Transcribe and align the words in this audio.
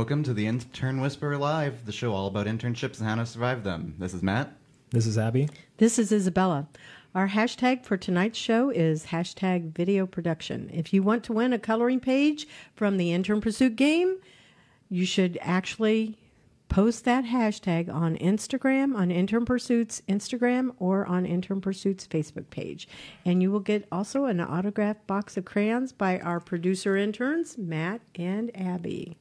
Welcome 0.00 0.22
to 0.22 0.32
the 0.32 0.46
Intern 0.46 1.02
Whisperer 1.02 1.36
Live, 1.36 1.84
the 1.84 1.92
show 1.92 2.14
all 2.14 2.26
about 2.26 2.46
internships 2.46 3.00
and 3.00 3.06
how 3.06 3.16
to 3.16 3.26
survive 3.26 3.64
them. 3.64 3.96
This 3.98 4.14
is 4.14 4.22
Matt. 4.22 4.50
This 4.88 5.04
is 5.04 5.18
Abby. 5.18 5.50
This 5.76 5.98
is 5.98 6.10
Isabella. 6.10 6.68
Our 7.14 7.28
hashtag 7.28 7.84
for 7.84 7.98
tonight's 7.98 8.38
show 8.38 8.70
is 8.70 9.04
hashtag 9.04 9.72
video 9.72 10.06
production. 10.06 10.70
If 10.72 10.94
you 10.94 11.02
want 11.02 11.22
to 11.24 11.34
win 11.34 11.52
a 11.52 11.58
coloring 11.58 12.00
page 12.00 12.48
from 12.74 12.96
the 12.96 13.12
Intern 13.12 13.42
Pursuit 13.42 13.76
game, 13.76 14.16
you 14.88 15.04
should 15.04 15.38
actually 15.42 16.16
post 16.70 17.04
that 17.04 17.26
hashtag 17.26 17.92
on 17.92 18.16
Instagram, 18.16 18.96
on 18.96 19.10
Intern 19.10 19.44
Pursuit's 19.44 20.00
Instagram, 20.08 20.74
or 20.78 21.04
on 21.04 21.26
Intern 21.26 21.60
Pursuit's 21.60 22.06
Facebook 22.06 22.48
page. 22.48 22.88
And 23.26 23.42
you 23.42 23.52
will 23.52 23.60
get 23.60 23.86
also 23.92 24.24
an 24.24 24.40
autographed 24.40 25.06
box 25.06 25.36
of 25.36 25.44
crayons 25.44 25.92
by 25.92 26.18
our 26.20 26.40
producer 26.40 26.96
interns, 26.96 27.58
Matt 27.58 28.00
and 28.14 28.50
Abby. 28.56 29.18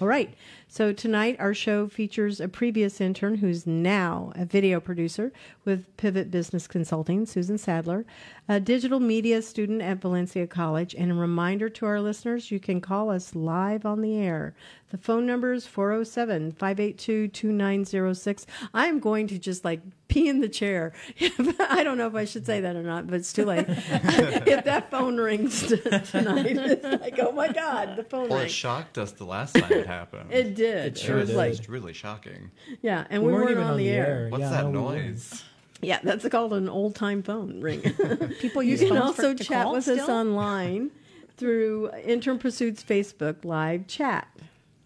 All 0.00 0.08
right. 0.08 0.32
So 0.72 0.90
tonight 0.90 1.36
our 1.38 1.52
show 1.52 1.86
features 1.86 2.40
a 2.40 2.48
previous 2.48 2.98
intern 2.98 3.34
who's 3.34 3.66
now 3.66 4.32
a 4.34 4.46
video 4.46 4.80
producer 4.80 5.30
with 5.66 5.94
Pivot 5.98 6.30
Business 6.30 6.66
Consulting, 6.66 7.26
Susan 7.26 7.58
Saddler, 7.58 8.06
a 8.48 8.58
digital 8.58 8.98
media 8.98 9.42
student 9.42 9.82
at 9.82 9.98
Valencia 9.98 10.46
College, 10.46 10.94
and 10.94 11.12
a 11.12 11.14
reminder 11.14 11.68
to 11.68 11.84
our 11.84 12.00
listeners 12.00 12.50
you 12.50 12.58
can 12.58 12.80
call 12.80 13.10
us 13.10 13.34
live 13.34 13.84
on 13.84 14.00
the 14.00 14.16
air. 14.16 14.54
The 14.92 14.98
phone 14.98 15.26
number 15.26 15.52
is 15.52 15.66
407 15.66 16.52
582 16.52 17.28
2906. 17.28 18.46
I'm 18.72 18.98
going 18.98 19.26
to 19.26 19.38
just 19.38 19.64
like 19.66 19.80
pee 20.08 20.28
in 20.28 20.40
the 20.40 20.48
chair. 20.48 20.92
I 21.60 21.82
don't 21.82 21.96
know 21.96 22.06
if 22.06 22.14
I 22.14 22.26
should 22.26 22.44
say 22.44 22.60
that 22.60 22.76
or 22.76 22.82
not, 22.82 23.06
but 23.06 23.14
it's 23.14 23.32
too 23.32 23.46
late. 23.46 23.64
if 23.68 24.64
that 24.64 24.90
phone 24.90 25.16
rings 25.16 25.62
tonight, 25.66 26.46
it's 26.58 27.02
like, 27.02 27.18
oh 27.18 27.32
my 27.32 27.50
God, 27.50 27.96
the 27.96 28.04
phone 28.04 28.28
Well, 28.28 28.40
it 28.40 28.50
shocked 28.50 28.98
us 28.98 29.12
the 29.12 29.24
last 29.24 29.54
time 29.54 29.72
it 29.72 29.86
happened. 29.86 30.30
It 30.30 30.54
did. 30.54 30.61
It 30.62 30.86
It, 30.86 30.98
sure 30.98 31.16
was 31.16 31.28
did. 31.28 31.36
like, 31.36 31.52
It's 31.52 31.68
really 31.68 31.92
shocking. 31.92 32.50
yeah, 32.82 33.06
and 33.10 33.22
we, 33.22 33.32
weren't, 33.32 33.50
even 33.50 33.62
on, 33.62 33.76
the 33.76 33.88
air. 33.88 34.28
What's 34.30 34.42
Yeah, 34.42 34.50
that 34.50 34.64
no, 34.64 34.70
we 34.70 34.78
weren't. 34.86 35.06
noise? 35.06 35.44
Yeah, 35.84 35.98
that's 36.04 36.28
called 36.28 36.52
an 36.52 36.68
old 36.68 36.94
time 36.94 37.24
phone 37.24 37.60
ring. 37.60 37.80
People 38.40 38.62
you 38.62 38.78
can 38.78 38.96
also 38.96 39.36
for, 39.36 39.42
chat 39.42 39.64
call 39.64 39.72
with 39.72 39.88
us 39.88 40.08
online 40.08 40.92
through 41.36 41.90
Intern 42.04 42.38
Pursuit's 42.38 42.84
Facebook 42.84 43.44
live 43.44 43.88
chat. 43.88 44.28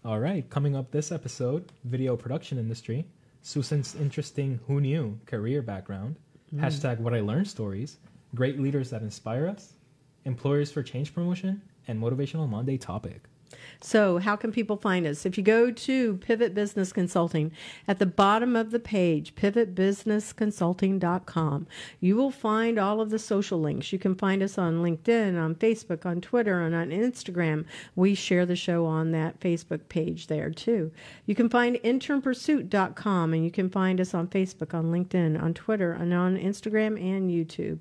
All 0.03 0.19
right, 0.19 0.49
coming 0.49 0.75
up 0.75 0.89
this 0.89 1.11
episode, 1.11 1.71
video 1.83 2.15
production 2.17 2.57
industry, 2.57 3.05
Susan's 3.43 3.93
interesting 3.93 4.59
who 4.65 4.81
knew 4.81 5.19
career 5.27 5.61
background, 5.61 6.15
mm. 6.51 6.59
hashtag 6.61 6.97
what 6.97 7.13
I 7.13 7.19
learned 7.19 7.47
stories, 7.47 7.97
great 8.33 8.59
leaders 8.59 8.89
that 8.89 9.03
inspire 9.03 9.47
us, 9.47 9.73
employers 10.25 10.71
for 10.71 10.81
change 10.81 11.13
promotion, 11.13 11.61
and 11.87 12.01
motivational 12.01 12.49
Monday 12.49 12.77
topic. 12.77 13.21
So, 13.79 14.17
how 14.17 14.35
can 14.35 14.51
people 14.51 14.75
find 14.77 15.05
us? 15.05 15.23
If 15.25 15.37
you 15.37 15.43
go 15.43 15.69
to 15.71 16.17
Pivot 16.17 16.55
Business 16.55 16.91
Consulting, 16.91 17.51
at 17.87 17.99
the 17.99 18.05
bottom 18.05 18.53
of 18.55 18.71
the 18.71 18.79
page, 18.79 19.35
pivotbusinessconsulting.com, 19.35 21.67
you 21.99 22.15
will 22.15 22.31
find 22.31 22.79
all 22.79 23.01
of 23.01 23.11
the 23.11 23.19
social 23.19 23.59
links. 23.59 23.93
You 23.93 23.99
can 23.99 24.15
find 24.15 24.41
us 24.41 24.57
on 24.57 24.81
LinkedIn, 24.81 25.39
on 25.39 25.53
Facebook, 25.55 26.05
on 26.05 26.21
Twitter, 26.21 26.61
and 26.61 26.73
on 26.73 26.89
Instagram. 26.89 27.65
We 27.95 28.15
share 28.15 28.45
the 28.45 28.55
show 28.55 28.85
on 28.85 29.11
that 29.11 29.39
Facebook 29.39 29.89
page 29.89 30.27
there 30.27 30.49
too. 30.49 30.91
You 31.25 31.35
can 31.35 31.49
find 31.49 31.75
internpursuit.com, 31.77 33.33
and 33.33 33.43
you 33.43 33.51
can 33.51 33.69
find 33.69 34.01
us 34.01 34.13
on 34.13 34.27
Facebook, 34.27 34.73
on 34.73 34.85
LinkedIn, 34.85 35.41
on 35.41 35.53
Twitter, 35.53 35.91
and 35.91 36.13
on 36.13 36.37
Instagram 36.37 37.01
and 37.01 37.29
YouTube. 37.29 37.79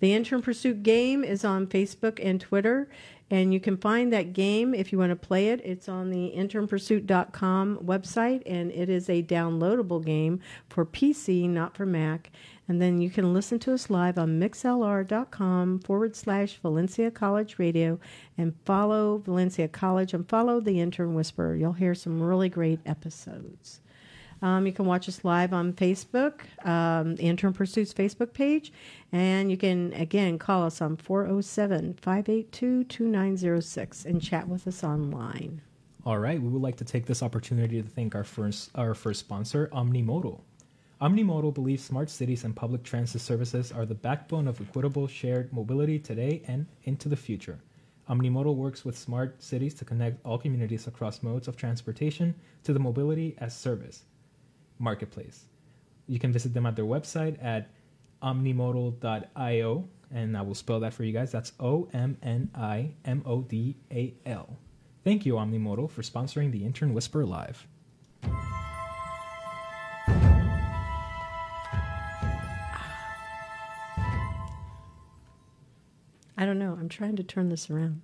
The 0.00 0.12
Intern 0.12 0.42
Pursuit 0.42 0.82
game 0.82 1.24
is 1.24 1.44
on 1.44 1.66
Facebook 1.66 2.20
and 2.22 2.38
Twitter. 2.38 2.88
And 3.28 3.52
you 3.52 3.58
can 3.58 3.76
find 3.76 4.12
that 4.12 4.32
game 4.32 4.72
if 4.72 4.92
you 4.92 4.98
want 4.98 5.10
to 5.10 5.16
play 5.16 5.48
it. 5.48 5.60
It's 5.64 5.88
on 5.88 6.10
the 6.10 6.32
internpursuit.com 6.36 7.78
website, 7.78 8.42
and 8.46 8.70
it 8.70 8.88
is 8.88 9.08
a 9.08 9.22
downloadable 9.22 10.04
game 10.04 10.40
for 10.68 10.86
PC, 10.86 11.48
not 11.48 11.76
for 11.76 11.84
Mac. 11.84 12.30
And 12.68 12.80
then 12.80 13.00
you 13.00 13.10
can 13.10 13.32
listen 13.34 13.58
to 13.60 13.74
us 13.74 13.90
live 13.90 14.18
on 14.18 14.40
mixlr.com 14.40 15.80
forward 15.80 16.14
slash 16.14 16.58
Valencia 16.58 17.10
College 17.10 17.58
Radio 17.58 17.98
and 18.38 18.54
follow 18.64 19.18
Valencia 19.18 19.68
College 19.68 20.14
and 20.14 20.28
follow 20.28 20.60
the 20.60 20.80
Intern 20.80 21.14
Whisperer. 21.14 21.56
You'll 21.56 21.72
hear 21.72 21.94
some 21.94 22.22
really 22.22 22.48
great 22.48 22.80
episodes. 22.86 23.80
Um, 24.42 24.66
you 24.66 24.72
can 24.72 24.84
watch 24.84 25.08
us 25.08 25.24
live 25.24 25.52
on 25.52 25.72
Facebook, 25.72 26.40
um, 26.66 27.16
the 27.16 27.22
Intern 27.22 27.54
Pursuits 27.54 27.94
Facebook 27.94 28.34
page, 28.34 28.72
and 29.10 29.50
you 29.50 29.56
can, 29.56 29.94
again, 29.94 30.38
call 30.38 30.64
us 30.64 30.82
on 30.82 30.96
407 30.96 31.94
582 31.94 32.84
2906 32.84 34.04
and 34.04 34.20
chat 34.20 34.46
with 34.46 34.66
us 34.66 34.84
online. 34.84 35.62
All 36.04 36.18
right, 36.18 36.40
we 36.40 36.48
would 36.48 36.62
like 36.62 36.76
to 36.76 36.84
take 36.84 37.06
this 37.06 37.22
opportunity 37.22 37.82
to 37.82 37.88
thank 37.88 38.14
our 38.14 38.24
first 38.24 38.70
our 38.74 38.94
first 38.94 39.20
sponsor, 39.20 39.68
Omnimodal. 39.72 40.40
Omnimodal 41.00 41.54
believes 41.54 41.82
smart 41.82 42.08
cities 42.10 42.44
and 42.44 42.54
public 42.54 42.82
transit 42.82 43.20
services 43.20 43.72
are 43.72 43.84
the 43.84 43.94
backbone 43.94 44.48
of 44.48 44.60
equitable 44.60 45.06
shared 45.06 45.52
mobility 45.52 45.98
today 45.98 46.42
and 46.46 46.66
into 46.84 47.08
the 47.08 47.16
future. 47.16 47.58
Omnimodal 48.08 48.54
works 48.54 48.84
with 48.84 48.96
smart 48.96 49.42
cities 49.42 49.74
to 49.74 49.84
connect 49.84 50.24
all 50.24 50.38
communities 50.38 50.86
across 50.86 51.22
modes 51.22 51.48
of 51.48 51.56
transportation 51.56 52.34
to 52.64 52.72
the 52.72 52.78
mobility 52.78 53.34
as 53.38 53.56
service 53.56 54.04
marketplace. 54.78 55.46
You 56.06 56.18
can 56.18 56.32
visit 56.32 56.54
them 56.54 56.66
at 56.66 56.76
their 56.76 56.84
website 56.84 57.42
at 57.42 57.70
omnimodal.io, 58.22 59.88
and 60.14 60.36
I 60.36 60.42
will 60.42 60.54
spell 60.54 60.80
that 60.80 60.94
for 60.94 61.04
you 61.04 61.12
guys. 61.12 61.32
That's 61.32 61.52
O 61.58 61.88
M 61.92 62.16
N 62.22 62.50
I 62.54 62.92
M 63.04 63.22
O 63.26 63.42
D 63.42 63.76
A 63.90 64.14
L. 64.24 64.56
Thank 65.04 65.24
you, 65.24 65.34
Omnimodal, 65.34 65.90
for 65.90 66.02
sponsoring 66.02 66.50
the 66.50 66.64
Intern 66.64 66.92
Whisper 66.92 67.24
Live. 67.24 67.66
I 76.38 76.44
don't 76.44 76.58
know. 76.58 76.76
I'm 76.78 76.88
trying 76.88 77.16
to 77.16 77.22
turn 77.22 77.48
this 77.48 77.70
around. 77.70 78.02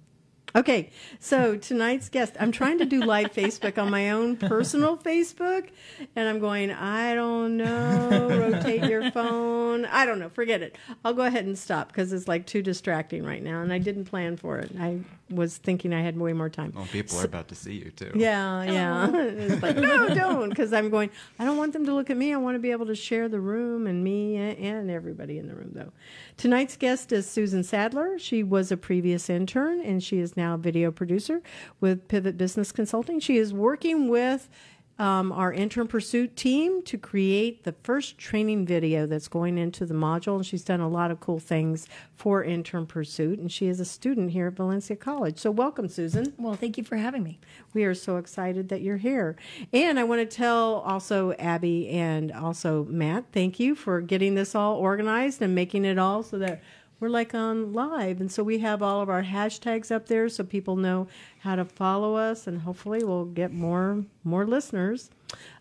Okay, 0.54 0.90
so 1.18 1.56
tonight's 1.56 2.10
guest, 2.10 2.36
I'm 2.38 2.52
trying 2.52 2.78
to 2.78 2.84
do 2.84 3.00
live 3.00 3.32
Facebook 3.32 3.80
on 3.80 3.90
my 3.90 4.10
own 4.10 4.36
personal 4.36 4.98
Facebook, 4.98 5.70
and 6.14 6.28
I'm 6.28 6.40
going, 6.40 6.70
I 6.70 7.14
don't 7.14 7.56
know, 7.56 8.28
rotate 8.28 8.84
your 8.84 9.10
phone. 9.12 9.86
I 9.86 10.04
don't 10.04 10.18
know, 10.18 10.28
forget 10.28 10.60
it. 10.60 10.76
I'll 11.04 11.14
go 11.14 11.22
ahead 11.22 11.46
and 11.46 11.58
stop 11.58 11.88
because 11.88 12.12
it's 12.12 12.28
like 12.28 12.46
too 12.46 12.60
distracting 12.60 13.24
right 13.24 13.42
now, 13.42 13.62
and 13.62 13.72
I 13.72 13.78
didn't 13.78 14.04
plan 14.04 14.36
for 14.36 14.58
it. 14.58 14.70
I 14.78 15.00
was 15.34 15.56
thinking 15.56 15.93
I 15.93 16.03
had 16.03 16.19
way 16.19 16.32
more 16.32 16.48
time. 16.48 16.72
Well, 16.75 16.87
people 16.87 17.19
are 17.20 17.25
about 17.25 17.48
to 17.48 17.54
see 17.54 17.75
you 17.75 17.91
too. 17.91 18.12
Yeah, 18.15 18.62
yeah. 18.65 19.10
it's 19.15 19.62
like, 19.62 19.76
no, 19.76 20.15
don't, 20.15 20.48
because 20.48 20.72
I'm 20.72 20.91
going, 20.91 21.10
I 21.38 21.44
don't 21.44 21.56
want 21.56 21.72
them 21.72 21.84
to 21.87 21.94
look 21.94 22.10
at 22.10 22.16
me. 22.16 22.32
I 22.32 22.37
want 22.37 22.54
to 22.54 22.59
be 22.59 22.70
able 22.70 22.87
to 22.87 22.94
share 22.94 23.28
the 23.28 23.41
room 23.41 23.87
and 23.87 24.03
me 24.04 24.37
and 24.37 24.91
everybody 24.91 25.38
in 25.38 25.48
the 25.48 25.55
room, 25.55 25.70
though. 25.75 25.93
Tonight's 26.37 26.76
guest 26.76 27.12
is 27.12 27.29
Susan 27.29 27.62
Saddler. 27.62 28.19
She 28.19 28.43
was 28.43 28.73
a 28.73 28.76
previous 28.76 29.31
intern, 29.31 29.81
and 29.81 30.02
she 30.02 30.19
is 30.19 30.37
now 30.37 30.55
a 30.55 30.58
video 30.58 30.90
producer 30.90 31.43
with 31.81 32.08
Pivot 32.08 32.37
Business 32.37 32.73
Consulting. 32.73 33.20
She 33.20 33.37
is 33.37 33.52
working 33.52 34.08
with 34.08 34.49
um, 34.98 35.32
our 35.32 35.52
intern 35.52 35.88
pursuit 35.88 36.36
team 36.36 36.82
to 36.82 36.98
create 36.98 37.64
the 37.64 37.72
first 37.82 38.18
training 38.18 38.66
video 38.66 39.06
that's 39.06 39.28
going 39.28 39.58
into 39.58 39.86
the 39.86 39.94
module. 39.94 40.36
And 40.36 40.46
she's 40.46 40.64
done 40.64 40.80
a 40.80 40.88
lot 40.88 41.10
of 41.10 41.20
cool 41.20 41.38
things 41.38 41.88
for 42.14 42.44
intern 42.44 42.86
pursuit. 42.86 43.38
And 43.38 43.50
she 43.50 43.68
is 43.68 43.80
a 43.80 43.84
student 43.84 44.30
here 44.30 44.48
at 44.48 44.52
Valencia 44.54 44.96
College. 44.96 45.38
So, 45.38 45.50
welcome, 45.50 45.88
Susan. 45.88 46.34
Well, 46.38 46.54
thank 46.54 46.78
you 46.78 46.84
for 46.84 46.96
having 46.96 47.22
me. 47.22 47.40
We 47.74 47.84
are 47.84 47.94
so 47.94 48.16
excited 48.16 48.68
that 48.68 48.82
you're 48.82 48.98
here. 48.98 49.36
And 49.72 49.98
I 49.98 50.04
want 50.04 50.20
to 50.20 50.36
tell 50.36 50.76
also 50.86 51.32
Abby 51.32 51.88
and 51.88 52.30
also 52.30 52.84
Matt, 52.84 53.24
thank 53.32 53.58
you 53.58 53.74
for 53.74 54.00
getting 54.00 54.34
this 54.34 54.54
all 54.54 54.76
organized 54.76 55.42
and 55.42 55.54
making 55.54 55.84
it 55.84 55.98
all 55.98 56.22
so 56.22 56.38
that 56.38 56.62
we're 57.02 57.08
like 57.08 57.34
on 57.34 57.72
live. 57.72 58.20
And 58.20 58.31
so 58.31 58.44
we 58.44 58.60
have 58.60 58.81
all 58.81 59.00
of 59.00 59.10
our 59.10 59.25
hashtags 59.25 59.90
up 59.90 60.06
there 60.06 60.28
so 60.28 60.44
people 60.44 60.76
know 60.76 61.08
how 61.40 61.56
to 61.56 61.64
follow 61.64 62.14
us 62.14 62.46
and 62.46 62.60
hopefully 62.60 63.02
we'll 63.02 63.25
get 63.25 63.52
more 63.52 64.04
more 64.22 64.46
listeners. 64.46 65.10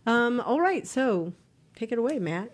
Um, 0.05 0.39
all 0.41 0.61
right, 0.61 0.85
so 0.85 1.33
take 1.75 1.91
it 1.91 1.97
away, 1.97 2.19
Matt. 2.19 2.51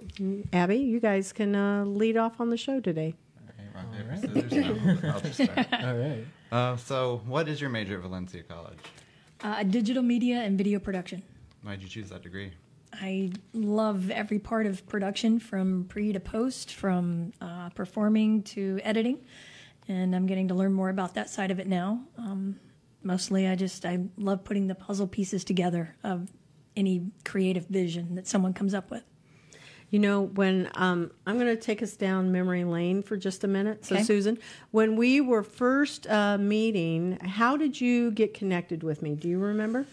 Abby, 0.54 0.78
you 0.78 1.02
guys 1.02 1.34
can 1.34 1.54
uh, 1.54 1.84
lead 1.84 2.16
off 2.16 2.40
on 2.40 2.50
the 2.50 2.56
show 2.56 2.80
today. 2.80 3.14
Okay, 3.50 3.68
rock, 3.76 4.34
paper, 4.34 5.02
no, 5.04 5.12
I'll 5.12 5.20
just 5.20 5.44
start. 5.44 5.68
All 5.84 5.98
right. 5.98 6.26
Uh, 6.50 6.78
so, 6.78 7.22
what 7.26 7.50
is 7.50 7.60
your 7.60 7.70
major 7.70 7.98
at 7.98 8.04
Valencia 8.04 8.42
College? 8.42 8.80
Uh, 9.44 9.64
digital 9.64 10.02
media 10.02 10.38
and 10.38 10.58
video 10.58 10.80
production. 10.80 11.22
Why'd 11.62 11.82
you 11.82 11.90
choose 11.90 12.10
that 12.10 12.24
degree? 12.24 12.54
I 13.02 13.32
love 13.54 14.10
every 14.12 14.40
part 14.40 14.66
of 14.66 14.88
production 14.88 15.40
from 15.40 15.86
pre 15.88 16.14
to 16.14 16.20
post, 16.20 16.74
from 16.74 17.32
uh, 17.42 17.70
performing 17.70 18.44
to 18.44 18.80
editing. 18.84 19.20
And 19.88 20.16
I'm 20.16 20.26
getting 20.26 20.50
to 20.50 20.54
learn 20.54 20.74
more 20.74 20.90
about 20.90 21.14
that 21.16 21.30
side 21.30 21.52
of 21.52 21.60
it 21.60 21.68
now. 21.68 22.02
Um, 22.18 22.60
mostly, 23.04 23.48
I 23.48 23.56
just 23.56 23.86
I 23.86 24.00
love 24.18 24.44
putting 24.44 24.68
the 24.68 24.76
puzzle 24.76 25.08
pieces 25.08 25.44
together 25.44 25.96
of 26.04 26.30
any 26.76 27.10
creative 27.24 27.68
vision 27.68 28.16
that 28.16 28.28
someone 28.28 28.54
comes 28.54 28.74
up 28.74 28.92
with. 28.92 29.04
You 29.90 30.00
know, 30.00 30.24
when 30.24 30.70
um, 30.74 31.12
I'm 31.26 31.36
going 31.36 31.48
to 31.48 31.62
take 31.62 31.82
us 31.82 31.96
down 31.96 32.34
memory 32.34 32.66
lane 32.66 33.02
for 33.02 33.16
just 33.16 33.46
a 33.46 33.48
minute. 33.48 33.86
So, 33.86 33.96
Okay. 33.96 34.04
Susan, 34.04 34.38
when 34.72 34.98
we 34.98 35.22
were 35.22 35.44
first 35.44 36.06
uh, 36.08 36.38
meeting, 36.38 37.18
how 37.22 37.56
did 37.56 37.80
you 37.80 38.12
get 38.12 38.34
connected 38.34 38.84
with 38.84 39.02
me? 39.02 39.16
Do 39.16 39.30
you 39.30 39.40
remember? 39.40 39.86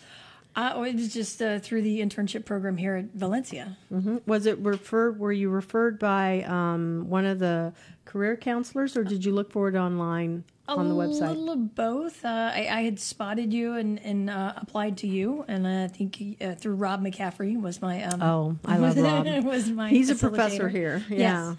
Uh, 0.57 0.85
it 0.87 0.95
was 0.95 1.13
just 1.13 1.43
uh, 1.43 1.59
through 1.59 1.83
the 1.83 2.01
internship 2.01 2.45
program 2.45 2.77
here 2.77 2.95
at 2.97 3.07
Valencia. 3.15 3.77
hmm 3.89 4.19
Was 4.27 4.47
it 4.47 4.59
referred? 4.59 5.19
Were 5.19 5.33
you 5.33 5.49
referred 5.51 5.99
by 5.99 6.43
um, 6.45 7.07
one 7.09 7.25
of 7.27 7.39
the 7.41 7.73
career 8.05 8.37
counselors, 8.37 8.97
or 8.97 9.03
did 9.05 9.25
you 9.25 9.33
look 9.33 9.51
for 9.51 9.69
it 9.69 9.75
online 9.75 10.45
on 10.69 10.89
the 10.89 10.95
website? 10.95 11.29
a 11.29 11.33
little 11.33 11.51
of 11.51 11.75
both. 11.75 12.25
Uh, 12.25 12.53
I, 12.55 12.69
I 12.71 12.83
had 12.83 13.01
spotted 13.01 13.53
you 13.53 13.75
and, 13.75 13.99
and 14.01 14.31
uh, 14.31 14.53
applied 14.57 14.99
to 14.99 15.09
you, 15.09 15.45
and 15.49 15.67
I 15.67 15.89
think 15.89 16.23
uh, 16.41 16.55
through 16.55 16.77
Rob 16.77 17.03
McCaffrey 17.03 17.61
was 17.61 17.83
my. 17.83 18.05
Um, 18.05 18.23
Oh, 18.23 18.57
I 18.65 18.77
love 18.77 18.97
Rob. 18.97 19.27
was 19.45 19.69
my. 19.71 19.89
He's 19.91 20.11
a 20.11 20.15
professor 20.15 20.69
here. 20.69 21.03
Yeah. 21.09 21.17
Yes, 21.51 21.57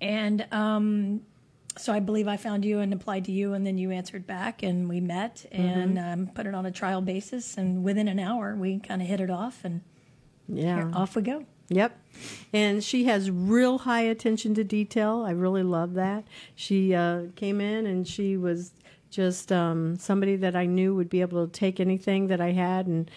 and 0.00 0.46
um, 0.52 1.20
so 1.78 1.92
I 1.92 2.00
believe 2.00 2.28
I 2.28 2.36
found 2.36 2.64
you 2.64 2.80
and 2.80 2.92
applied 2.92 3.24
to 3.26 3.32
you, 3.32 3.54
and 3.54 3.66
then 3.66 3.78
you 3.78 3.90
answered 3.90 4.26
back, 4.26 4.62
and 4.62 4.88
we 4.88 5.00
met 5.00 5.46
and 5.52 5.96
Mm-hmm. 5.96 6.12
um, 6.22 6.26
put 6.34 6.46
it 6.46 6.54
on 6.54 6.66
a 6.66 6.70
trial 6.70 7.00
basis, 7.00 7.56
and 7.56 7.84
within 7.84 8.08
an 8.08 8.18
hour 8.18 8.54
we 8.56 8.78
kind 8.78 9.00
of 9.02 9.08
hit 9.08 9.20
it 9.20 9.30
off, 9.30 9.64
and 9.64 9.80
Yeah. 10.48 10.76
here, 10.76 10.90
off 10.94 11.16
we 11.16 11.22
go. 11.22 11.44
Yep. 11.70 11.98
And 12.54 12.82
she 12.82 13.04
has 13.04 13.30
real 13.30 13.78
high 13.78 14.00
attention 14.02 14.54
to 14.54 14.64
detail. 14.64 15.22
I 15.26 15.32
really 15.32 15.62
love 15.62 15.92
that. 15.94 16.24
She 16.54 16.94
uh, 16.94 17.24
came 17.36 17.60
in 17.60 17.86
and 17.86 18.08
she 18.08 18.38
was 18.38 18.72
just 19.10 19.52
um, 19.52 19.96
somebody 19.96 20.36
that 20.36 20.56
I 20.56 20.64
knew 20.64 20.94
would 20.94 21.10
be 21.10 21.20
able 21.20 21.46
to 21.46 21.52
take 21.52 21.78
anything 21.78 22.28
that 22.28 22.40
I 22.40 22.52
had 22.52 22.86
and 22.86 23.10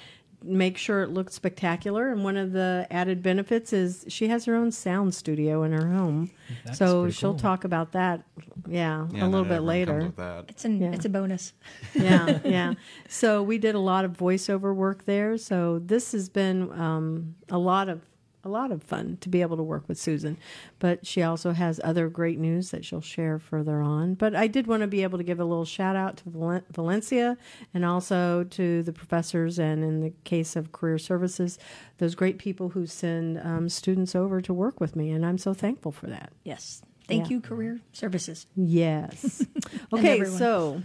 make 0.44 0.78
sure 0.78 1.04
it 1.04 1.10
looked 1.10 1.32
spectacular. 1.34 2.12
And 2.12 2.24
one 2.24 2.36
of 2.38 2.52
the 2.52 2.88
added 2.90 3.22
benefits 3.22 3.74
is 3.74 4.06
she 4.08 4.28
has 4.30 4.46
her 4.46 4.56
own 4.56 4.72
sound 4.72 5.14
studio 5.14 5.64
in 5.64 5.72
her 5.72 5.88
home. 5.88 6.32
That's 6.66 6.78
so 6.78 7.10
she'll 7.10 7.32
cool. 7.32 7.40
talk 7.40 7.64
about 7.64 7.92
that, 7.92 8.24
yeah, 8.68 9.08
Yeah, 9.12 9.26
a 9.26 9.28
little 9.28 9.46
bit 9.46 9.62
later. 9.62 10.12
It's 10.48 10.66
an 10.66 10.82
Yeah. 10.82 10.92
it's 10.92 11.06
a 11.06 11.10
bonus. 11.10 11.54
yeah, 11.94 12.40
yeah. 12.46 12.74
So 13.08 13.44
we 13.44 13.58
did 13.58 13.76
a 13.76 13.80
lot 13.80 14.04
of 14.06 14.14
voiceover 14.18 14.76
work 14.76 15.06
there. 15.06 15.38
So 15.38 15.80
this 15.80 16.12
has 16.14 16.28
been 16.30 16.72
um, 16.80 17.36
a 17.50 17.58
lot 17.58 17.88
of 17.90 18.02
a 18.44 18.50
lot 18.50 18.72
of 18.72 18.82
fun 18.84 19.18
to 19.22 19.30
be 19.30 19.42
able 19.42 19.58
to 19.58 19.64
work 19.64 19.88
with 19.88 19.98
Susan. 20.00 20.38
But 20.80 21.06
she 21.06 21.22
also 21.22 21.52
has 21.52 21.80
other 21.84 22.10
great 22.10 22.40
news 22.40 22.72
that 22.72 22.84
she'll 22.86 23.02
share 23.02 23.38
further 23.40 23.82
on. 23.82 24.16
But 24.16 24.36
I 24.36 24.48
did 24.48 24.68
want 24.68 24.82
to 24.82 24.88
be 24.88 25.04
able 25.04 25.18
to 25.18 25.24
give 25.24 25.40
a 25.40 25.46
little 25.46 25.66
shout 25.66 25.96
out 25.96 26.18
to 26.18 26.24
Valen- 26.30 26.64
Valencia 26.72 27.38
and 27.74 27.86
also 27.86 28.44
to 28.46 28.84
the 28.84 28.94
professors 28.94 29.60
and 29.60 29.84
in 29.84 30.02
the 30.02 30.14
case 30.24 30.56
of 30.56 30.72
career 30.72 30.98
services, 30.98 31.60
those 32.00 32.16
great 32.16 32.38
people 32.40 32.70
who 32.70 32.88
send 32.88 33.40
um, 33.40 33.70
students 33.70 34.16
over 34.16 34.42
to 34.42 34.54
work 34.54 34.80
with 34.80 34.96
me, 34.96 35.12
and 35.12 35.26
I'm 35.26 35.38
so 35.38 35.54
thankful 35.54 35.92
for 35.92 36.08
that. 36.08 36.32
Yes, 36.44 36.82
thank 37.08 37.30
Yeah. 37.30 37.36
you, 37.36 37.42
Career 37.42 37.80
Services. 37.94 38.48
Yes. 38.56 39.46
okay, 39.94 40.20
everyone. 40.20 40.38
so 40.40 40.82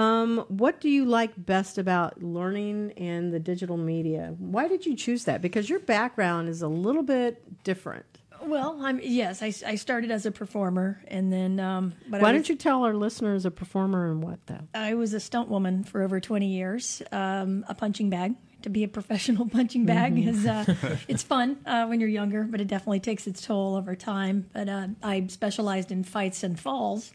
um, 0.00 0.44
what 0.48 0.80
do 0.80 0.88
you 0.88 1.04
like 1.04 1.32
best 1.36 1.76
about 1.76 2.22
learning 2.22 2.92
and 2.96 3.32
the 3.32 3.38
digital 3.38 3.76
media? 3.76 4.34
Why 4.38 4.66
did 4.66 4.86
you 4.86 4.96
choose 4.96 5.24
that? 5.24 5.42
Because 5.42 5.68
your 5.68 5.80
background 5.80 6.48
is 6.48 6.62
a 6.62 6.68
little 6.68 7.02
bit 7.02 7.62
different. 7.64 8.06
Well, 8.42 8.78
I'm 8.80 9.00
yes. 9.02 9.42
I, 9.42 9.52
I 9.66 9.74
started 9.74 10.10
as 10.10 10.24
a 10.24 10.30
performer, 10.30 11.02
and 11.08 11.30
then 11.30 11.60
um, 11.60 11.92
but 12.08 12.22
Why 12.22 12.32
don't 12.32 12.48
you 12.48 12.56
tell 12.56 12.84
our 12.84 12.94
listeners 12.94 13.44
a 13.44 13.50
performer 13.50 14.10
and 14.10 14.22
what 14.22 14.38
though? 14.46 14.66
I 14.72 14.94
was 14.94 15.12
a 15.12 15.20
stunt 15.20 15.50
woman 15.50 15.84
for 15.84 16.02
over 16.02 16.20
20 16.20 16.46
years. 16.46 17.02
Um, 17.12 17.66
a 17.68 17.74
punching 17.74 18.08
bag. 18.08 18.34
To 18.62 18.70
be 18.70 18.84
a 18.84 18.88
professional 18.88 19.48
punching 19.56 19.84
bag 19.84 20.18
is 20.18 20.46
uh, 20.46 20.64
it's 21.08 21.22
fun 21.22 21.58
uh, 21.66 21.86
when 21.86 22.00
you're 22.00 22.08
younger, 22.08 22.44
but 22.44 22.62
it 22.62 22.68
definitely 22.68 23.00
takes 23.00 23.26
its 23.26 23.42
toll 23.42 23.76
over 23.76 23.94
time. 23.94 24.48
But 24.54 24.68
uh, 24.70 24.88
I 25.02 25.26
specialized 25.28 25.92
in 25.92 26.04
fights 26.04 26.42
and 26.42 26.58
falls, 26.58 27.12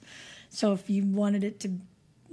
so 0.50 0.74
if 0.74 0.90
you 0.90 1.04
wanted 1.06 1.44
it 1.44 1.60
to 1.62 1.80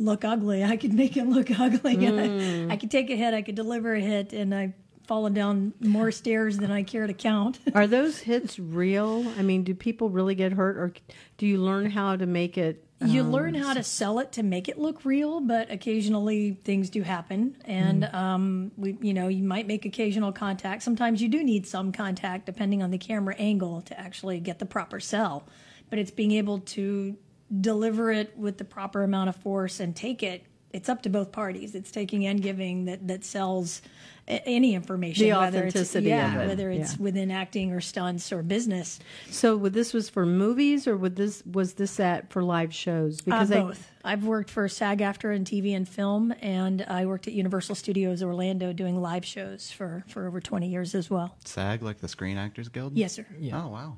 look 0.03 0.25
ugly, 0.25 0.65
I 0.65 0.77
could 0.77 0.93
make 0.93 1.17
it 1.17 1.27
look 1.27 1.51
ugly. 1.61 2.07
I, 2.71 2.77
could 2.77 2.91
take 2.91 3.11
a 3.11 3.17
hit, 3.17 3.35
I 3.35 3.43
could 3.43 3.55
deliver 3.55 3.95
a 3.95 4.01
hit, 4.01 4.33
and 4.33 4.55
I've 4.55 4.75
fallen 5.07 5.35
down 5.35 5.75
more 5.81 6.11
stairs 6.11 6.59
than 6.59 6.71
I 6.71 6.83
care 6.83 7.07
to 7.07 7.15
count. 7.15 7.59
Are 7.75 7.87
those 7.87 8.19
hits 8.19 8.59
real? 8.59 9.27
I 9.39 9.43
mean, 9.43 9.65
do 9.65 9.75
people 9.75 10.11
really 10.11 10.35
get 10.35 10.53
hurt, 10.53 10.77
or 10.77 10.93
do 11.39 11.47
you 11.47 11.59
learn 11.59 11.91
how 11.91 12.17
to 12.17 12.27
make 12.27 12.57
it? 12.57 12.85
You 13.05 13.23
um, 13.23 13.33
learn 13.33 13.55
how 13.55 13.75
to 13.75 13.83
sell 13.83 14.21
it 14.21 14.33
to 14.33 14.45
make 14.45 14.69
it 14.69 14.79
look 14.79 15.05
real, 15.05 15.41
but 15.41 15.73
occasionally 15.73 16.59
things 16.65 16.89
do 16.89 17.03
happen, 17.03 17.57
and 17.65 18.05
um, 18.05 18.71
we, 18.77 18.97
you 19.01 19.13
know, 19.13 19.27
you 19.29 19.43
might 19.43 19.67
make 19.67 19.85
occasional 19.85 20.33
contact. 20.33 20.83
Sometimes 20.83 21.21
you 21.21 21.29
do 21.29 21.43
need 21.43 21.67
some 21.67 21.91
contact, 21.91 22.47
depending 22.47 22.83
on 22.83 22.91
the 22.91 22.99
camera 22.99 23.35
angle, 23.37 23.83
to 23.83 23.99
actually 23.99 24.39
get 24.39 24.61
the 24.61 24.67
proper 24.67 25.01
sell. 25.01 25.49
But 25.91 25.99
it's 25.99 26.11
being 26.11 26.33
able 26.33 26.61
to 26.61 27.19
deliver 27.61 28.11
it 28.11 28.37
with 28.37 28.59
the 28.59 28.65
proper 28.65 29.03
amount 29.03 29.29
of 29.29 29.37
force 29.37 29.81
and 29.81 29.95
take 29.95 30.23
it. 30.23 30.45
It's 30.73 30.89
up 30.89 31.03
to 31.03 31.11
both 31.11 31.33
parties. 31.33 31.75
It's 31.75 31.91
taking 31.91 32.25
and 32.25 32.41
giving 32.41 32.87
that 32.87 33.07
that 33.09 33.25
sells 33.25 33.83
any 34.29 34.75
information, 34.75 35.27
The 35.27 35.33
whether 35.33 35.65
it's 35.65 35.75
authenticity 35.75 36.09
yeah, 36.09 36.35
of 36.35 36.43
it, 36.43 36.49
whether 36.49 36.71
it's 36.71 36.97
yeah. 36.97 37.03
within 37.03 37.31
acting 37.31 37.73
or 37.73 37.81
stunts 37.81 38.33
or 38.33 38.43
business. 38.43 39.01
So, 39.31 39.57
would 39.57 39.73
this 39.73 39.93
was 39.93 40.09
for 40.09 40.25
movies, 40.25 40.87
or 40.87 40.97
would 40.97 41.17
this 41.17 41.43
was 41.45 41.75
this 41.75 41.99
at 41.99 42.31
for 42.33 42.43
live 42.43 42.73
shows? 42.73 43.21
Uh, 43.29 43.35
I- 43.35 43.45
both. 43.45 43.89
I've 44.05 44.25
worked 44.25 44.51
for 44.51 44.69
SAG-AFTRA 44.69 45.37
and 45.37 45.47
TV 45.47 45.77
and 45.77 45.89
film, 45.89 46.35
and 46.41 46.83
I 46.83 47.07
worked 47.07 47.29
at 47.29 47.35
Universal 47.35 47.77
Studios 47.77 48.21
Orlando 48.21 48.73
doing 48.73 49.01
live 49.01 49.25
shows 49.25 49.71
for, 49.71 50.03
for 50.09 50.27
over 50.27 50.41
20 50.41 50.67
years 50.67 50.97
as 50.97 51.09
well. 51.09 51.37
SAG, 51.45 51.83
like 51.83 52.01
the 52.01 52.09
Screen 52.09 52.37
Actors 52.37 52.69
Guild? 52.69 52.97
Yes, 52.97 53.13
sir. 53.13 53.27
Yeah. 53.39 53.63
Oh, 53.63 53.69
wow. 53.69 53.97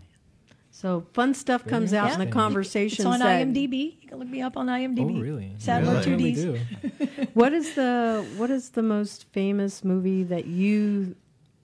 So 0.77 1.07
fun 1.13 1.35
stuff 1.35 1.65
comes 1.65 1.95
out 1.95 2.07
in 2.15 2.19
the 2.19 2.25
interesting. 2.25 2.31
conversations. 2.33 2.99
It's 2.99 3.07
on 3.07 3.21
that- 3.21 3.47
IMDb. 3.47 3.95
You 4.03 4.09
can 4.09 4.19
look 4.19 4.27
me 4.29 4.43
up 4.43 4.57
on 4.57 4.67
IMDb. 4.67 5.19
Oh, 5.19 5.21
really? 5.21 5.53
Saddler, 5.59 5.93
Really? 6.01 6.05
two 6.05 6.17
We 6.17 6.33
Ds. 6.35 6.43
do. 6.43 7.27
What 7.35 7.53
is 7.53 7.75
the 7.75 8.27
what 8.37 8.51
is 8.51 8.71
the 8.71 8.83
most 8.83 9.27
famous 9.33 9.85
movie 9.85 10.25
that 10.25 10.47
you 10.47 11.15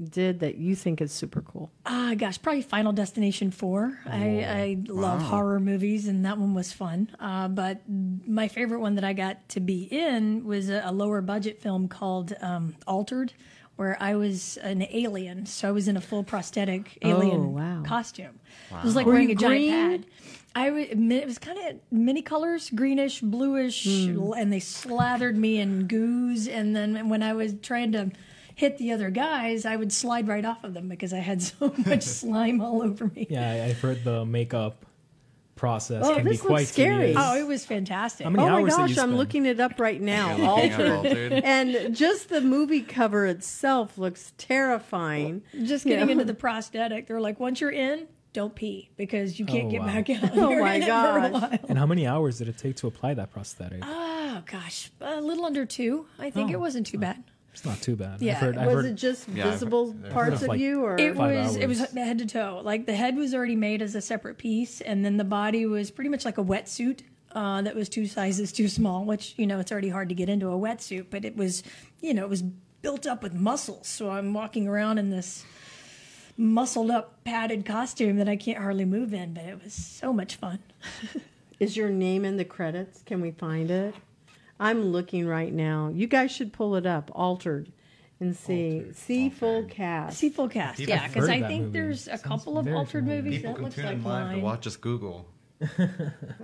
did 0.00 0.40
that 0.40 0.56
you 0.58 0.74
think 0.76 1.00
is 1.00 1.10
super 1.12 1.42
cool? 1.42 1.70
Ah, 1.84 2.14
gosh, 2.16 2.40
probably 2.40 2.62
Final 2.62 2.92
Destination 2.92 3.50
4. 3.50 3.98
I, 4.06 4.16
I 4.18 4.78
love 4.88 5.20
horror 5.20 5.60
movies, 5.60 6.06
and 6.08 6.24
that 6.24 6.38
one 6.38 6.54
was 6.54 6.72
fun. 6.72 7.10
Uh, 7.20 7.48
but 7.48 7.80
my 7.88 8.46
favorite 8.48 8.80
one 8.80 8.94
that 8.94 9.04
I 9.04 9.12
got 9.12 9.46
to 9.50 9.60
be 9.60 9.82
in 9.90 10.44
was 10.44 10.70
a, 10.70 10.82
a 10.84 10.92
lower 10.92 11.20
budget 11.20 11.60
film 11.60 11.86
called 11.88 12.32
um, 12.40 12.76
Altered, 12.86 13.32
where 13.80 13.96
I 13.98 14.14
was 14.14 14.58
an 14.58 14.86
alien. 14.90 15.46
So 15.46 15.66
I 15.66 15.70
was 15.72 15.88
in 15.88 15.96
a 15.96 16.02
full 16.02 16.22
prosthetic 16.22 16.98
alien 17.00 17.40
Oh, 17.40 17.48
wow. 17.48 17.82
costume. 17.82 18.38
It 18.70 18.84
was 18.84 18.94
like 18.94 19.06
Were 19.06 19.12
wearing 19.12 19.30
you 19.30 19.34
a 19.34 19.38
giant 19.38 20.04
pad. 20.04 20.10
I 20.54 20.68
was, 20.70 20.86
it 20.90 21.24
was 21.26 21.38
kind 21.38 21.58
of 21.58 21.76
many 21.90 22.20
colors, 22.20 22.68
greenish, 22.68 23.22
bluish, 23.22 23.86
Hmm. 23.86 24.32
and 24.36 24.52
they 24.52 24.60
slathered 24.60 25.34
me 25.34 25.58
in 25.60 25.88
goos. 25.88 26.46
And 26.46 26.76
then 26.76 27.08
when 27.08 27.22
I 27.22 27.32
was 27.32 27.54
trying 27.62 27.92
to 27.92 28.10
hit 28.54 28.76
the 28.76 28.92
other 28.92 29.08
guys, 29.08 29.64
I 29.64 29.76
would 29.76 29.92
slide 29.94 30.28
right 30.28 30.44
off 30.44 30.62
of 30.62 30.74
them 30.74 30.90
because 30.90 31.14
I 31.14 31.20
had 31.20 31.40
so 31.50 31.72
much 31.86 32.02
slime 32.20 32.60
all 32.60 32.82
over 32.82 33.06
me. 33.06 33.28
Yeah, 33.30 33.50
I, 33.50 33.64
I've 33.70 33.80
heard 33.80 34.04
the 34.04 34.26
makeup 34.26 34.84
process 35.60 36.02
Oh, 36.04 36.14
can 36.14 36.24
be 36.24 36.30
this 36.30 36.40
looks 36.40 36.48
quite 36.48 36.66
scary. 36.68 37.06
tedious. 37.08 37.16
Oh, 37.20 37.36
it 37.38 37.46
was 37.46 37.64
fantastic. 37.66 38.24
How 38.24 38.30
many 38.30 38.42
oh 38.42 38.48
my 38.48 38.52
hours 38.62 38.74
did 38.76 38.88
you 38.90 38.96
gosh, 38.96 39.04
I'm 39.04 39.16
looking 39.16 39.44
it 39.46 39.60
up 39.60 39.78
right 39.78 40.00
now. 40.00 40.34
Yeah, 40.36 40.50
looking 40.50 40.70
at 40.72 40.80
Altered. 40.90 40.90
Altered. 41.32 41.32
and 41.44 41.94
just 41.94 42.30
the 42.30 42.40
movie 42.40 42.80
cover 42.80 43.26
itself 43.26 43.98
looks 43.98 44.32
terrifying. 44.38 45.42
Just 45.64 45.84
getting 45.84 46.06
Yeah. 46.08 46.12
into 46.12 46.24
the 46.24 46.34
prosthetic, 46.34 47.06
they're 47.06 47.20
like, 47.20 47.38
once 47.38 47.60
you're 47.60 47.70
in, 47.70 48.08
don't 48.32 48.54
pee 48.54 48.90
because 48.96 49.38
you 49.38 49.44
can't 49.44 49.66
Oh, 49.66 49.70
get 49.70 49.80
wow. 49.82 49.86
back 49.86 50.10
out. 50.10 50.30
Oh, 50.36 50.50
You're 50.50 50.60
my 50.62 50.74
in 50.76 50.82
it 50.82 50.86
for 50.86 51.18
a 51.18 51.30
gosh. 51.30 51.58
And 51.68 51.78
how 51.78 51.86
many 51.86 52.06
hours 52.06 52.38
did 52.38 52.48
it 52.48 52.56
take 52.58 52.76
to 52.76 52.86
apply 52.86 53.14
that 53.14 53.30
prosthetic? 53.30 53.82
Oh 53.84 54.42
gosh, 54.46 54.90
a 55.00 55.20
little 55.20 55.44
under 55.44 55.66
two. 55.66 56.06
I 56.18 56.30
think 56.30 56.50
Oh. 56.50 56.54
it 56.54 56.60
wasn't 56.60 56.86
too 56.86 56.98
bad. 56.98 57.22
It's 57.52 57.64
not 57.64 57.80
too 57.82 57.96
bad. 57.96 58.22
Yeah, 58.22 58.32
I've 58.34 58.38
heard, 58.38 58.56
I've 58.58 58.66
was 58.66 58.74
heard 58.76 58.84
it 58.86 58.94
just 58.94 59.28
Yeah, 59.28 59.50
visible 59.50 59.92
heard- 59.92 60.12
parts 60.12 60.36
of, 60.36 60.42
of 60.42 60.48
like, 60.50 60.60
you, 60.60 60.82
or 60.84 60.96
It 60.98 61.16
Five 61.16 61.34
was 61.46 61.56
it 61.56 61.66
was 61.66 61.80
hours. 61.80 61.92
head 61.94 62.18
to 62.18 62.26
toe. 62.26 62.60
Like 62.64 62.86
the 62.86 62.94
head 62.94 63.16
was 63.16 63.34
already 63.34 63.56
made 63.56 63.82
as 63.82 63.94
a 63.94 64.00
separate 64.00 64.38
piece, 64.38 64.80
and 64.80 65.04
then 65.04 65.16
the 65.16 65.24
body 65.24 65.66
was 65.66 65.90
pretty 65.90 66.10
much 66.10 66.24
like 66.24 66.38
a 66.38 66.44
wetsuit 66.44 67.00
uh, 67.32 67.62
that 67.62 67.74
was 67.74 67.88
two 67.88 68.06
sizes 68.06 68.52
too 68.52 68.68
small. 68.68 69.04
Which 69.04 69.34
you 69.36 69.46
know 69.46 69.58
it's 69.58 69.72
already 69.72 69.88
hard 69.88 70.08
to 70.10 70.14
get 70.14 70.28
into 70.28 70.48
a 70.48 70.58
wetsuit, 70.58 71.06
but 71.10 71.24
it 71.24 71.36
was 71.36 71.62
you 72.00 72.14
know 72.14 72.22
it 72.24 72.30
was 72.30 72.42
built 72.42 73.06
up 73.06 73.22
with 73.22 73.34
muscles. 73.34 73.88
So 73.88 74.10
I'm 74.10 74.32
walking 74.32 74.66
around 74.68 74.98
in 74.98 75.10
this 75.10 75.44
muscled 76.38 76.90
up 76.90 77.22
padded 77.24 77.66
costume 77.66 78.16
that 78.16 78.28
I 78.28 78.36
can't 78.36 78.58
hardly 78.58 78.84
move 78.84 79.12
in, 79.12 79.34
but 79.34 79.44
it 79.44 79.62
was 79.62 79.74
so 79.74 80.12
much 80.12 80.36
fun. 80.36 80.60
is 81.60 81.76
your 81.76 81.90
name 81.90 82.24
in 82.24 82.36
the 82.36 82.44
credits? 82.44 83.02
Can 83.02 83.20
we 83.20 83.32
find 83.32 83.70
it? 83.70 83.94
I'm 84.60 84.84
looking 84.92 85.26
right 85.26 85.52
now. 85.52 85.88
You 85.92 86.06
guys 86.06 86.30
should 86.30 86.52
pull 86.52 86.76
it 86.76 86.86
up, 86.86 87.10
altered, 87.14 87.72
and 88.20 88.36
see 88.36 88.92
see 88.92 89.30
full 89.30 89.64
cast. 89.64 90.18
See 90.18 90.28
full 90.28 90.48
cast, 90.48 90.78
People 90.78 90.94
yeah, 90.94 91.08
because 91.08 91.28
I 91.28 91.40
think 91.40 91.62
movie. 91.66 91.72
there's 91.78 92.06
a 92.06 92.10
Sounds 92.10 92.22
couple 92.22 92.58
of 92.58 92.68
altered 92.68 93.04
familiar. 93.04 93.22
movies 93.22 93.38
People 93.40 93.52
that 93.52 93.56
can 93.56 93.64
looks 93.64 93.74
tune 93.76 93.84
like 93.86 93.94
in 93.96 94.04
live 94.04 94.26
mine. 94.26 94.36
to 94.38 94.44
watch 94.44 94.66
us 94.66 94.76
Google. 94.76 95.26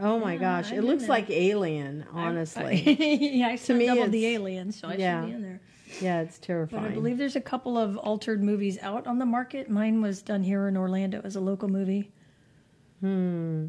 Oh 0.01 0.19
my 0.19 0.37
oh, 0.37 0.39
gosh, 0.39 0.73
I'm 0.73 0.79
it 0.79 0.85
looks 0.85 1.03
there. 1.03 1.09
like 1.11 1.31
Alien. 1.31 2.05
Honestly, 2.13 2.83
yeah, 3.39 3.49
I 3.49 3.57
to 3.57 3.75
me, 3.75 3.87
doubled 3.87 4.13
the 4.13 4.25
it's- 4.27 4.35
alien, 4.41 4.73
so 4.73 4.89
I 4.89 4.95
yeah. 4.95 5.21
should 5.23 5.27
be 5.29 5.33
in 5.35 5.43
there. 5.43 5.61
yeah, 6.01 6.21
it's 6.23 6.39
terrifying. 6.39 6.83
But 6.83 6.89
terrifying. 6.89 6.93
I 6.93 6.95
believe 6.95 7.19
there's 7.19 7.37
a 7.37 7.41
couple 7.41 7.79
of 7.79 7.97
altered 7.99 8.43
movies 8.43 8.79
out 8.83 9.07
on 9.07 9.19
the 9.19 9.25
market. 9.27 9.71
Mine 9.71 10.01
was 10.03 10.21
done 10.23 10.43
here 10.43 10.69
in 10.69 10.77
Orlando 10.77 11.21
as 11.25 11.37
a 11.37 11.41
local 11.41 11.69
movie. 11.69 12.11
Hmm. 13.01 13.67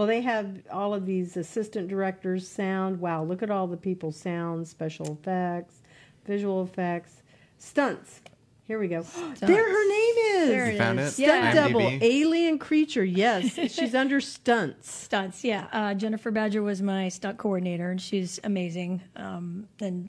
Well, 0.00 0.06
they 0.06 0.22
have 0.22 0.62
all 0.72 0.94
of 0.94 1.04
these 1.04 1.36
assistant 1.36 1.88
directors, 1.88 2.48
sound. 2.48 3.00
Wow, 3.00 3.22
look 3.22 3.42
at 3.42 3.50
all 3.50 3.66
the 3.66 3.76
people, 3.76 4.12
sound, 4.12 4.66
special 4.66 5.12
effects, 5.12 5.82
visual 6.24 6.62
effects. 6.62 7.20
Stunts. 7.58 8.22
Here 8.66 8.78
we 8.78 8.88
go. 8.88 9.02
There 9.40 9.62
her 9.70 9.88
name 9.88 10.14
is. 10.42 10.48
There 10.48 10.64
it 10.68 10.72
You 10.72 10.78
found 10.78 11.00
is. 11.00 11.08
it? 11.18 11.22
Stunt 11.22 11.44
Yeah. 11.44 11.54
double, 11.54 11.80
IMDb. 11.82 12.02
alien 12.02 12.58
creature. 12.58 13.04
Yes, 13.04 13.52
she's 13.74 13.94
under 13.94 14.22
stunts. 14.22 14.90
Stunts, 14.90 15.44
yeah. 15.44 15.66
Uh, 15.70 15.92
Jennifer 15.92 16.30
Badger 16.30 16.62
was 16.62 16.80
my 16.80 17.10
stunt 17.10 17.36
coordinator, 17.36 17.90
and 17.90 18.00
she's 18.00 18.40
amazing. 18.42 19.02
Um, 19.16 19.68
and 19.80 20.08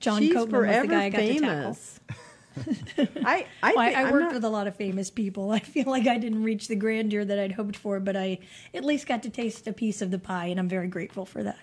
John 0.00 0.20
she's 0.20 0.34
Copeman 0.34 0.66
was 0.66 0.82
the 0.82 0.88
guy 0.88 1.04
I 1.04 1.10
got 1.10 1.18
to 1.18 1.38
tackle. 1.38 1.78
famous. 2.54 3.08
I 3.24 3.46
I, 3.62 3.72
Well, 3.74 3.78
I, 3.80 3.92
I 3.92 4.10
worked 4.10 4.24
not- 4.26 4.34
with 4.34 4.44
a 4.44 4.48
lot 4.50 4.66
of 4.66 4.76
famous 4.76 5.10
people. 5.10 5.50
I 5.58 5.60
feel 5.60 5.86
like 5.90 6.06
I 6.06 6.18
didn't 6.18 6.42
reach 6.42 6.68
the 6.68 6.76
grandeur 6.76 7.24
that 7.24 7.38
I'd 7.38 7.52
hoped 7.52 7.76
for, 7.76 8.00
but 8.00 8.16
I 8.16 8.38
at 8.74 8.84
least 8.84 9.06
got 9.06 9.22
to 9.24 9.30
taste 9.30 9.66
a 9.66 9.72
piece 9.72 10.02
of 10.02 10.10
the 10.10 10.18
pie, 10.18 10.46
and 10.46 10.58
I'm 10.58 10.68
very 10.68 10.88
grateful 10.88 11.24
for 11.24 11.42
that. 11.42 11.58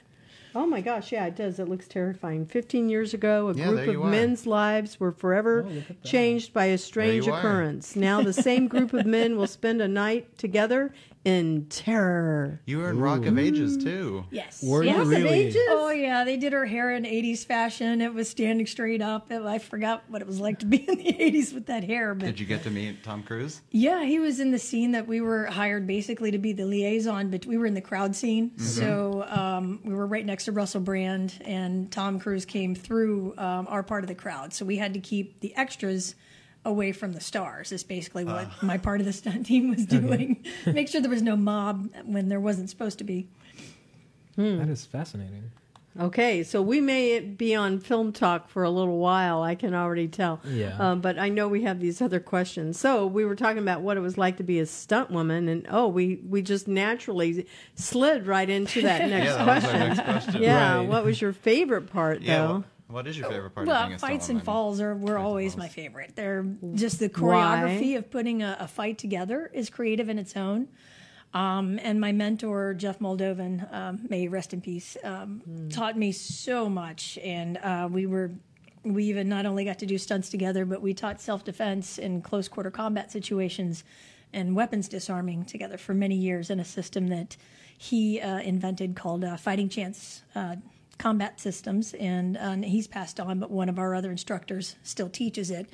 Oh 0.57 0.65
my 0.65 0.79
gosh, 0.79 1.11
yeah, 1.11 1.25
it 1.25 1.35
does. 1.35 1.59
It 1.59 1.67
looks 1.67 1.85
terrifying. 1.85 2.45
15 2.45 2.87
years 2.87 3.13
ago, 3.13 3.49
a 3.49 3.53
Yeah, 3.53 3.67
group 3.67 3.89
of 3.89 4.01
are. 4.03 4.09
men's 4.09 4.47
lives 4.47 5.01
were 5.01 5.11
forever 5.11 5.65
Oh, 5.67 5.69
look 5.69 5.89
at 5.89 6.01
that. 6.01 6.07
changed 6.09 6.53
by 6.53 6.65
a 6.67 6.77
strange 6.77 7.25
you 7.25 7.33
are. 7.33 7.39
occurrence. 7.39 7.97
Now 7.97 8.21
the 8.21 8.31
same 8.31 8.69
group 8.69 8.93
of 8.93 9.05
men 9.05 9.35
will 9.35 9.47
spend 9.47 9.81
a 9.81 9.87
night 9.89 10.37
together 10.37 10.93
in 11.25 11.65
terror. 11.69 12.61
You 12.65 12.77
were 12.77 12.89
in 12.91 12.99
Rock 12.99 13.25
of 13.25 13.37
Ages 13.37 13.83
too. 13.83 14.25
Yes. 14.29 14.63
Were 14.63 14.83
you 14.83 14.89
yes. 14.89 14.97
Rock 14.97 15.05
of 15.05 15.11
really? 15.11 15.29
Ages? 15.29 15.61
Oh 15.69 15.89
yeah, 15.89 16.23
they 16.23 16.37
did 16.37 16.53
her 16.53 16.65
hair 16.65 16.93
in 16.93 17.03
'80s 17.03 17.45
fashion. 17.45 17.99
It 17.99 18.13
was 18.13 18.29
standing 18.29 18.67
straight 18.67 19.01
up. 19.01 19.31
I 19.31 19.57
forgot 19.57 20.03
what 20.07 20.21
it 20.21 20.27
was 20.27 20.39
like 20.39 20.59
to 20.59 20.65
be 20.67 20.77
in 20.77 20.97
the 20.97 21.03
'80s 21.03 21.53
with 21.53 21.65
that 21.65 21.83
hair. 21.83 22.13
But 22.13 22.27
Did 22.27 22.39
you 22.39 22.45
get 22.45 22.63
to 22.63 22.69
meet 22.69 23.03
Tom 23.03 23.23
Cruise? 23.23 23.61
Yeah, 23.71 24.03
he 24.05 24.19
was 24.19 24.39
in 24.39 24.51
the 24.51 24.59
scene 24.59 24.91
that 24.91 25.07
we 25.07 25.19
were 25.19 25.45
hired 25.45 25.87
basically 25.87 26.29
to 26.31 26.37
be 26.37 26.53
the 26.53 26.65
liaison, 26.65 27.31
but 27.31 27.45
we 27.45 27.57
were 27.57 27.65
in 27.65 27.73
the 27.73 27.81
crowd 27.81 28.15
scene. 28.15 28.57
So 28.59 29.25
um, 29.27 29.79
we 29.83 29.93
were 29.95 30.05
right 30.05 30.25
next 30.25 30.45
to 30.45 30.51
Russell 30.51 30.81
Brand, 30.81 31.41
and 31.43 31.91
Tom 31.91 32.19
Cruise 32.19 32.45
came 32.45 32.75
through 32.75 33.33
um, 33.37 33.65
our 33.67 33.81
part 33.81 34.03
of 34.03 34.07
the 34.07 34.15
crowd. 34.15 34.53
So 34.53 34.63
we 34.63 34.77
had 34.77 34.93
to 34.93 34.99
keep 34.99 35.39
the 35.39 35.55
extras 35.55 36.13
away 36.65 36.91
from 36.91 37.13
the 37.13 37.21
stars, 37.21 37.71
is 37.71 37.83
basically 37.83 38.25
what 38.25 38.49
my 38.61 38.77
part 38.77 38.99
of 38.99 39.05
the 39.05 39.13
stunt 39.13 39.45
team 39.45 39.69
was 39.69 39.85
doing. 39.99 40.43
Make 40.65 40.89
sure 40.89 40.99
there 41.01 41.09
was 41.09 41.21
no 41.21 41.35
mob 41.37 41.89
when 42.03 42.27
there 42.29 42.39
wasn't 42.41 42.69
supposed 42.69 42.97
to 42.97 43.03
be. 43.03 43.27
That 44.35 44.67
is 44.69 44.85
fascinating. 44.85 45.51
Okay, 45.97 46.43
so 46.43 46.61
we 46.61 46.81
may 46.81 47.21
be 47.21 47.55
on 47.55 47.79
film 47.79 48.11
talk 48.11 48.49
for 48.49 48.63
a 48.63 48.69
little 48.69 48.97
while. 48.97 49.41
I 49.41 49.55
can 49.55 49.73
already 49.73 50.09
tell. 50.09 50.41
Yeah. 50.43 50.75
Um, 50.77 50.99
but 50.99 51.17
I 51.17 51.29
know 51.29 51.47
we 51.47 51.63
have 51.63 51.79
these 51.79 52.01
other 52.01 52.19
questions. 52.19 52.77
So 52.77 53.07
we 53.07 53.23
were 53.23 53.35
talking 53.37 53.59
about 53.59 53.79
what 53.79 53.95
it 53.95 54.01
was 54.01 54.17
like 54.17 54.35
to 54.37 54.43
be 54.43 54.59
a 54.59 54.65
stunt 54.65 55.09
woman, 55.09 55.47
and 55.47 55.65
oh, 55.69 55.87
we 55.87 56.19
we 56.27 56.41
just 56.41 56.67
naturally 56.67 57.47
slid 57.75 58.27
right 58.27 58.49
into 58.49 58.81
that 58.81 59.07
next 59.09 59.25
yeah, 59.29 59.45
that 59.45 59.55
was 59.55 59.63
our 59.63 59.69
question. 59.71 59.79
next 59.87 60.03
question. 60.03 60.41
Yeah. 60.43 60.75
Right. 60.79 60.87
What 60.89 61.05
was 61.05 61.21
your 61.21 61.31
favorite 61.31 61.89
part, 61.89 62.21
Yeah, 62.21 62.39
though? 62.47 62.53
what- 62.55 62.63
what 62.87 63.07
is 63.07 63.17
your 63.17 63.29
favorite 63.29 63.51
part 63.51 63.67
of 63.67 63.73
Well, 63.73 63.87
being 63.87 63.95
a 63.95 63.99
fights 63.99 64.29
and 64.29 64.43
falls 64.43 64.79
are 64.79 64.95
were 64.95 65.15
Fights 65.15 65.25
always 65.25 65.57
my 65.57 65.67
favorite. 65.67 66.15
They're 66.15 66.45
just 66.73 66.99
the 66.99 67.07
Why? 67.07 67.35
choreography 67.35 67.97
of 67.97 68.09
putting 68.11 68.43
a, 68.43 68.57
a 68.59 68.67
fight 68.67 68.97
together 68.97 69.49
is 69.53 69.69
creative 69.69 70.09
in 70.09 70.19
its 70.19 70.35
own. 70.35 70.67
Um, 71.33 71.79
and 71.83 71.99
my 71.99 72.13
mentor 72.13 72.73
Jeff 72.73 72.99
Moldovan, 72.99 73.71
um, 73.73 74.05
may 74.09 74.21
he 74.21 74.27
rest 74.29 74.53
in 74.53 74.61
peace, 74.61 74.95
um, 75.03 75.41
taught 75.69 75.97
me 75.97 76.13
so 76.13 76.69
much. 76.69 77.17
And 77.21 77.57
uh, 77.57 77.89
we 77.91 78.05
were 78.05 78.31
we 78.83 79.05
even 79.05 79.27
not 79.27 79.45
only 79.45 79.65
got 79.65 79.79
to 79.79 79.85
do 79.85 79.97
stunts 79.97 80.29
together, 80.29 80.63
but 80.63 80.81
we 80.81 80.93
taught 80.93 81.19
self 81.19 81.43
defense 81.43 81.97
in 81.97 82.21
close 82.21 82.47
quarter 82.47 82.71
combat 82.71 83.11
situations 83.11 83.83
and 84.31 84.55
weapons 84.55 84.87
disarming 84.87 85.45
together 85.45 85.77
for 85.77 85.93
many 85.93 86.15
years 86.15 86.49
in 86.49 86.59
a 86.59 86.65
system 86.65 87.07
that 87.07 87.35
he 87.77 88.21
uh, 88.21 88.39
invented 88.39 88.95
called 88.95 89.23
uh, 89.23 89.35
Fighting 89.37 89.69
Chance 89.69 90.23
uh, 90.35 90.55
Combat 90.97 91.39
Systems. 91.39 91.93
And, 91.95 92.37
uh, 92.37 92.41
and 92.41 92.65
he's 92.65 92.87
passed 92.87 93.19
on, 93.19 93.39
but 93.39 93.51
one 93.51 93.69
of 93.69 93.79
our 93.79 93.95
other 93.95 94.11
instructors 94.11 94.75
still 94.83 95.09
teaches 95.09 95.51
it. 95.51 95.69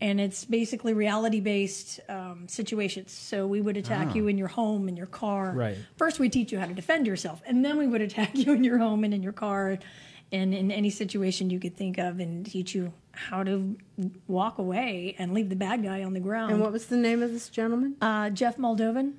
And 0.00 0.20
it's 0.20 0.44
basically 0.44 0.92
reality 0.92 1.40
based 1.40 2.00
um, 2.08 2.48
situations. 2.48 3.12
So 3.12 3.46
we 3.46 3.60
would 3.60 3.76
attack 3.76 4.14
you 4.14 4.26
in 4.26 4.36
your 4.36 4.48
home, 4.48 4.88
in 4.88 4.96
your 4.96 5.06
car. 5.06 5.52
Right. 5.52 5.76
First, 5.96 6.18
we 6.18 6.28
teach 6.28 6.50
you 6.50 6.58
how 6.58 6.66
to 6.66 6.74
defend 6.74 7.06
yourself, 7.06 7.40
and 7.46 7.64
then 7.64 7.78
we 7.78 7.86
would 7.86 8.00
attack 8.08 8.34
you 8.34 8.52
in 8.52 8.64
your 8.64 8.78
home 8.78 9.04
and 9.04 9.14
in 9.14 9.22
your 9.22 9.32
car 9.32 9.78
and 10.32 10.52
in 10.52 10.72
any 10.72 10.90
situation 10.90 11.48
you 11.48 11.60
could 11.60 11.76
think 11.76 11.96
of 11.96 12.18
and 12.18 12.44
teach 12.44 12.74
you 12.74 12.92
how 13.12 13.44
to 13.44 13.76
walk 14.26 14.58
away 14.58 15.14
and 15.18 15.32
leave 15.32 15.48
the 15.48 15.56
bad 15.56 15.82
guy 15.84 16.02
on 16.02 16.12
the 16.12 16.20
ground. 16.20 16.50
And 16.50 16.60
what 16.60 16.72
was 16.72 16.86
the 16.86 16.96
name 16.96 17.22
of 17.22 17.30
this 17.32 17.48
gentleman? 17.48 17.96
uh, 18.00 18.30
Jeff 18.30 18.56
Moldovan. 18.56 19.14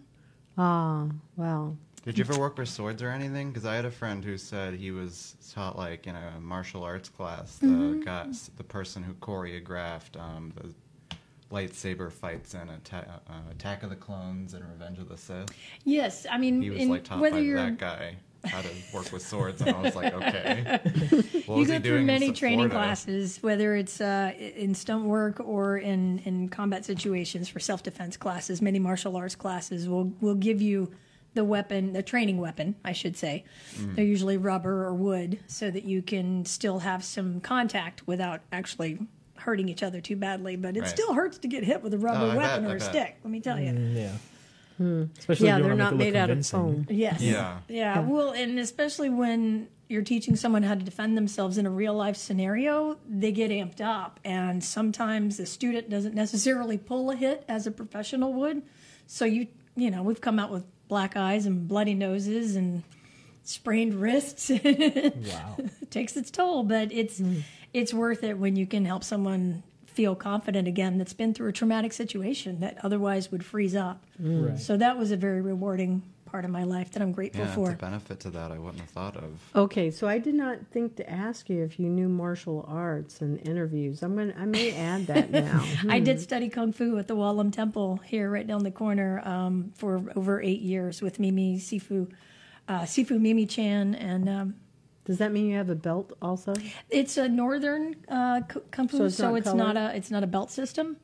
Ah, 0.58 1.08
well, 1.38 1.78
Did 2.06 2.20
you 2.20 2.24
ever 2.30 2.40
work 2.40 2.58
with 2.58 2.70
swords 2.70 3.02
or 3.02 3.10
anything? 3.10 3.50
Because 3.50 3.66
I 3.66 3.76
had 3.76 3.86
a 3.86 3.90
friend 3.92 4.24
who 4.24 4.38
said 4.38 4.76
he 4.76 4.92
was 4.92 5.36
taught 5.54 5.76
like 5.76 6.06
in 6.06 6.16
a 6.16 6.40
martial 6.40 6.84
arts 6.84 7.10
class. 7.10 7.58
The 7.58 7.66
Mm-hmm. 7.68 8.02
guy, 8.02 8.28
the 8.58 8.64
person 8.64 9.02
who 9.02 9.14
choreographed 9.16 10.20
um, 10.20 10.54
the 10.56 10.72
lightsaber 11.52 12.12
fights 12.12 12.54
in 12.54 12.70
Atta- 12.70 13.22
uh, 13.28 13.34
Attack 13.52 13.82
of 13.82 13.90
the 13.90 13.96
Clones 13.96 14.54
and 14.54 14.64
Revenge 14.70 15.00
of 15.00 15.10
the 15.10 15.18
Sith. 15.18 15.50
Yes, 15.84 16.28
I 16.30 16.38
mean, 16.38 16.62
He 16.62 16.70
was 16.70 16.80
in- 16.82 16.90
like 16.90 17.04
taught 17.06 17.22
by 17.22 17.30
that 17.32 17.78
guy 17.80 18.18
how 18.44 18.62
to 18.62 18.70
work 18.94 19.12
with 19.12 19.24
swords, 19.26 19.60
and 19.62 19.72
I 19.76 19.82
was 19.82 19.96
like, 19.96 20.14
okay. 20.14 20.80
What 21.48 21.56
you 21.56 21.60
was 21.62 21.68
go 21.68 21.74
he 21.74 21.80
through 21.80 21.80
doing 21.80 22.06
many 22.06 22.32
training 22.32 22.70
classes, 22.70 23.40
whether 23.42 23.76
it's 23.76 24.00
uh, 24.00 24.32
in 24.38 24.76
stunt 24.76 25.06
work 25.06 25.40
or 25.40 25.78
in, 25.80 26.20
in 26.26 26.50
combat 26.50 26.86
situations 26.86 27.50
for 27.50 27.60
self 27.60 27.82
defense 27.82 28.16
classes. 28.18 28.62
Many 28.62 28.78
martial 28.78 29.16
arts 29.16 29.36
classes 29.36 29.90
will 29.90 30.14
will 30.22 30.36
give 30.36 30.62
you 30.62 30.92
the 31.36 31.44
weapon, 31.44 31.94
the 31.94 32.02
training 32.02 32.38
weapon, 32.40 32.76
I 32.84 32.94
should 32.94 33.16
say. 33.16 33.44
Mm. 33.76 33.96
They're 33.96 34.06
usually 34.06 34.38
rubber 34.38 34.86
or 34.86 34.94
wood, 34.96 35.40
so 35.48 35.70
that 35.70 35.84
you 35.84 36.02
can 36.02 36.46
still 36.46 36.80
have 36.80 37.04
some 37.04 37.40
contact 37.42 38.08
without 38.08 38.42
actually 38.52 38.98
hurting 39.38 39.70
each 39.70 39.84
other 39.84 40.02
too 40.02 40.16
badly. 40.16 40.56
But 40.56 40.76
it 40.76 40.82
Right. 40.82 40.90
still 40.90 41.14
hurts 41.14 41.38
to 41.40 41.48
get 41.48 41.64
hit 41.64 41.84
with 41.84 41.94
a 41.94 41.98
rubber 42.00 42.32
Oh, 42.34 42.38
weapon 42.38 42.64
bet, 42.64 42.72
or 42.72 42.74
I 42.74 42.76
a 42.78 42.80
bet. 42.80 42.90
stick. 42.90 43.18
Let 43.24 43.30
me 43.32 43.40
tell 43.42 43.60
you. 43.60 43.72
Mm, 43.72 43.96
yeah. 43.96 44.12
Especially 45.18 45.48
yeah, 45.48 45.60
they're 45.60 45.76
not 45.76 45.96
make 45.96 46.08
it 46.10 46.12
made 46.14 46.20
out 46.20 46.30
of 46.30 46.46
foam. 46.46 46.86
Yes. 46.90 47.22
Yeah. 47.22 47.60
yeah. 47.70 48.00
Well, 48.00 48.32
and 48.32 48.60
especially 48.60 49.10
when 49.10 49.68
you're 49.88 50.02
teaching 50.02 50.36
someone 50.36 50.64
how 50.64 50.74
to 50.76 50.84
defend 50.84 51.16
themselves 51.16 51.58
in 51.58 51.66
a 51.66 51.70
real 51.70 51.94
life 51.94 52.18
scenario, 52.18 52.98
they 53.08 53.32
get 53.32 53.52
amped 53.52 53.80
up. 53.80 54.20
And 54.26 54.64
sometimes 54.64 55.38
the 55.38 55.46
student 55.46 55.90
doesn't 55.90 56.14
necessarily 56.16 56.78
pull 56.78 57.12
a 57.12 57.16
hit 57.16 57.46
as 57.48 57.68
a 57.68 57.72
professional 57.72 58.34
would. 58.34 58.64
So 59.08 59.24
you, 59.26 59.48
you 59.78 59.92
know, 59.92 60.02
we've 60.04 60.20
come 60.22 60.40
out 60.40 60.52
with 60.52 60.66
black 60.88 61.16
eyes 61.16 61.46
and 61.46 61.68
bloody 61.68 61.94
noses 61.94 62.56
and 62.56 62.84
sprained 63.44 63.94
wrists. 63.96 64.52
Wow. 64.66 65.56
It 65.58 65.92
takes 65.92 66.18
its 66.18 66.30
toll, 66.32 66.64
but 66.64 66.92
it's 66.92 67.20
hmm. 67.20 67.40
it's 67.74 67.94
worth 67.94 68.24
it 68.24 68.38
when 68.38 68.56
you 68.56 68.66
can 68.66 68.86
help 68.86 69.04
someone 69.04 69.64
feel 69.86 70.14
confident 70.14 70.68
again 70.68 70.98
that's 70.98 71.14
been 71.14 71.34
through 71.34 71.48
a 71.48 71.54
traumatic 71.54 71.94
situation 71.94 72.60
that 72.60 72.78
otherwise 72.84 73.32
would 73.32 73.46
freeze 73.46 73.76
up. 73.76 74.04
Right. 74.20 74.60
So 74.60 74.76
that 74.78 74.98
was 74.98 75.12
a 75.12 75.18
very 75.18 75.42
rewarding 75.42 76.04
part 76.36 76.44
of 76.44 76.52
my 76.52 76.66
life 76.66 76.92
that 76.92 77.02
I'm 77.02 77.14
grateful 77.14 77.40
Yeah, 77.44 77.48
it's 77.48 77.56
for. 77.56 77.70
a 77.72 77.76
benefit 77.76 78.20
to 78.22 78.30
that 78.32 78.52
I 78.52 78.58
wouldn't 78.60 78.82
have 78.82 78.90
thought 78.90 79.16
of. 79.16 79.40
Okay, 79.56 79.90
so 79.90 80.06
I 80.06 80.18
did 80.18 80.36
not 80.36 80.58
think 80.70 80.98
to 80.98 81.10
ask 81.10 81.50
you 81.50 81.64
if 81.64 81.80
you 81.80 81.88
knew 81.88 82.10
martial 82.10 82.66
arts 82.68 83.22
and 83.22 83.40
interviews. 83.48 84.04
I'm 84.04 84.18
gonna, 84.18 84.34
I 84.38 84.44
may 84.44 84.74
add 84.76 85.08
that 85.08 85.32
now. 85.32 85.64
I 85.90 86.02
did 86.02 86.20
study 86.20 86.50
kung 86.50 86.74
fu 86.74 86.98
at 86.98 87.08
the 87.08 87.16
Wah 87.16 87.32
Lum 87.32 87.52
Temple 87.52 88.02
here, 88.04 88.30
right 88.30 88.46
down 88.46 88.64
the 88.66 88.72
corner, 88.84 89.22
um, 89.24 89.72
for 89.78 90.12
over 90.18 90.42
eight 90.42 90.60
years 90.60 91.02
with 91.02 91.20
Mimi 91.22 91.58
Sifu, 91.58 92.12
uh, 92.68 92.82
Sifu 92.82 93.18
Mimi 93.18 93.46
Chan, 93.46 93.96
and 93.96 94.28
um, 94.28 94.56
Does 95.06 95.20
that 95.20 95.32
mean 95.32 95.46
you 95.48 95.56
have 95.56 95.70
a 95.70 95.76
belt 95.76 96.12
also? 96.22 96.54
it's 96.90 97.16
a 97.16 97.30
northern 97.30 97.96
uh, 98.10 98.42
kung 98.72 98.90
fu, 98.90 98.98
So 98.98 99.08
so 99.08 99.36
it's 99.36 99.48
it's, 99.48 99.56
not 99.56 99.76
not, 99.76 99.94
a 99.94 99.96
it's 99.96 100.12
not 100.12 100.24
a 100.24 100.28
belt 100.28 100.52
system. 100.52 100.98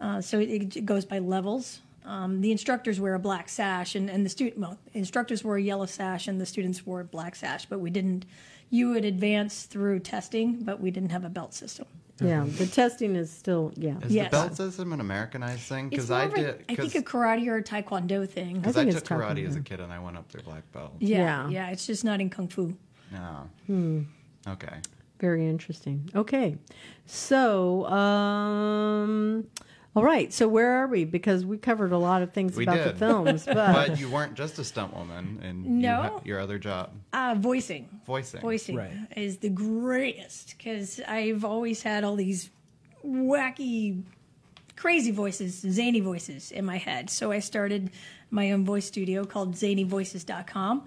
Uh, 0.00 0.20
so 0.20 0.38
it, 0.38 0.76
it 0.76 0.86
goes 0.86 1.04
by 1.04 1.18
levels. 1.18 1.80
Um, 2.08 2.40
the 2.40 2.50
instructors 2.50 2.98
wear 2.98 3.14
a 3.14 3.18
black 3.18 3.48
sash, 3.48 3.94
and, 3.94 4.08
and 4.10 4.24
the 4.24 4.30
student 4.30 4.58
well, 4.58 4.78
instructors 4.94 5.44
wore 5.44 5.56
a 5.58 5.62
yellow 5.62 5.86
sash, 5.86 6.26
and 6.26 6.40
the 6.40 6.46
students 6.46 6.86
wore 6.86 7.00
a 7.00 7.04
black 7.04 7.36
sash. 7.36 7.66
But 7.66 7.80
we 7.80 7.90
didn't. 7.90 8.24
You 8.70 8.90
would 8.90 9.04
advance 9.04 9.64
through 9.64 10.00
testing, 10.00 10.62
but 10.62 10.80
we 10.80 10.90
didn't 10.90 11.10
have 11.10 11.24
a 11.24 11.28
belt 11.28 11.52
system. 11.54 11.86
Yeah, 12.20 12.44
the 12.48 12.66
testing 12.66 13.14
is 13.14 13.30
still 13.30 13.72
yeah. 13.76 13.98
Is 14.02 14.12
Yes. 14.12 14.30
the 14.30 14.36
belt 14.38 14.56
system 14.56 14.92
an 14.92 15.00
Americanized 15.00 15.60
thing? 15.60 15.88
Because 15.88 16.10
I 16.10 16.26
did. 16.26 16.64
I 16.68 16.74
think 16.74 16.94
a 16.96 17.02
karate 17.02 17.46
or 17.46 17.58
a 17.58 17.62
taekwondo 17.62 18.28
thing. 18.28 18.56
Because 18.60 18.76
I 18.76 18.80
I, 18.80 18.84
think 18.90 18.96
took 18.96 19.04
karate 19.04 19.36
taekwondo. 19.44 19.48
as 19.48 19.56
a 19.56 19.60
kid 19.60 19.80
and 19.80 19.92
I 19.92 19.98
went 20.00 20.16
up 20.16 20.28
through 20.28 20.42
black 20.42 20.70
belt. 20.72 20.94
Yeah, 20.98 21.18
Yeah. 21.18 21.48
yeah, 21.50 21.70
It's 21.70 21.86
just 21.86 22.04
not 22.04 22.20
in 22.20 22.28
kung 22.30 22.48
fu. 22.48 22.74
No. 23.12 23.48
Hmm. 23.66 24.00
Okay. 24.48 24.78
Very 25.20 25.48
interesting. 25.48 26.10
Okay, 26.14 26.56
so 27.06 27.84
um, 27.86 29.46
all 29.96 30.04
right. 30.04 30.32
So 30.32 30.46
where 30.48 30.82
are 30.82 30.86
we? 30.86 31.04
Because 31.04 31.44
we 31.44 31.56
covered 31.58 31.92
a 31.92 31.98
lot 31.98 32.22
of 32.22 32.32
things 32.32 32.56
We 32.56 32.64
about 32.64 32.76
did. 32.76 32.94
the 32.94 32.98
films, 33.06 33.44
but, 33.46 33.54
But 33.88 33.98
you 34.00 34.08
weren't 34.10 34.34
just 34.34 34.58
a 34.58 34.64
stunt 34.64 34.94
woman 34.94 35.40
in 35.42 35.64
you 35.64 35.70
No. 35.70 36.02
ha- 36.02 36.20
your 36.24 36.38
other 36.40 36.58
job, 36.58 36.90
Uh, 37.12 37.34
voicing. 37.38 37.88
voicing. 38.06 38.40
Voicing 38.40 38.76
Right. 38.76 38.92
is 39.16 39.38
the 39.38 39.48
greatest 39.48 40.54
because 40.56 41.00
I've 41.08 41.44
always 41.44 41.82
had 41.82 42.04
all 42.04 42.14
these 42.16 42.50
wacky, 43.04 44.02
crazy 44.76 45.10
voices, 45.10 45.54
zany 45.60 46.00
voices 46.00 46.52
in 46.52 46.64
my 46.64 46.76
head. 46.76 47.10
So 47.10 47.32
I 47.32 47.40
started 47.40 47.90
my 48.30 48.52
own 48.52 48.64
voice 48.64 48.86
studio 48.86 49.24
called 49.24 49.54
zanyvoices.com. 49.54 50.84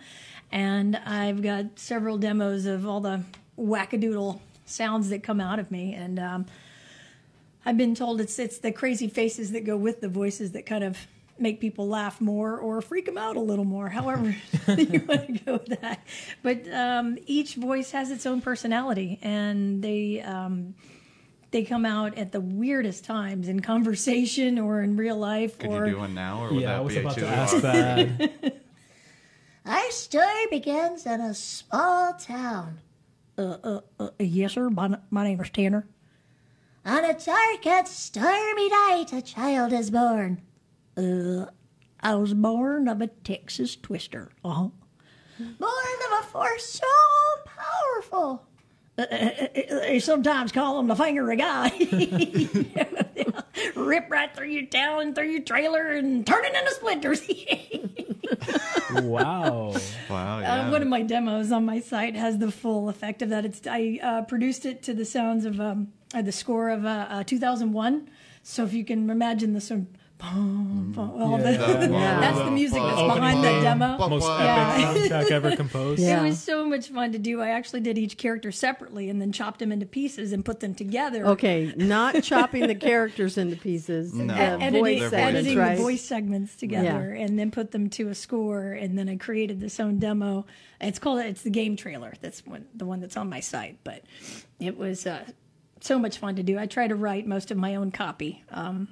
And 0.52 0.96
I've 0.98 1.42
got 1.42 1.80
several 1.80 2.18
demos 2.18 2.66
of 2.66 2.86
all 2.86 3.00
the 3.00 3.22
wackadoodle 3.58 4.40
sounds 4.66 5.10
that 5.10 5.24
come 5.24 5.40
out 5.42 5.60
of 5.60 5.72
me. 5.72 5.94
And 5.94 6.20
um, 6.20 6.46
I've 7.66 7.78
been 7.78 7.96
told 7.96 8.22
it's 8.22 8.40
it's 8.40 8.58
the 8.60 8.72
crazy 8.72 9.08
faces 9.08 9.52
that 9.52 9.66
go 9.66 9.78
with 9.78 10.02
the 10.02 10.10
voices 10.10 10.52
that 10.54 10.66
kind 10.66 10.84
of 10.84 10.98
make 11.38 11.60
people 11.60 11.88
laugh 11.88 12.22
more 12.22 12.58
or 12.58 12.82
freak 12.82 13.06
them 13.06 13.18
out 13.18 13.36
a 13.36 13.40
little 13.40 13.66
more. 13.66 13.90
However, 13.90 14.36
you 14.68 15.04
want 15.08 15.28
to 15.28 15.40
go 15.46 15.54
with 15.54 15.80
that. 15.82 16.06
But 16.44 16.72
um, 16.72 17.18
each 17.26 17.56
voice 17.56 17.92
has 17.92 18.12
its 18.12 18.26
own 18.26 18.42
personality, 18.42 19.20
and 19.22 19.84
they 19.84 20.22
um, 20.22 20.76
they 21.52 21.64
come 21.64 21.86
out 21.86 22.18
at 22.18 22.32
the 22.32 22.42
weirdest 22.42 23.04
times 23.06 23.48
in 23.48 23.60
conversation 23.60 24.58
or 24.58 24.82
in 24.82 24.96
real 24.98 25.18
life. 25.18 25.58
Could 25.60 25.70
or 25.70 25.86
you 25.86 25.94
do 25.94 26.00
one 26.00 26.14
now, 26.14 26.44
or 26.44 26.54
would 26.54 26.62
Yeah, 26.62 26.72
I 26.72 26.78
that 26.78 26.84
was 26.84 26.94
be 26.96 27.00
about 27.02 27.16
too 27.16 27.22
to 27.22 27.28
ask 27.28 27.58
that. 27.58 28.56
Our 29.66 29.92
story 29.92 30.48
begins 30.50 31.06
in 31.06 31.22
a 31.22 31.34
small 31.36 32.14
town. 32.14 32.80
uh, 33.38 33.82
yes, 34.20 34.54
sir. 34.54 34.70
My, 34.70 34.98
my 35.12 35.24
name 35.24 35.40
is 35.40 35.50
Tanner. 35.50 35.88
On 36.86 37.06
a 37.06 37.14
dark 37.14 37.66
and 37.68 37.88
stormy 37.88 38.70
night, 38.70 39.14
a 39.14 39.22
child 39.22 39.72
is 39.72 39.92
born. 39.92 40.42
Uh, 40.98 41.46
I 42.00 42.16
was 42.16 42.34
born 42.34 42.88
of 42.88 43.02
a 43.02 43.08
Texas 43.08 43.76
twister. 43.76 44.32
Uh 44.44 44.50
huh. 44.50 44.70
Born 45.38 46.00
of 46.12 46.20
a 46.20 46.24
force 46.24 46.66
so 46.66 46.88
powerful. 47.46 48.46
They 48.96 50.00
sometimes 50.02 50.52
call 50.52 50.80
him 50.80 50.88
the 50.88 50.96
finger 50.96 51.34
guy. 51.36 51.70
Rip 53.76 54.10
right 54.10 54.36
through 54.36 54.50
your 54.50 54.66
tail 54.66 55.00
and 55.00 55.16
through 55.16 55.30
your 55.30 55.42
trailer 55.42 55.92
and 55.92 56.26
turn 56.26 56.44
it 56.46 56.56
into 56.56 56.72
splinters. 56.72 57.22
wow. 59.04 59.76
Wow, 60.10 60.40
yeah. 60.40 60.68
uh, 60.68 60.72
one 60.72 60.82
of 60.82 60.88
my 60.88 61.04
demos 61.04 61.52
on 61.52 61.66
my 61.66 61.80
site 61.80 62.16
has 62.16 62.40
the 62.40 62.52
full 62.52 62.90
effect 62.90 63.22
of 63.22 63.30
that. 63.30 63.46
It's 63.46 63.62
I 63.68 64.00
uh, 64.02 64.22
produced 64.24 64.66
it 64.66 64.82
to 64.84 64.94
the 64.94 65.06
sounds 65.06 65.46
of 65.46 65.60
um, 65.62 65.94
uh, 66.14 66.22
the 66.22 66.32
score 66.32 66.70
of 66.70 66.86
uh, 66.86 67.08
uh, 67.10 67.24
2001. 67.24 68.10
So 68.44 68.64
if 68.64 68.74
you 68.74 68.84
can 68.84 69.10
imagine 69.10 69.54
the 69.54 69.62
sort 69.62 69.82
of 69.82 69.88
boom, 70.18 70.92
boom, 70.96 71.10
all 71.22 71.38
the- 71.38 71.52
Yeah. 71.52 72.20
that's 72.22 72.38
the 72.40 72.52
music 72.52 72.82
that's 72.82 72.98
Opening 73.00 73.16
behind 73.42 73.44
the 73.44 73.62
demo. 73.62 73.98
Most 74.10 74.28
Yeah. 74.28 74.76
epic 74.96 75.02
soundtrack 75.12 75.32
ever 75.32 75.56
composed. 75.56 76.02
Yeah. 76.02 76.22
It 76.22 76.28
was 76.30 76.40
so 76.40 76.66
much 76.66 76.90
fun 76.90 77.12
to 77.12 77.20
do. 77.20 77.42
I 77.42 77.50
actually 77.50 77.82
did 77.82 77.98
each 77.98 78.18
character 78.18 78.52
separately 78.52 79.10
and 79.10 79.22
then 79.22 79.32
chopped 79.32 79.60
them 79.60 79.72
into 79.72 79.86
pieces 79.86 80.32
and 80.32 80.44
put 80.46 80.60
them 80.60 80.74
together. 80.76 81.26
Okay, 81.28 81.74
not 81.78 82.22
chopping 82.24 82.68
the 82.68 82.76
characters 82.76 83.38
into 83.38 83.56
pieces. 83.56 84.14
No. 84.14 84.28
the 84.34 84.40
editing, 84.40 84.80
voice 84.82 85.00
Their 85.02 85.10
segments, 85.10 85.40
editing 85.40 85.58
right? 85.58 85.78
the 85.78 85.84
voice 85.84 86.02
segments 86.04 86.56
together 86.56 87.12
and 87.14 87.38
then 87.40 87.50
put 87.52 87.72
them 87.72 87.90
to 87.92 88.10
a 88.10 88.16
score 88.16 88.72
and 88.74 88.98
then 88.98 89.08
I 89.10 89.18
created 89.18 89.60
this 89.60 89.80
own 89.80 89.98
demo. 90.00 90.46
It's 90.80 90.98
called 91.00 91.20
it's 91.20 91.44
the 91.44 91.50
game 91.52 91.76
trailer. 91.76 92.14
That's 92.22 92.44
one, 92.46 92.66
the 92.76 92.86
one 92.86 93.00
that's 93.02 93.18
on 93.18 93.30
my 93.30 93.40
site, 93.40 93.78
but 93.84 94.02
it 94.60 94.78
was 94.78 95.06
uh, 95.08 95.24
so 95.82 96.00
much 96.00 96.18
fun 96.18 96.36
to 96.38 96.44
do. 96.44 96.58
I 96.58 96.66
try 96.66 96.88
to 96.88 96.96
write 96.96 97.28
most 97.28 97.52
of 97.52 97.58
my 97.58 97.76
own 97.76 97.92
copy. 97.92 98.44
Um, 98.50 98.88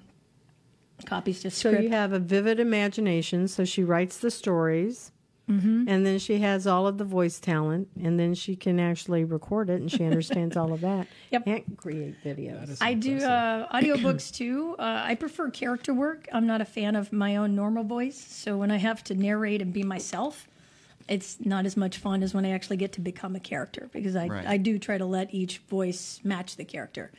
copies 1.06 1.41
to 1.41 1.49
So 1.52 1.71
you 1.71 1.89
have 1.89 2.12
a 2.12 2.19
vivid 2.19 2.60
imagination. 2.60 3.47
So 3.47 3.63
she 3.65 3.84
writes 3.84 4.17
the 4.17 4.32
stories, 4.32 5.12
Mm-hmm. 5.49 5.86
and 5.88 6.06
then 6.06 6.19
she 6.19 6.38
has 6.41 6.67
all 6.67 6.86
of 6.86 6.99
the 6.99 7.04
voice 7.04 7.39
talent, 7.39 7.88
and 7.99 8.19
then 8.19 8.36
she 8.36 8.56
can 8.56 8.80
actually 8.80 9.23
record 9.23 9.71
it, 9.71 9.82
and 9.82 9.91
she 9.91 10.04
understands 10.06 10.56
all 10.56 10.71
of 10.73 10.82
that. 10.82 11.08
Yep. 11.32 11.43
And 11.47 11.75
create 11.78 12.23
videos. 12.23 12.78
I 12.82 12.93
do 12.93 13.17
uh, 13.17 13.67
audiobooks 13.75 14.32
too. 14.32 14.75
Uh, 14.78 15.02
I 15.06 15.15
prefer 15.15 15.49
character 15.49 15.91
work. 15.91 16.28
I'm 16.32 16.45
not 16.45 16.62
a 16.62 16.65
fan 16.65 16.95
of 16.95 17.12
my 17.12 17.36
own 17.38 17.56
normal 17.56 17.84
voice. 17.84 18.17
So 18.19 18.58
when 18.58 18.69
I 18.69 18.78
have 18.78 19.04
to 19.06 19.15
narrate 19.15 19.62
and 19.63 19.73
be 19.73 19.82
myself, 19.82 20.47
it's 21.10 21.39
not 21.43 21.65
as 21.65 21.76
much 21.76 21.98
fun 21.98 22.24
as 22.24 22.34
when 22.34 22.45
I 22.45 22.52
actually 22.52 22.78
get 22.78 22.93
to 22.93 23.02
become 23.02 23.36
a 23.36 23.39
character 23.39 23.89
because 23.91 24.15
I, 24.15 24.28
Right. 24.28 24.45
I 24.45 24.58
do 24.58 24.78
try 24.80 24.98
to 24.98 25.06
let 25.06 25.34
each 25.34 25.58
voice 25.69 26.19
match 26.24 26.56
the 26.56 26.65
character. 26.65 27.12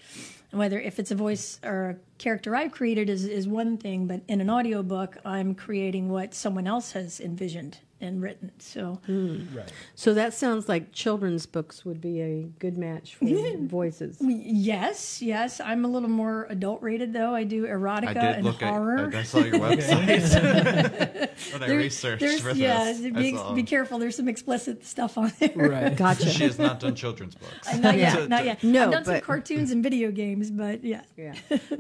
And 0.53 0.59
whether 0.59 0.79
if 0.81 0.99
it's 0.99 1.11
a 1.11 1.15
voice 1.15 1.59
or 1.65 1.91
a 1.91 1.97
character 2.21 2.55
I've 2.55 2.71
created 2.71 3.11
is, 3.11 3.25
is 3.25 3.49
one 3.49 3.77
thing, 3.79 4.07
but 4.07 4.21
in 4.29 4.41
an 4.41 4.49
audiobook, 4.51 5.17
I'm 5.25 5.55
creating 5.55 6.09
what 6.11 6.35
someone 6.35 6.67
else 6.69 6.93
has 6.93 7.19
envisioned 7.19 7.79
and 8.03 8.23
written. 8.23 8.51
So 8.59 8.99
hmm. 9.07 9.45
Right. 9.55 9.71
So 9.95 10.15
that 10.15 10.33
sounds 10.33 10.69
like 10.71 10.91
children's 10.93 11.45
books 11.45 11.85
would 11.85 12.01
be 12.01 12.21
a 12.23 12.43
good 12.59 12.79
match 12.79 13.15
for 13.17 13.27
voices. 13.59 14.17
yes, 14.21 15.21
yes, 15.21 15.61
I'm 15.61 15.85
a 15.85 15.89
little 15.89 16.09
more 16.09 16.47
adult 16.49 16.81
rated 16.83 17.13
though. 17.13 17.35
I 17.35 17.45
do 17.45 17.67
erotica 17.67 18.09
I 18.09 18.15
did 18.15 18.23
and 18.37 18.45
look 18.45 18.63
horror. 18.63 19.09
at. 19.09 19.15
I 19.15 19.23
saw 19.23 19.41
your 19.41 19.55
website 19.59 21.53
when 21.53 21.63
I 21.63 21.67
There- 21.67 21.77
researched 21.77 22.41
for 22.41 22.53
yeah, 22.53 22.85
this. 22.85 23.05
I 23.05 23.11
be, 23.11 23.35
saw- 23.37 23.53
be 23.53 23.63
careful. 23.65 23.99
There's 23.99 24.17
some 24.17 24.29
explicit 24.29 24.85
stuff 24.87 25.19
on 25.19 25.33
there. 25.39 25.53
Right. 25.55 25.95
Gotcha. 26.05 26.31
She 26.31 26.45
has 26.45 26.59
not 26.59 26.81
done 26.81 26.95
children's 26.95 27.35
books. 27.35 27.69
Uh, 27.71 27.77
not 27.79 27.99
yet. 27.99 28.29
Not 28.31 28.45
yet. 28.47 28.63
No, 28.65 28.85
I've 28.87 28.93
done 28.93 29.05
some 29.05 29.15
but- 29.15 29.25
cartoons 29.25 29.71
and 29.73 29.83
video 29.83 30.11
games, 30.11 30.51
but 30.51 30.83
yeah. 30.83 31.03
Yeah, 31.19 31.35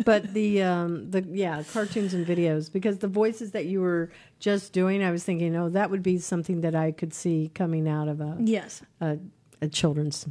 but 0.05 0.30
the 0.35 0.62
um, 0.62 1.11
the 1.11 1.23
yeah 1.23 1.62
cartoons 1.73 2.14
and 2.14 2.27
videos 2.27 2.73
because 2.73 2.99
the 2.99 3.09
voices 3.09 3.51
that 3.53 3.66
you 3.66 3.81
were 3.81 4.11
just 4.38 4.73
doing, 4.73 5.03
I 5.03 5.11
was 5.11 5.25
thinking, 5.25 5.55
oh, 5.57 5.69
that 5.71 5.90
would 5.90 6.03
be 6.03 6.19
something 6.19 6.61
that 6.62 6.75
I 6.75 6.93
could 6.93 7.12
see 7.14 7.51
coming 7.55 7.88
out 7.88 8.09
of 8.09 8.21
a 8.21 8.37
Yes. 8.40 8.83
a, 9.01 9.19
a 9.62 9.69
children's 9.69 10.27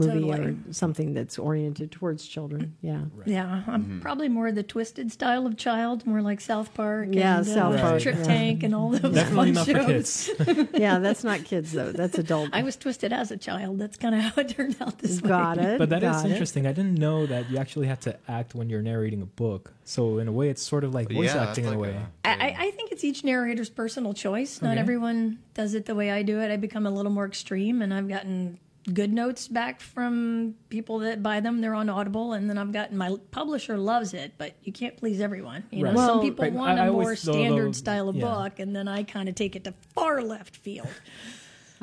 movie 0.00 0.20
Totally. 0.28 0.50
or 0.68 0.72
something 0.72 1.14
that's 1.14 1.38
oriented 1.38 1.90
towards 1.92 2.26
children. 2.26 2.76
Yeah, 2.82 3.02
Yeah. 3.26 3.62
I'm 3.66 3.82
Mm-hmm. 3.84 4.00
probably 4.00 4.28
more 4.28 4.50
the 4.52 4.62
twisted 4.62 5.12
style 5.12 5.46
of 5.46 5.56
child, 5.56 6.06
more 6.06 6.22
like 6.22 6.40
South 6.40 6.72
Park. 6.74 7.08
Yeah, 7.12 7.38
and, 7.38 7.46
South 7.46 7.76
uh, 7.76 7.80
Park, 7.80 8.02
Trip 8.02 8.16
yeah. 8.16 8.22
Tank 8.24 8.62
and 8.62 8.74
all 8.74 8.90
those 8.90 9.14
Definitely 9.14 9.52
fun 9.54 9.54
not 9.54 9.66
shows. 9.66 10.26
for 10.28 10.44
kids. 10.44 10.68
yeah, 10.74 10.98
that's 10.98 11.22
not 11.24 11.44
kids 11.44 11.72
though. 11.72 11.92
That's 11.92 12.18
adult. 12.18 12.50
I 12.52 12.62
was 12.62 12.76
twisted 12.76 13.12
as 13.12 13.30
a 13.30 13.36
child. 13.36 13.78
That's 13.78 13.96
kind 13.96 14.14
of 14.14 14.20
how 14.22 14.40
it 14.42 14.48
turned 14.50 14.76
out 14.80 14.98
this 14.98 15.20
Got 15.20 15.58
way. 15.58 15.74
it. 15.74 15.78
But 15.78 15.90
that 15.90 16.02
is 16.02 16.10
got 16.10 16.26
it. 16.26 16.30
interesting. 16.32 16.66
I 16.66 16.72
didn't 16.72 16.94
know 16.98 17.26
that 17.26 17.50
you 17.50 17.58
actually 17.58 17.86
had 17.86 18.00
to 18.02 18.16
act 18.28 18.54
when 18.54 18.68
you're 18.70 18.82
narrating 18.82 19.22
a 19.22 19.26
book. 19.26 19.72
So 19.84 20.18
in 20.18 20.28
a 20.28 20.32
way, 20.32 20.48
it's 20.50 20.62
sort 20.62 20.84
of 20.84 20.94
like 20.94 21.10
voice 21.10 21.34
yeah, 21.34 21.42
acting 21.44 21.64
it's 21.64 21.72
in 21.72 21.78
a 21.78 21.80
like 21.80 21.94
way. 21.94 22.00
I, 22.24 22.30
I- 22.32 22.56
I 22.60 22.70
think 22.72 22.92
it's 22.92 23.04
each 23.04 23.24
narrator's 23.24 23.70
personal 23.70 24.12
choice. 24.14 24.60
Not 24.62 24.72
Okay. 24.72 24.80
everyone 24.80 25.38
does 25.54 25.74
it 25.74 25.86
the 25.86 25.94
way 25.94 26.10
I 26.10 26.22
do 26.22 26.40
it. 26.40 26.50
I 26.50 26.56
become 26.56 26.86
a 26.86 26.90
little 26.90 27.10
more 27.12 27.26
extreme, 27.26 27.82
and 27.82 27.92
I've 27.92 28.08
gotten 28.08 28.58
good 28.92 29.12
notes 29.12 29.46
back 29.48 29.80
from 29.80 30.54
people 30.68 31.00
that 31.00 31.22
buy 31.22 31.40
them. 31.40 31.60
They're 31.60 31.74
on 31.74 31.88
Audible, 31.88 32.32
and 32.32 32.48
then 32.48 32.56
I've 32.58 32.72
gotten 32.72 32.96
my 32.96 33.16
publisher 33.30 33.76
loves 33.76 34.14
it, 34.14 34.32
but 34.38 34.54
you 34.64 34.72
can't 34.72 34.96
please 34.96 35.20
everyone. 35.20 35.64
You 35.70 35.84
know, 35.84 35.90
Right. 35.90 35.96
some 35.98 36.06
Well, 36.18 36.20
people 36.22 36.44
right, 36.44 36.52
want 36.54 36.78
I- 36.78 36.84
I 36.84 36.88
a 36.88 36.92
more 36.92 37.14
standard 37.16 37.68
though- 37.68 37.72
style 37.72 38.08
of 38.08 38.16
yeah. 38.16 38.22
book, 38.24 38.58
and 38.58 38.74
then 38.74 38.88
I 38.88 39.02
kind 39.02 39.28
of 39.28 39.34
take 39.34 39.54
it 39.54 39.64
to 39.64 39.74
far 39.94 40.22
left 40.22 40.56
field. 40.56 40.88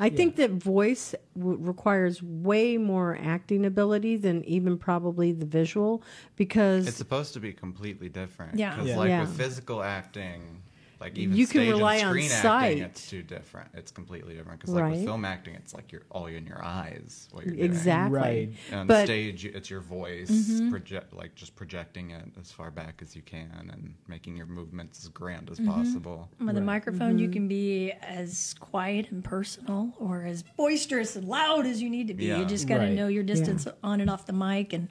I 0.00 0.10
think 0.10 0.36
that 0.36 0.52
voice 0.52 1.12
w- 1.36 1.58
requires 1.60 2.22
way 2.22 2.78
more 2.78 3.18
acting 3.20 3.66
ability 3.66 4.16
than 4.16 4.44
even 4.44 4.78
probably 4.78 5.32
the 5.32 5.44
visual 5.46 6.04
because 6.36 6.86
It's 6.86 6.96
supposed 6.96 7.32
to 7.34 7.40
be 7.40 7.52
completely 7.52 8.08
different. 8.08 8.56
Yeah. 8.56 8.74
Because 8.76 8.88
Yeah. 8.90 8.96
like 8.96 9.08
Yeah. 9.08 9.20
with 9.22 9.36
physical 9.36 9.82
acting, 9.82 10.62
like 11.00 11.16
even 11.16 11.36
You 11.36 11.46
can 11.46 11.60
stage 11.62 11.70
rely 11.70 11.94
and 11.96 12.04
on 12.06 12.10
screen 12.12 12.28
sight. 12.28 12.64
acting, 12.70 12.82
it's 12.82 13.08
too 13.10 13.22
different. 13.22 13.68
It's 13.74 13.90
completely 13.92 14.34
different. 14.34 14.60
Because 14.60 14.74
like 14.74 14.82
Right. 14.82 14.92
with 14.96 15.04
film 15.04 15.24
acting, 15.24 15.54
it's 15.54 15.72
like 15.74 15.92
you're 15.92 16.02
all 16.10 16.26
in 16.26 16.44
your 16.46 16.62
eyes. 16.64 17.28
What 17.32 17.44
you're 17.44 17.54
doing. 17.54 17.64
exactly. 17.64 18.18
Right. 18.18 18.50
On 18.72 18.86
But- 18.86 19.04
stage, 19.06 19.44
it's 19.44 19.70
your 19.70 19.80
voice, 19.80 20.30
Mm-hmm. 20.30 20.70
project 20.70 21.12
like 21.12 21.34
just 21.34 21.54
projecting 21.54 22.10
it 22.10 22.24
as 22.40 22.50
far 22.50 22.70
back 22.70 23.00
as 23.00 23.14
you 23.14 23.22
can 23.22 23.68
and 23.72 23.94
making 24.08 24.36
your 24.36 24.46
movements 24.46 25.02
as 25.04 25.08
grand 25.08 25.48
Mm-hmm. 25.50 25.68
as 25.68 25.74
possible. 25.74 26.28
With 26.40 26.56
a 26.56 26.60
microphone, 26.60 27.18
you 27.18 27.28
can 27.28 27.46
be 27.48 27.92
as 28.02 28.54
quiet 28.58 29.10
and 29.10 29.22
personal, 29.22 29.94
or 29.98 30.24
as 30.24 30.42
boisterous 30.42 31.14
and 31.16 31.26
loud 31.28 31.64
as 31.66 31.80
you 31.80 31.88
need 31.90 32.08
to 32.08 32.14
be. 32.14 32.26
Yeah. 32.26 32.38
You 32.40 32.44
just 32.44 32.66
got 32.66 32.78
to 32.78 32.84
Right. 32.84 32.92
know 32.92 33.08
your 33.08 33.22
distance 33.22 33.66
on 33.84 34.00
and 34.00 34.10
off 34.10 34.26
the 34.26 34.32
mic, 34.32 34.72
and 34.72 34.88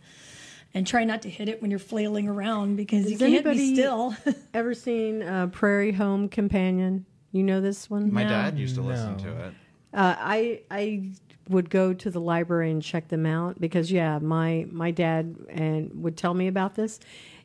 and 0.77 0.85
try 0.87 1.03
not 1.03 1.23
to 1.23 1.29
hit 1.29 1.49
it 1.49 1.61
when 1.61 1.71
you're 1.71 1.79
flailing 1.79 2.27
around 2.27 2.75
because 2.75 3.09
you 3.11 3.17
can't 3.17 3.33
anybody- 3.33 3.57
be 3.71 3.75
still. 3.75 4.15
Ever 4.53 4.73
seen 4.73 5.21
uh, 5.23 5.47
Prairie 5.47 5.91
Home 5.93 6.29
Companion? 6.29 7.05
You 7.31 7.43
know 7.43 7.59
this 7.61 7.89
one? 7.89 8.13
My 8.13 8.23
No. 8.23 8.29
dad 8.29 8.57
used 8.57 8.75
to 8.75 8.81
listen 8.81 9.17
No. 9.17 9.23
to 9.23 9.29
it. 9.47 9.53
Uh, 9.93 10.15
I 10.17 10.61
I 10.69 11.09
would 11.49 11.69
go 11.69 11.93
to 11.93 12.09
the 12.09 12.19
library 12.21 12.71
and 12.71 12.81
check 12.83 13.07
them 13.07 13.25
out 13.25 13.59
because 13.59 13.91
yeah, 13.91 14.19
my 14.19 14.67
my 14.71 14.91
dad 14.91 15.35
and 15.49 16.03
would 16.03 16.15
tell 16.17 16.33
me 16.33 16.47
about 16.47 16.75
this, 16.75 16.99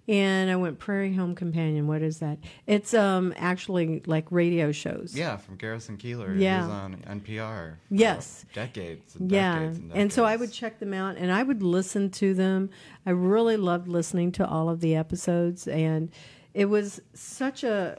and 0.09 0.51
I 0.51 0.57
went 0.57 0.79
Prairie 0.79 1.15
Home 1.15 1.35
Companion. 1.35 1.87
What 1.87 2.03
is 2.03 2.19
that? 2.19 2.38
It's 2.67 2.93
um 2.95 3.33
actually 3.37 4.03
like 4.07 4.27
radio 4.31 4.73
shows. 4.73 5.15
Yeah, 5.15 5.37
from 5.37 5.57
Garrison 5.57 5.97
Keillor. 5.97 6.38
Yeah. 6.38 6.62
He 6.62 6.67
was 6.67 6.73
on 6.75 6.97
NPR. 7.21 7.75
Yes. 7.91 8.45
Decades 8.53 9.15
and 9.17 9.31
Yeah, 9.31 9.59
decades 9.59 9.79
and, 9.79 9.93
and 9.93 10.12
so 10.12 10.25
I 10.25 10.37
would 10.37 10.53
check 10.53 10.81
them 10.81 10.93
out 10.93 11.17
and 11.17 11.31
I 11.31 11.43
would 11.43 11.62
listen 11.62 12.11
to 12.11 12.35
them. 12.35 12.71
I 13.07 13.11
really 13.11 13.57
loved 13.57 13.88
listening 13.88 14.33
to 14.33 14.47
all 14.47 14.69
of 14.69 14.81
the 14.81 14.95
episodes, 14.95 15.67
and 15.69 16.11
it 16.55 16.67
was 16.67 17.01
such 17.15 17.65
a 17.65 17.99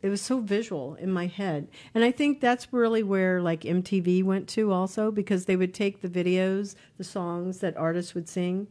it 0.00 0.08
was 0.08 0.22
so 0.22 0.38
visual 0.40 0.94
in 0.94 1.10
my 1.10 1.26
head 1.26 1.66
and 1.92 2.04
i 2.04 2.10
think 2.12 2.40
that's 2.40 2.72
really 2.72 3.02
where 3.02 3.42
like 3.42 3.62
mtv 3.62 4.22
went 4.22 4.48
to 4.48 4.72
also 4.72 5.10
because 5.10 5.46
they 5.46 5.56
would 5.56 5.74
take 5.74 6.00
the 6.00 6.08
videos 6.08 6.76
the 6.98 7.04
songs 7.04 7.58
that 7.58 7.76
artists 7.76 8.14
would 8.14 8.28
sing 8.28 8.68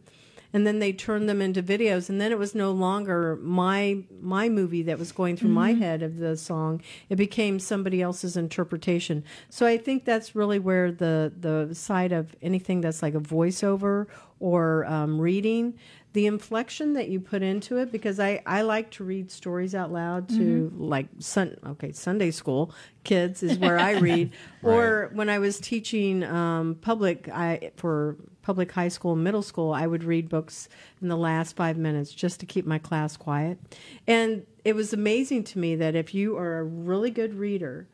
and 0.58 0.65
then 0.65 0.80
they 0.80 0.91
turned 0.91 1.30
them 1.30 1.39
into 1.39 1.62
videos 1.62 2.10
and 2.10 2.20
then 2.20 2.32
it 2.32 2.39
was 2.39 2.56
no 2.56 2.72
longer 2.72 3.36
my 3.43 4.02
my 4.20 4.50
movie 4.50 4.82
that 4.82 4.98
was 4.98 5.12
going 5.12 5.38
through 5.38 5.52
my 5.52 5.74
head 5.74 6.02
of 6.02 6.17
the 6.17 6.36
song. 6.36 6.82
It 7.10 7.15
became 7.15 7.60
somebody 7.60 8.02
else's 8.02 8.36
interpretation. 8.36 9.24
So 9.50 9.67
i 9.67 9.78
think 9.78 10.04
that's 10.04 10.36
really 10.36 10.58
where 10.58 10.91
the 10.91 11.32
the 11.39 11.76
side 11.76 12.12
of 12.12 12.36
anything 12.41 12.82
that's 12.82 13.04
like 13.04 13.13
a 13.13 13.20
voiceover 13.20 14.08
or 14.39 14.84
um, 14.86 15.22
reading 15.22 15.78
the 16.13 16.26
inflection 16.26 16.93
that 16.93 17.10
you 17.10 17.20
put 17.20 17.43
into 17.43 17.78
it 17.78 17.91
because 17.91 18.20
I, 18.20 18.41
I 18.48 18.63
like 18.63 18.89
to 18.91 19.04
read 19.04 19.30
stories 19.30 19.76
out 19.76 19.91
loud 19.91 20.28
to 20.30 20.74
like 20.76 21.06
sun 21.20 21.56
okay 21.67 21.91
Sunday 21.91 22.32
school 22.32 22.74
kids 23.04 23.43
is 23.43 23.60
where 23.60 23.78
I 23.78 23.91
read. 23.91 24.32
Or 24.63 25.12
when 25.13 25.30
I 25.30 25.39
was 25.39 25.60
teaching 25.60 26.24
um, 26.24 26.76
public 26.82 27.30
I 27.30 27.72
for 27.76 28.17
public 28.48 28.72
high 28.72 28.88
school 28.88 29.12
and 29.12 29.26
middle 29.26 29.42
school 29.42 29.74
I 29.74 29.86
would 29.86 30.06
read 30.06 30.30
books 30.30 30.70
in 31.02 31.10
the 31.10 31.18
last 31.18 31.58
five 31.58 31.76
minutes 31.76 32.14
just 32.14 32.40
to 32.40 32.46
keep 32.46 32.66
my 32.66 32.80
class 32.80 33.18
quiet. 33.18 33.60
And 34.08 34.46
it 34.64 34.74
was 34.74 34.94
amazing 34.94 35.44
to 35.52 35.60
me 35.60 35.76
that 35.76 35.96
if 35.96 36.14
you 36.14 36.38
are 36.38 36.60
a 36.60 36.64
really 36.64 37.12
good 37.12 37.34
reader 37.34 37.90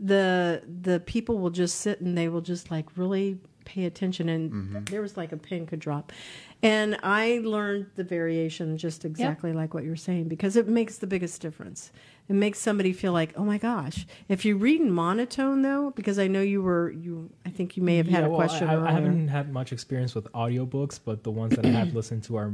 the 0.00 0.64
the 0.82 0.98
people 0.98 1.38
will 1.38 1.50
just 1.50 1.80
sit 1.80 2.00
and 2.00 2.18
they 2.18 2.28
will 2.28 2.40
just 2.40 2.72
like 2.72 2.86
really 2.96 3.38
pay 3.64 3.84
attention 3.84 4.28
and 4.28 4.50
mm-hmm. 4.50 4.84
there 4.86 5.00
was 5.00 5.16
like 5.16 5.30
a 5.30 5.36
pin 5.36 5.64
could 5.64 5.78
drop. 5.78 6.12
And 6.60 6.98
i 7.04 7.40
learned 7.44 7.86
the 7.94 8.02
variation 8.02 8.76
just 8.76 9.04
exactly 9.04 9.52
like 9.52 9.74
what 9.74 9.84
you're 9.84 9.94
saying 9.94 10.26
because 10.26 10.56
it 10.56 10.66
makes 10.66 10.98
the 10.98 11.06
biggest 11.06 11.40
difference 11.40 11.92
it 12.28 12.32
makes 12.34 12.58
somebody 12.58 12.92
feel 12.92 13.12
like 13.12 13.32
oh 13.36 13.44
my 13.44 13.58
gosh 13.58 14.06
if 14.28 14.44
you 14.44 14.56
read 14.56 14.80
in 14.80 14.90
monotone 14.90 15.62
though 15.62 15.90
because 15.90 16.18
i 16.18 16.26
know 16.26 16.40
you 16.40 16.62
were 16.62 16.90
you 16.90 17.30
i 17.44 17.50
think 17.50 17.76
you 17.76 17.82
may 17.82 17.96
have 17.96 18.08
had 18.08 18.24
a 18.24 18.28
well, 18.28 18.38
question 18.38 18.68
I, 18.68 18.72
I 18.72 18.76
earlier. 18.76 18.90
haven't 18.92 19.28
had 19.28 19.52
much 19.52 19.72
experience 19.72 20.14
with 20.14 20.30
audiobooks, 20.32 20.98
but 21.02 21.22
the 21.22 21.30
ones 21.30 21.54
that 21.56 21.64
I 21.66 21.70
have 21.70 21.94
listened 21.94 22.22
to 22.24 22.36
are 22.36 22.52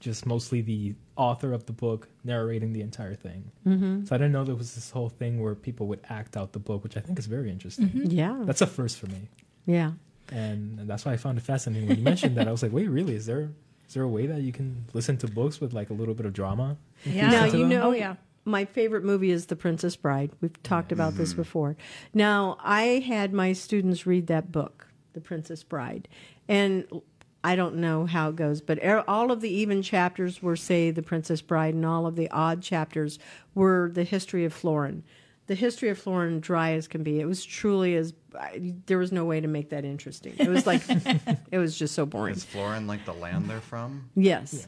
just 0.00 0.26
mostly 0.26 0.60
the 0.60 0.94
author 1.16 1.52
of 1.52 1.64
the 1.66 1.72
book 1.72 2.08
narrating 2.24 2.72
the 2.72 2.82
entire 2.82 3.14
thing. 3.14 3.50
Mm-hmm. 3.66 4.04
So 4.04 4.14
I 4.14 4.18
didn't 4.18 4.32
know 4.32 4.44
there 4.44 4.54
was 4.54 4.74
this 4.74 4.90
whole 4.90 5.08
thing 5.08 5.40
where 5.42 5.54
people 5.54 5.86
would 5.86 6.00
act 6.10 6.36
out 6.36 6.52
the 6.52 6.58
book, 6.58 6.84
which 6.84 6.96
I 6.96 7.00
think 7.00 7.18
is 7.18 7.26
very 7.26 7.50
interesting. 7.50 7.90
yeah 8.04 8.36
That's 8.44 8.60
a 8.60 8.66
first 8.66 8.98
for 8.98 9.06
me, 9.06 9.28
yeah 9.66 9.92
and 10.32 10.80
that's 10.80 11.04
why 11.04 11.12
I 11.12 11.16
found 11.16 11.38
it 11.38 11.42
fascinating 11.42 11.88
when 11.88 11.98
you 11.98 12.04
mentioned 12.04 12.36
that. 12.36 12.48
I 12.48 12.50
was 12.50 12.62
like, 12.62 12.72
wait, 12.72 12.88
really? 12.88 13.14
Is 13.14 13.26
there 13.26 13.50
is 13.86 13.94
there 13.94 14.02
a 14.02 14.08
way 14.08 14.26
that 14.26 14.42
you 14.42 14.52
can 14.52 14.84
listen 14.92 15.16
to 15.18 15.28
books 15.28 15.60
with 15.60 15.72
like 15.72 15.90
a 15.90 15.92
little 15.92 16.14
bit 16.14 16.26
of 16.26 16.32
drama? 16.32 16.76
Yeah. 17.04 17.30
Now 17.30 17.44
you 17.44 17.50
them? 17.60 17.68
know. 17.68 17.82
Oh, 17.88 17.92
yeah. 17.92 18.16
My 18.46 18.64
favorite 18.64 19.04
movie 19.04 19.32
is 19.32 19.46
The 19.46 19.56
Princess 19.56 19.96
Bride. 19.96 20.30
We've 20.40 20.62
talked 20.62 20.92
about 20.92 21.16
this 21.16 21.34
before. 21.34 21.76
Now 22.14 22.56
I 22.62 23.02
had 23.04 23.32
my 23.32 23.52
students 23.52 24.06
read 24.06 24.28
that 24.28 24.52
book, 24.52 24.86
The 25.14 25.20
Princess 25.20 25.64
Bride, 25.64 26.06
and 26.48 26.86
I 27.42 27.56
don't 27.56 27.76
know 27.76 28.06
how 28.06 28.28
it 28.28 28.36
goes, 28.36 28.60
but 28.60 28.78
er- 28.84 29.04
all 29.08 29.32
of 29.32 29.40
the 29.40 29.50
even 29.50 29.82
chapters 29.82 30.42
were 30.42 30.54
say 30.56 30.92
The 30.92 31.02
Princess 31.02 31.42
Bride, 31.42 31.74
and 31.74 31.84
all 31.84 32.06
of 32.06 32.14
the 32.14 32.30
odd 32.30 32.62
chapters 32.62 33.18
were 33.54 33.90
the 33.92 34.04
history 34.04 34.44
of 34.44 34.52
Florin. 34.52 35.02
The 35.48 35.54
history 35.56 35.88
of 35.90 35.98
Florin, 35.98 36.40
dry 36.40 36.72
as 36.72 36.86
can 36.88 37.02
be. 37.02 37.20
It 37.20 37.24
was 37.24 37.44
truly 37.44 37.94
as 37.96 38.14
I, 38.38 38.74
there 38.86 38.98
was 38.98 39.10
no 39.12 39.24
way 39.24 39.40
to 39.40 39.46
make 39.48 39.70
that 39.70 39.84
interesting. 39.84 40.34
It 40.38 40.48
was 40.48 40.66
like 40.66 40.82
it 41.50 41.58
was 41.58 41.76
just 41.76 41.94
so 41.94 42.06
boring. 42.06 42.34
Is 42.34 42.44
Florin 42.44 42.86
like 42.86 43.04
the 43.04 43.12
land 43.14 43.48
they're 43.50 43.60
from? 43.60 44.10
Yes, 44.14 44.54
yeah. 44.54 44.66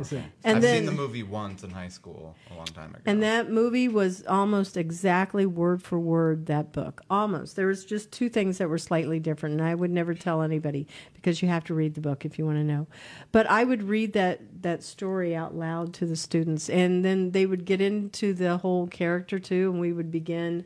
Is 0.00 0.12
it- 0.12 0.22
And 0.44 0.56
I've 0.56 0.62
then, 0.62 0.76
seen 0.78 0.86
the 0.86 0.92
movie 0.92 1.22
once 1.22 1.62
in 1.62 1.70
high 1.70 1.88
school 1.88 2.36
a 2.50 2.54
long 2.54 2.66
time 2.66 2.90
ago. 2.90 3.02
And 3.06 3.22
that 3.22 3.50
movie 3.50 3.88
was 3.88 4.24
almost 4.26 4.76
exactly 4.76 5.46
word 5.46 5.82
for 5.82 5.98
word 5.98 6.46
that 6.46 6.72
book. 6.72 7.02
Almost. 7.10 7.56
There 7.56 7.66
was 7.66 7.84
just 7.84 8.10
two 8.12 8.28
things 8.28 8.58
that 8.58 8.68
were 8.68 8.78
slightly 8.78 9.20
different, 9.20 9.60
and 9.60 9.68
I 9.68 9.74
would 9.74 9.90
never 9.90 10.14
tell 10.14 10.42
anybody 10.42 10.86
because 11.14 11.42
you 11.42 11.48
have 11.48 11.64
to 11.64 11.74
read 11.74 11.94
the 11.94 12.00
book 12.00 12.24
if 12.24 12.38
you 12.38 12.46
want 12.46 12.58
to 12.58 12.64
know. 12.64 12.86
But 13.32 13.48
I 13.50 13.64
would 13.64 13.82
read 13.82 14.12
that 14.14 14.62
that 14.62 14.82
story 14.82 15.34
out 15.34 15.54
loud 15.54 15.92
to 15.94 16.06
the 16.06 16.16
students, 16.16 16.68
and 16.70 17.04
then 17.04 17.32
they 17.32 17.46
would 17.46 17.64
get 17.64 17.80
into 17.80 18.32
the 18.32 18.58
whole 18.58 18.86
character 18.86 19.38
too, 19.38 19.70
and 19.70 19.80
we 19.80 19.92
would 19.92 20.10
begin 20.10 20.64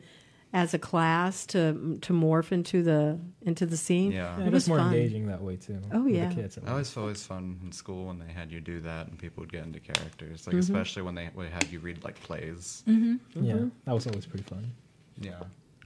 as 0.53 0.73
a 0.75 0.79
class 0.79 1.45
to 1.47 1.97
to 2.01 2.13
morph 2.13 2.51
into 2.51 2.83
the 2.83 3.19
into 3.41 3.65
the 3.65 3.75
scene. 3.77 4.11
Yeah. 4.11 4.37
Yeah, 4.37 4.43
It 4.43 4.47
it 4.47 4.53
was 4.53 4.67
more 4.67 4.77
fun. 4.77 4.93
engaging 4.93 5.25
that 5.27 5.41
way 5.41 5.55
too. 5.57 5.81
Oh, 5.91 6.05
yeah. 6.05 6.29
the 6.29 6.35
kids. 6.35 6.57
at 6.57 6.65
That 6.65 6.75
was 6.75 6.95
always 6.95 7.25
fun 7.25 7.59
in 7.63 7.71
school 7.71 8.05
when 8.05 8.19
they 8.19 8.31
had 8.31 8.51
you 8.51 8.61
do 8.61 8.79
that 8.81 9.07
and 9.07 9.17
people 9.17 9.41
would 9.41 9.51
get 9.51 9.65
into 9.65 9.79
characters. 9.79 10.41
Mm-hmm. 10.41 10.51
Like 10.51 10.59
especially 10.59 11.01
when 11.01 11.15
they 11.15 11.29
would 11.33 11.49
have 11.49 11.71
you 11.73 11.79
read 11.79 12.03
like 12.03 12.21
plays. 12.21 12.83
yeah, 12.85 13.65
that 13.85 13.93
was 13.93 14.05
always 14.07 14.25
pretty 14.27 14.43
fun. 14.45 14.71
Yeah. 15.19 15.39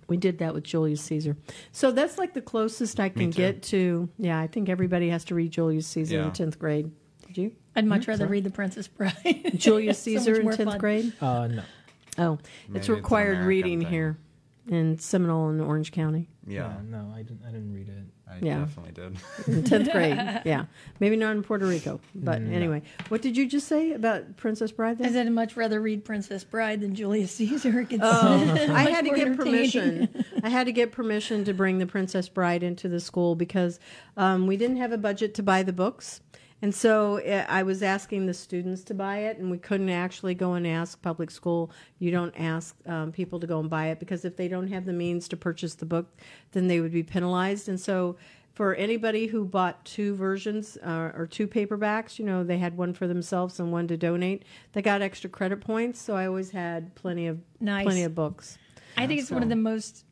We 0.09 0.15
did 0.17 0.37
that 0.39 0.53
with 0.53 0.63
Julius 0.63 1.01
Caesar. 1.01 1.35
So 1.73 1.91
that's 1.91 2.17
like 2.17 2.33
the 2.33 2.41
closest 2.41 2.97
I 2.99 3.09
can 3.09 3.29
get 3.29 3.61
to. 3.63 4.07
Yeah, 4.17 4.39
I 4.39 4.47
think 4.47 4.69
everybody 4.69 5.09
has 5.09 5.25
to 5.25 5.35
read 5.35 5.51
Julius 5.51 5.85
Caesar 5.87 6.21
in 6.21 6.31
10th 6.31 6.57
grade. 6.57 6.91
Did 7.27 7.37
you? 7.37 7.51
I'd 7.75 7.85
much 7.85 8.07
rather 8.07 8.25
read 8.25 8.45
The 8.45 8.49
Princess 8.49 8.87
Bride. 8.87 9.51
Julius 9.55 9.97
So 10.03 10.03
Caesar 10.05 10.39
in 10.39 10.47
10th 10.47 10.63
fun. 10.65 10.77
grade? 10.77 11.13
Uh, 11.21 11.47
no, 11.47 11.63
Oh, 12.17 12.39
Maybe 12.69 12.79
it's 12.79 12.87
it's 12.87 12.89
required 12.89 13.31
American 13.37 13.47
reading 13.47 13.79
thing. 13.81 13.89
here 13.89 14.17
in 14.67 14.97
Seminole 14.99 15.49
and 15.49 15.61
Orange 15.61 15.91
County. 15.91 16.29
Yeah. 16.45 16.73
no, 16.89 17.11
I 17.13 17.23
didn't. 17.23 17.41
I 17.45 17.51
didn't 17.51 17.73
read 17.73 17.89
it. 17.89 18.03
I 18.29 18.37
Yeah. 18.41 18.59
definitely 18.59 18.91
did. 18.93 19.17
In 19.47 19.63
10th 19.63 19.91
grade. 19.91 20.41
Yeah. 20.45 20.65
Maybe 20.99 21.15
not 21.15 21.35
in 21.35 21.43
Puerto 21.43 21.65
Rico. 21.65 21.99
But 22.15 22.41
No. 22.41 22.55
anyway, 22.55 22.83
what 23.09 23.21
did 23.21 23.35
you 23.37 23.47
just 23.47 23.67
say 23.67 23.91
about 23.93 24.37
Princess 24.37 24.71
Bride 24.71 25.01
I 25.01 25.11
said 25.11 25.27
I'd 25.27 25.31
much 25.33 25.55
rather 25.57 25.81
read 25.81 26.05
Princess 26.05 26.43
Bride 26.43 26.81
than 26.81 26.95
Julius 26.95 27.31
Caesar. 27.33 27.81
It's 27.89 27.99
Oh, 28.01 28.55
I 28.73 28.89
had 28.89 29.05
to 29.05 29.11
get 29.15 29.35
permission. 29.37 30.25
I 30.43 30.49
had 30.49 30.65
to 30.67 30.71
get 30.71 30.91
permission 30.91 31.43
to 31.45 31.53
bring 31.53 31.79
the 31.79 31.87
Princess 31.87 32.29
Bride 32.29 32.63
into 32.63 32.87
the 32.87 32.99
school 32.99 33.35
because 33.35 33.79
um, 34.15 34.47
we 34.47 34.57
didn't 34.57 34.77
have 34.77 34.91
a 34.91 34.97
budget 34.97 35.33
to 35.35 35.43
buy 35.43 35.63
the 35.63 35.73
books. 35.73 36.21
And 36.61 36.73
so 36.73 37.19
uh, 37.19 37.45
I 37.47 37.63
was 37.63 37.83
asking 37.83 38.25
the 38.25 38.33
students 38.33 38.83
to 38.85 38.93
buy 38.95 39.19
it, 39.19 39.37
and 39.37 39.51
we 39.51 39.59
couldn't 39.59 39.89
actually 39.89 40.33
go 40.33 40.53
and 40.53 40.65
ask 40.65 40.99
public 41.01 41.29
school. 41.29 41.71
You 41.99 42.09
don't 42.09 42.33
ask 42.37 42.75
um, 42.87 43.11
people 43.11 43.39
to 43.39 43.47
go 43.47 43.59
and 43.59 43.69
buy 43.69 43.87
it 43.87 43.99
because 43.99 44.25
if 44.25 44.35
they 44.37 44.47
don't 44.47 44.67
have 44.69 44.85
the 44.85 44.93
means 44.93 45.27
to 45.29 45.37
purchase 45.37 45.75
the 45.75 45.85
book, 45.85 46.07
then 46.53 46.67
they 46.67 46.79
would 46.81 46.91
be 46.91 47.03
penalized. 47.03 47.69
And 47.69 47.79
so 47.79 48.15
for 48.53 48.73
anybody 48.73 49.27
who 49.27 49.45
bought 49.45 49.85
two 49.85 50.15
versions 50.15 50.79
uh, 50.83 51.11
or 51.13 51.27
two 51.29 51.47
paperbacks, 51.47 52.17
you 52.17 52.25
know, 52.25 52.43
they 52.43 52.57
had 52.57 52.75
one 52.75 52.91
for 52.91 53.05
themselves 53.05 53.59
and 53.59 53.71
one 53.71 53.87
to 53.87 53.95
donate. 53.97 54.43
They 54.73 54.81
got 54.81 55.03
extra 55.03 55.29
credit 55.29 55.61
points, 55.61 56.01
so 56.01 56.15
I 56.15 56.25
always 56.25 56.49
had 56.49 56.95
plenty 56.95 57.27
of 57.27 57.39
Nice. 57.59 57.83
plenty 57.85 58.01
of 58.01 58.15
books. 58.15 58.57
I 58.97 59.05
think 59.05 59.21
it's 59.21 59.29
one 59.29 59.43
of 59.43 59.49
the 59.49 59.55
most 59.55 60.05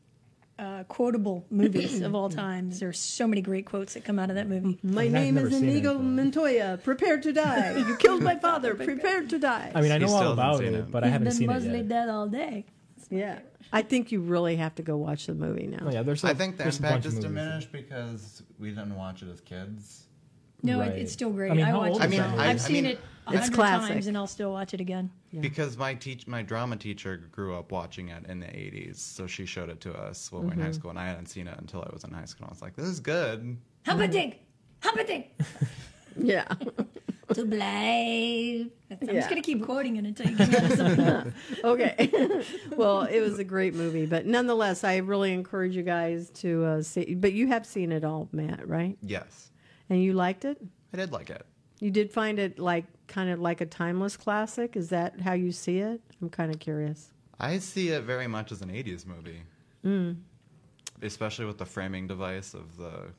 uh, 0.58 0.84
quotable 0.86 1.46
movies 1.50 2.02
of 2.02 2.16
all 2.16 2.30
times. 2.46 2.80
There's 2.80 3.00
so 3.00 3.28
many 3.28 3.42
great 3.42 3.66
quotes 3.66 3.94
that 3.96 4.06
come 4.06 4.18
out 4.20 4.30
of 4.30 4.36
that 4.38 4.48
movie. 4.48 4.80
My 4.84 5.04
I've 5.04 5.12
name 5.12 5.38
is 5.38 5.54
seen 5.54 5.66
it, 5.66 5.72
Inigo 5.72 5.98
Montoya. 6.00 6.80
Prepare 6.84 7.20
to 7.22 7.34
die. 7.34 7.78
You 7.78 7.96
killed 8.00 8.24
my 8.24 8.38
father. 8.38 8.74
Prepare 8.76 9.24
to 9.26 9.38
die. 9.40 9.72
I 9.76 9.82
mean, 9.82 9.92
I 9.92 9.98
know 9.98 10.08
all 10.14 10.32
about 10.32 10.64
it, 10.64 10.74
it. 10.74 10.92
but 10.92 11.04
I 11.04 11.08
haven't 11.08 11.28
He's 11.28 11.38
seen 11.38 11.48
been 11.48 11.56
it 11.58 11.60
mostly 11.60 11.78
yet. 11.80 11.88
dead 11.90 12.10
all 12.10 12.28
day. 12.28 12.66
yeah, 13.10 13.40
I 13.74 13.82
think 13.82 14.12
you 14.12 14.22
really 14.22 14.56
have 14.56 14.76
to 14.76 14.82
go 14.84 14.96
watch 14.98 15.26
the 15.28 15.34
movie 15.34 15.68
now. 15.68 15.80
Oh, 15.88 15.92
yeah, 15.92 16.04
there's. 16.04 16.24
a- 16.24 16.28
I 16.28 16.34
think 16.34 16.58
the 16.58 16.64
impact 16.66 16.82
bunch 16.82 17.06
of 17.06 17.14
is 17.14 17.20
diminished 17.20 17.72
because 17.72 18.42
we 18.58 18.70
didn't 18.70 18.96
watch 18.96 19.22
it 19.24 19.30
as 19.30 19.42
kids. 19.42 20.04
No, 20.66 20.80
Right. 20.80 20.92
it, 20.92 21.00
it's 21.04 21.12
still 21.14 21.30
great. 21.32 21.52
I 21.52 21.56
mean, 21.56 21.66
how 21.66 21.80
watch 21.80 21.92
old 21.92 22.02
it 22.02 22.06
is 22.06 22.12
that 22.12 22.18
now. 22.18 22.30
movie? 22.32 22.42
I've 22.44 22.56
I 22.56 22.58
seen 22.58 22.74
mean, 22.74 22.86
it 22.86 23.00
a 23.28 23.32
it's 23.34 23.40
hundred 23.42 23.54
classic. 23.56 23.90
times, 23.94 24.08
and 24.08 24.18
I'll 24.18 24.28
still 24.28 24.52
watch 24.52 24.74
it 24.74 24.82
again. 24.82 25.12
Because 25.40 25.78
my 25.78 25.94
teach 25.96 26.28
my 26.28 26.42
drama 26.42 26.78
teacher 26.78 27.18
grew 27.32 27.56
up 27.58 27.72
watching 27.72 28.08
it 28.10 28.26
in 28.28 28.40
the 28.40 28.46
'80s, 28.48 28.98
so 28.98 29.28
she 29.28 29.46
showed 29.46 29.70
it 29.70 29.82
to 29.82 29.94
us 29.94 30.32
when 30.32 30.44
we 30.44 30.48
were 30.48 30.54
in 30.54 30.60
high 30.62 30.72
school, 30.72 30.90
and 30.92 31.00
I 31.00 31.08
hadn't 31.08 31.26
seen 31.28 31.48
it 31.48 31.58
until 31.58 31.82
I 31.82 31.90
was 31.92 32.04
in 32.06 32.12
high 32.12 32.24
school. 32.26 32.48
I 32.48 32.52
was 32.52 32.62
like, 32.62 32.76
"This 32.76 32.86
is 32.86 33.00
good." 33.02 33.58
Humperdinck, 33.86 34.40
Humperdinck, 34.82 35.28
Yeah, 36.18 36.46
to 37.34 37.46
blame. 37.46 38.72
I'm 38.90 38.98
Yeah. 39.02 39.14
just 39.14 39.30
gonna 39.30 39.42
keep 39.42 39.64
quoting 39.66 39.98
it 39.98 40.06
until 40.06 40.30
you 40.30 40.38
get 40.38 40.56
out 40.56 40.72
of 40.72 40.78
something. 40.78 41.34
okay. 41.66 42.44
well, 42.78 43.02
it 43.04 43.20
was 43.20 43.38
a 43.40 43.44
great 43.44 43.74
movie, 43.74 44.06
but 44.06 44.26
nonetheless, 44.26 44.84
I 44.86 44.98
really 44.98 45.34
encourage 45.34 45.76
you 45.76 45.84
guys 45.84 46.30
to 46.36 46.64
uh, 46.64 46.82
see. 46.82 47.16
But 47.16 47.34
you 47.34 47.48
have 47.48 47.66
seen 47.66 47.92
it 47.92 48.06
all, 48.06 48.30
Matt, 48.32 48.66
right? 48.68 48.98
Yes, 49.02 49.52
And 49.90 50.02
you 50.02 50.14
liked 50.14 50.46
it. 50.46 50.62
I 50.94 50.98
did 50.98 51.12
like 51.12 51.30
it. 51.30 51.46
You 51.80 51.92
did 51.92 52.12
find 52.12 52.40
it 52.40 52.58
like 52.58 52.86
kind 53.08 53.30
of 53.30 53.40
like 53.40 53.62
a 53.62 53.66
timeless 53.66 54.18
classic. 54.18 54.76
Is 54.76 54.90
that 54.90 55.20
how 55.22 55.34
you 55.34 55.52
see 55.52 55.80
it? 55.80 56.02
I'm 56.22 56.30
kind 56.30 56.54
of 56.54 56.60
curious. 56.60 57.12
I 57.40 57.58
see 57.60 57.90
it 57.90 58.04
very 58.04 58.28
much 58.28 58.52
as 58.52 58.62
an 58.62 58.70
'80s 58.70 59.06
movie, 59.06 59.42
Mm. 59.84 60.16
especially 61.02 61.46
with 61.46 61.58
the 61.58 61.66
framing 61.66 62.08
device 62.08 62.54
of 62.54 62.78
the 62.78 63.12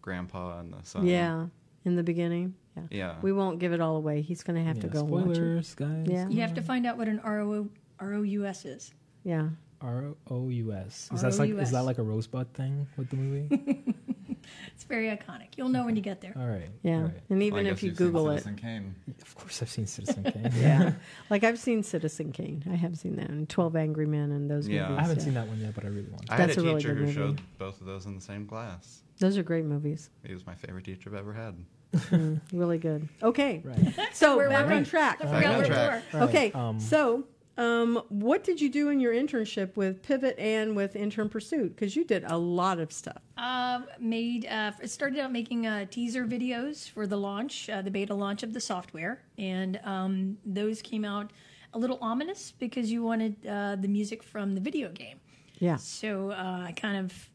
grandpa 0.00 0.60
and 0.60 0.72
the 0.72 0.82
son. 0.84 1.04
yeah, 1.06 1.46
in 1.84 1.96
the 1.96 2.02
beginning. 2.04 2.54
Yeah. 2.76 2.82
yeah. 2.90 3.14
We 3.20 3.32
won't 3.32 3.58
give 3.58 3.72
it 3.72 3.80
all 3.80 3.96
away. 3.96 4.22
He's 4.22 4.42
going 4.44 4.56
to 4.56 4.62
have 4.64 4.78
to 4.80 4.86
Yeah, 4.86 4.92
go 4.92 5.02
watch 5.04 5.26
it. 5.30 5.34
spoilers, 5.34 5.74
guys. 5.74 6.06
Yeah. 6.08 6.28
You 6.28 6.40
have 6.42 6.54
to 6.54 6.62
find 6.62 6.86
out 6.86 6.96
what 6.96 7.08
an 7.08 7.20
RO, 7.24 7.68
ROUS 8.00 8.64
is. 8.64 8.94
Yeah. 9.24 9.48
R 9.80 10.14
O 10.30 10.48
U 10.48 10.72
S. 10.72 11.08
Is 11.12 11.22
that 11.22 11.32
like 11.38 11.50
R.O.U.S.. 11.50 11.66
is 11.66 11.72
that 11.72 11.82
like 11.84 11.98
a 11.98 12.02
rosebud 12.02 12.52
thing 12.54 12.86
with 12.96 13.10
the 13.10 13.16
movie? 13.16 13.94
It's 14.74 14.84
very 14.84 15.08
iconic. 15.08 15.48
You'll 15.56 15.68
know 15.70 15.84
when 15.84 15.96
you 15.96 16.02
get 16.02 16.20
there. 16.20 16.32
All 16.38 16.46
right. 16.46 16.68
Yeah. 16.82 16.96
all 16.96 17.02
right. 17.02 17.12
And 17.30 17.38
Well, 17.38 17.42
even 17.42 17.66
if 17.66 17.82
you 17.82 17.88
you've 17.90 17.98
seen 17.98 18.06
Google 18.06 18.30
it. 18.30 18.38
Citizen 18.38 18.56
Kane. 18.56 18.94
Of 19.22 19.34
course, 19.34 19.60
I've 19.62 19.68
seen 19.70 19.86
Citizen 19.86 20.22
Kane. 20.32 20.52
Yeah. 20.56 20.92
like 21.30 21.44
I've 21.44 21.58
seen 21.58 21.82
Citizen 21.82 22.32
Kane. 22.32 22.62
I 22.70 22.76
have 22.76 22.96
seen 22.96 23.16
that. 23.16 23.28
And 23.30 23.48
12 23.48 23.74
Angry 23.76 24.06
Men 24.06 24.30
and 24.32 24.48
those 24.50 24.68
Yeah. 24.68 24.82
movies. 24.88 24.98
I 24.98 25.02
haven't 25.02 25.18
yeah. 25.18 25.24
seen 25.24 25.34
that 25.34 25.48
one 25.48 25.58
yet, 25.60 25.74
but 25.74 25.84
I 25.84 25.88
really 25.88 26.08
want. 26.10 26.26
to. 26.26 26.32
I 26.32 26.36
had 26.36 26.48
That's 26.50 26.58
a 26.58 26.60
a 26.60 26.64
really 26.64 26.76
teacher 26.80 26.88
good 26.94 26.98
who 27.00 27.04
movie. 27.06 27.14
showed 27.14 27.40
both 27.58 27.80
of 27.80 27.86
those 27.86 28.06
in 28.06 28.14
the 28.14 28.20
same 28.20 28.46
class. 28.46 29.02
Those 29.18 29.36
are 29.36 29.42
great 29.42 29.64
movies. 29.64 30.10
He 30.24 30.32
was 30.32 30.46
my 30.46 30.54
favorite 30.54 30.84
teacher 30.84 31.10
I've 31.10 31.16
ever 31.16 31.32
had. 31.32 31.56
Really 32.52 32.78
good. 32.78 33.08
Okay. 33.22 33.62
Right. 33.64 33.94
So 34.12 34.36
Where 34.36 34.48
back 34.48 34.64
were 34.66 34.70
we? 34.72 34.76
on 34.76 34.84
track. 34.84 35.18
I 35.20 35.24
Back 35.24 35.46
on 35.46 35.56
where 35.58 35.66
track. 35.66 36.02
we 36.12 36.18
were. 36.18 36.22
All 36.22 36.28
right, 36.28 36.36
Okay. 36.36 36.52
um, 36.52 36.78
so 36.78 37.24
um, 37.58 38.02
what 38.08 38.44
did 38.44 38.60
you 38.60 38.70
do 38.70 38.88
in 38.88 39.00
your 39.00 39.12
internship 39.12 39.76
with 39.76 40.00
Pivot 40.02 40.38
and 40.38 40.76
with 40.76 40.94
Intern 40.94 41.28
Pursuit? 41.28 41.74
Because 41.74 41.96
you 41.96 42.04
did 42.04 42.22
a 42.24 42.38
lot 42.38 42.78
of 42.78 42.92
stuff. 42.92 43.20
Uh, 43.36 43.80
made 43.98 44.46
uh, 44.46 44.70
it 44.80 44.88
started 44.88 45.18
out 45.18 45.32
making 45.32 45.66
uh, 45.66 45.84
teaser 45.90 46.24
videos 46.24 46.88
for 46.88 47.06
the 47.06 47.16
launch, 47.16 47.68
uh, 47.68 47.82
the 47.82 47.90
beta 47.90 48.14
launch 48.14 48.44
of 48.44 48.52
the 48.52 48.60
software, 48.60 49.24
and 49.38 49.80
um, 49.82 50.38
those 50.46 50.80
came 50.80 51.04
out 51.04 51.32
a 51.74 51.78
little 51.78 51.98
ominous 52.00 52.52
because 52.52 52.92
you 52.92 53.02
wanted 53.02 53.44
uh, 53.44 53.76
the 53.76 53.88
music 53.88 54.22
from 54.22 54.54
the 54.54 54.60
video 54.60 54.88
game. 54.90 55.18
Yeah. 55.58 55.76
So 55.76 56.30
uh, 56.30 56.62
I 56.66 56.72
kind 56.76 56.96
of 57.04 57.28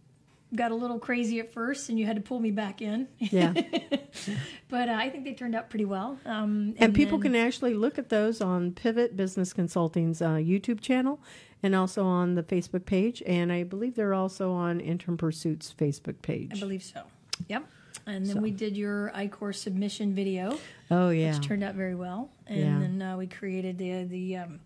got 0.55 0.71
a 0.71 0.75
little 0.75 0.99
crazy 0.99 1.39
at 1.39 1.51
first, 1.53 1.89
and 1.89 1.97
you 1.97 2.05
had 2.05 2.15
to 2.15 2.21
pull 2.21 2.39
me 2.39 2.51
back 2.51 2.81
in. 2.81 3.07
Yeah. 3.17 3.53
but 4.69 4.89
uh, 4.89 4.93
I 4.93 5.09
think 5.09 5.23
they 5.25 5.33
turned 5.33 5.55
out 5.55 5.69
pretty 5.69 5.85
well. 5.85 6.17
Um, 6.25 6.75
And 6.77 6.93
people 6.93 7.17
then- 7.17 7.33
can 7.33 7.35
actually 7.41 7.73
look 7.73 7.97
at 7.97 8.09
those 8.09 8.41
on 8.41 8.71
Pivot 8.71 9.15
Business 9.17 9.53
Consulting's 9.53 10.21
uh, 10.21 10.33
YouTube 10.35 10.81
channel 10.81 11.19
and 11.61 11.75
also 11.75 12.03
on 12.05 12.35
the 12.35 12.43
Facebook 12.43 12.85
page. 12.85 13.23
And 13.25 13.51
I 13.51 13.63
believe 13.63 13.95
they're 13.95 14.13
also 14.13 14.51
on 14.51 14.79
Intern 14.79 15.17
Pursuit's 15.17 15.73
Facebook 15.73 16.21
page. 16.21 16.51
I 16.55 16.59
believe 16.59 16.83
so. 16.83 17.03
Yep. 17.47 17.65
And 18.05 18.25
then 18.25 18.35
So. 18.35 18.41
we 18.41 18.51
did 18.51 18.75
your 18.75 19.11
iCourse 19.15 19.55
submission 19.55 20.13
video, 20.13 20.59
oh, 20.91 21.09
yeah. 21.09 21.33
which 21.37 21.47
turned 21.47 21.63
out 21.63 21.75
very 21.75 21.95
well. 21.95 22.29
And 22.47 22.59
Yeah. 22.59 22.79
then 22.79 23.01
uh, 23.01 23.17
we 23.17 23.27
created 23.27 23.77
the 23.77 24.03
the 24.03 24.37
um, 24.37 24.59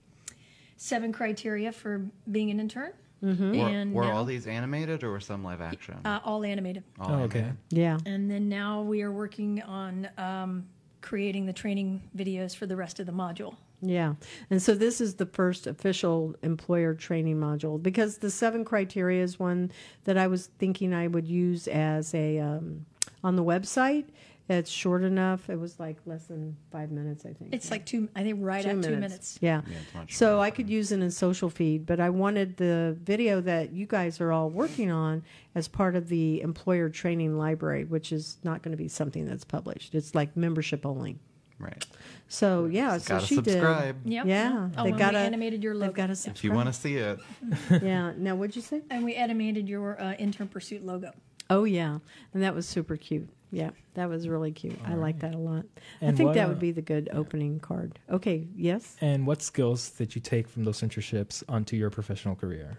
seven 0.76 1.12
criteria 1.14 1.72
for 1.72 2.06
being 2.32 2.50
an 2.50 2.60
intern. 2.60 2.94
Mm-hmm. 3.24 3.60
Were, 3.60 3.68
And 3.70 3.94
were 3.94 4.04
now- 4.04 4.18
all 4.18 4.26
these 4.26 4.48
animated 4.48 5.04
or 5.04 5.12
were 5.12 5.20
some 5.20 5.44
live 5.44 5.62
action? 5.62 5.96
Uh, 6.06 6.20
all 6.24 6.44
animated. 6.44 6.84
All 7.00 7.12
Oh, 7.12 7.20
okay. 7.24 7.40
animated? 7.40 7.58
Yeah. 7.70 7.98
And 8.06 8.30
then 8.30 8.48
now 8.50 8.82
we 8.82 9.02
are 9.02 9.12
working 9.12 9.62
on 9.64 10.08
um, 10.18 10.68
creating 11.02 11.46
the 11.46 11.54
training 11.54 12.02
videos 12.16 12.56
for 12.56 12.66
the 12.68 12.76
rest 12.76 13.00
of 13.00 13.06
the 13.06 13.12
module. 13.12 13.56
Yeah. 13.82 14.16
And 14.50 14.62
so 14.62 14.74
this 14.74 15.00
is 15.02 15.16
the 15.16 15.26
first 15.28 15.68
official 15.68 16.36
employer 16.42 16.94
training 16.96 17.38
module 17.38 17.82
because 17.82 18.18
the 18.18 18.32
seven 18.32 18.66
criteria 18.66 19.24
is 19.24 19.40
one 19.40 19.72
that 20.06 20.18
I 20.18 20.28
was 20.28 20.48
thinking 20.58 20.94
I 20.94 21.08
would 21.08 21.28
use 21.28 21.68
as 21.68 22.14
a 22.16 22.40
um, 22.40 22.86
on 23.24 23.36
the 23.36 23.44
website. 23.44 24.06
It's 24.50 24.72
short 24.72 25.04
enough. 25.04 25.50
It 25.50 25.60
was 25.60 25.78
like 25.80 25.98
less 26.06 26.28
than 26.28 26.56
five 26.72 26.90
minutes, 26.90 27.26
I 27.26 27.34
think. 27.34 27.54
It's 27.54 27.70
like 27.70 27.86
two, 27.86 28.08
I 28.16 28.24
think, 28.24 28.38
right 28.42 28.66
at 28.66 28.82
two 28.82 28.96
minutes. 28.96 29.38
Yeah. 29.42 29.62
Yeah, 29.94 30.06
So. 30.10 30.40
I 30.40 30.52
could 30.52 30.70
use 30.70 30.92
it 30.94 31.02
in 31.02 31.12
social 31.12 31.50
feed, 31.50 31.86
but 31.86 32.00
I 32.00 32.10
wanted 32.10 32.56
the 32.58 32.98
video 33.04 33.42
that 33.42 33.74
you 33.74 33.86
guys 33.86 34.22
are 34.22 34.32
all 34.32 34.50
working 34.50 34.90
on 34.90 35.24
as 35.54 35.68
part 35.68 35.96
of 35.98 36.08
the 36.08 36.42
employer 36.42 36.88
training 36.90 37.38
library, 37.38 37.84
which 37.84 38.14
is 38.14 38.38
not 38.44 38.62
going 38.62 38.72
to 38.72 38.78
be 38.78 38.88
something 38.88 39.26
that's 39.26 39.44
published. 39.44 39.94
It's 39.94 40.16
like 40.16 40.38
membership 40.38 40.86
only. 40.86 41.18
Right. 41.60 41.86
So 42.30 42.68
yeah, 42.68 42.98
so 43.00 43.16
Gotta 43.16 43.26
she 43.26 43.36
subscribe. 43.36 44.04
did. 44.04 44.14
Yep. 44.14 44.26
Yeah, 44.28 44.70
Oh, 44.78 44.84
they 44.84 44.90
and 44.90 44.96
we 44.96 45.00
gotta 45.00 45.18
animated 45.18 45.64
your 45.64 45.74
logo. 45.74 45.88
They've 45.88 45.96
got 45.96 46.06
to 46.08 46.12
Yeah. 46.12 46.14
subscribe. 46.14 46.36
If 46.38 46.44
you 46.44 46.52
want 46.54 46.68
to 46.68 46.74
see 46.74 46.96
it, 46.98 47.20
yeah. 47.84 48.14
Now, 48.16 48.36
what'd 48.36 48.56
you 48.56 48.62
say? 48.62 48.82
And 48.92 49.04
we 49.04 49.16
animated 49.16 49.68
your 49.68 50.00
uh, 50.00 50.14
intern 50.14 50.48
pursuit 50.50 50.86
logo. 50.86 51.12
Oh 51.50 51.64
yeah, 51.64 51.98
and 52.34 52.44
that 52.44 52.54
was 52.54 52.68
super 52.68 52.96
cute. 52.96 53.28
Yeah, 53.52 53.70
that 53.94 54.10
was 54.10 54.28
really 54.28 54.52
cute. 54.52 54.78
I 54.86 54.96
like 54.96 55.20
that 55.20 55.34
a 55.34 55.38
lot. 55.38 55.66
I 56.02 56.12
think 56.12 56.28
what, 56.28 56.34
that 56.36 56.50
would 56.50 56.60
be 56.60 56.72
the 56.72 56.82
good 56.82 57.10
opening 57.14 57.60
card. 57.60 57.98
Okay. 58.10 58.46
Yes. 58.56 58.98
And 59.00 59.26
what 59.26 59.42
skills 59.42 59.90
did 59.92 60.16
you 60.16 60.22
take 60.22 60.48
from 60.50 60.66
those 60.66 60.82
internships 60.82 61.44
onto 61.48 61.78
your 61.78 61.90
professional 61.90 62.36
career? 62.36 62.78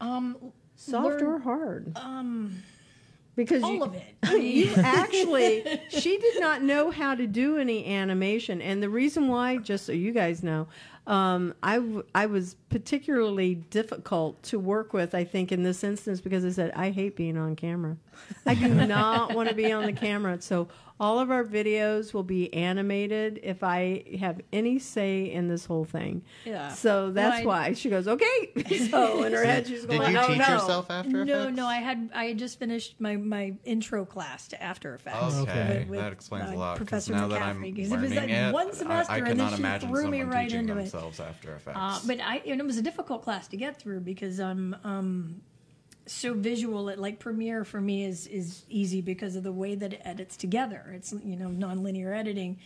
Um, 0.00 0.36
Soft 0.76 1.20
learn- 1.20 1.22
or 1.24 1.38
hard? 1.38 1.92
um, 1.96 2.62
Because 3.36 3.62
all 3.62 3.74
you, 3.74 3.84
of 3.84 3.94
it. 3.94 4.16
I 4.22 4.34
mean, 4.34 4.56
you 4.56 4.74
actually 4.76 5.80
she 5.90 6.18
did 6.18 6.40
not 6.40 6.62
know 6.62 6.90
how 6.90 7.14
to 7.14 7.26
do 7.26 7.58
any 7.58 7.86
animation. 7.94 8.60
And 8.60 8.82
the 8.82 8.88
reason 8.88 9.28
why 9.28 9.58
just 9.58 9.86
so 9.86 9.92
you 9.92 10.12
guys 10.12 10.42
know 10.42 10.66
um, 11.06 11.54
I, 11.62 11.76
w- 11.76 12.04
I 12.14 12.26
was 12.26 12.56
particularly 12.68 13.54
difficult 13.54 14.42
to 14.44 14.58
work 14.58 14.92
with 14.92 15.14
i 15.14 15.22
think 15.22 15.52
in 15.52 15.62
this 15.62 15.84
instance 15.84 16.20
because 16.20 16.44
i 16.44 16.50
said 16.50 16.72
i 16.74 16.90
hate 16.90 17.14
being 17.14 17.36
on 17.36 17.54
camera. 17.54 17.96
I 18.44 18.54
do 18.54 18.68
not 18.68 19.34
want 19.34 19.48
to 19.48 19.54
be 19.54 19.72
on 19.72 19.84
the 19.84 19.92
camera. 19.92 20.40
So 20.40 20.68
all 20.98 21.18
of 21.18 21.30
our 21.30 21.44
videos 21.44 22.14
will 22.14 22.22
be 22.22 22.52
animated 22.54 23.38
if 23.42 23.62
i 23.62 24.02
have 24.18 24.40
any 24.52 24.78
say 24.78 25.30
in 25.30 25.46
this 25.48 25.66
whole 25.66 25.84
thing 25.84 26.22
Yeah. 26.44 26.68
so 26.70 27.10
that's 27.10 27.44
Well, 27.44 27.54
I- 27.54 27.68
why 27.68 27.72
she 27.74 27.90
goes 27.90 28.08
okay 28.08 28.52
so 28.90 29.22
in 29.24 29.32
her 29.32 29.44
head 29.44 29.66
she's 29.66 29.84
going, 29.84 30.00
did 30.00 30.12
going 30.12 30.14
you 30.14 30.20
oh 30.20 30.26
teach 30.28 30.38
no 30.38 30.54
yourself 30.54 30.90
After 30.90 31.24
no, 31.24 31.40
Effects? 31.42 31.56
no, 31.56 31.66
I 31.66 31.76
had 31.76 32.10
I 32.14 32.24
had 32.26 32.38
just 32.38 32.58
finished 32.58 33.00
my, 33.00 33.16
my 33.16 33.54
intro 33.64 34.04
class 34.04 34.48
to 34.48 34.62
After 34.62 34.94
Effects. 34.94 35.34
Okay, 35.36 35.80
with- 35.80 35.88
with, 35.90 36.00
that 36.00 36.12
explains 36.12 36.50
uh, 36.50 36.54
a 36.54 36.56
lot. 36.56 36.78
'cause 36.78 36.86
Professor 36.88 37.12
now 37.12 37.28
that 37.28 37.42
I'm 37.42 37.62
McCaffrey, 37.62 37.76
'cause 37.76 37.92
it 37.92 38.00
was 38.00 38.14
like 38.14 38.28
it, 38.30 38.52
one 38.54 38.72
semester, 38.72 39.12
I, 39.12 39.18
and 39.18 39.40
then 39.40 39.80
she 39.80 39.86
threw 39.86 40.08
me 40.08 40.22
right 40.22 40.48
teaching 40.48 40.68
into 40.68 40.78
it. 40.78 40.94
After 40.94 41.54
Effects. 41.56 41.76
Uh, 41.78 42.00
but 42.06 42.20
I, 42.20 42.36
and 42.46 42.60
it 42.60 42.64
was 42.66 42.78
a 42.78 42.82
difficult 42.82 43.22
class 43.22 43.48
to 43.48 43.56
get 43.56 43.78
through 43.78 44.00
because 44.00 44.40
I'm 44.40 44.76
um, 44.84 45.42
so 46.06 46.34
visual. 46.34 46.88
It 46.88 46.98
like 46.98 47.18
Premiere 47.18 47.64
for 47.64 47.80
me 47.80 48.04
is 48.04 48.26
is 48.26 48.64
easy 48.68 49.00
because 49.00 49.36
of 49.36 49.42
the 49.42 49.52
way 49.52 49.74
that 49.74 49.92
it 49.92 50.02
edits 50.04 50.36
together. 50.36 50.92
It's 50.94 51.12
you 51.24 51.36
know 51.36 51.48
nonlinear 51.48 52.16
editing, 52.16 52.58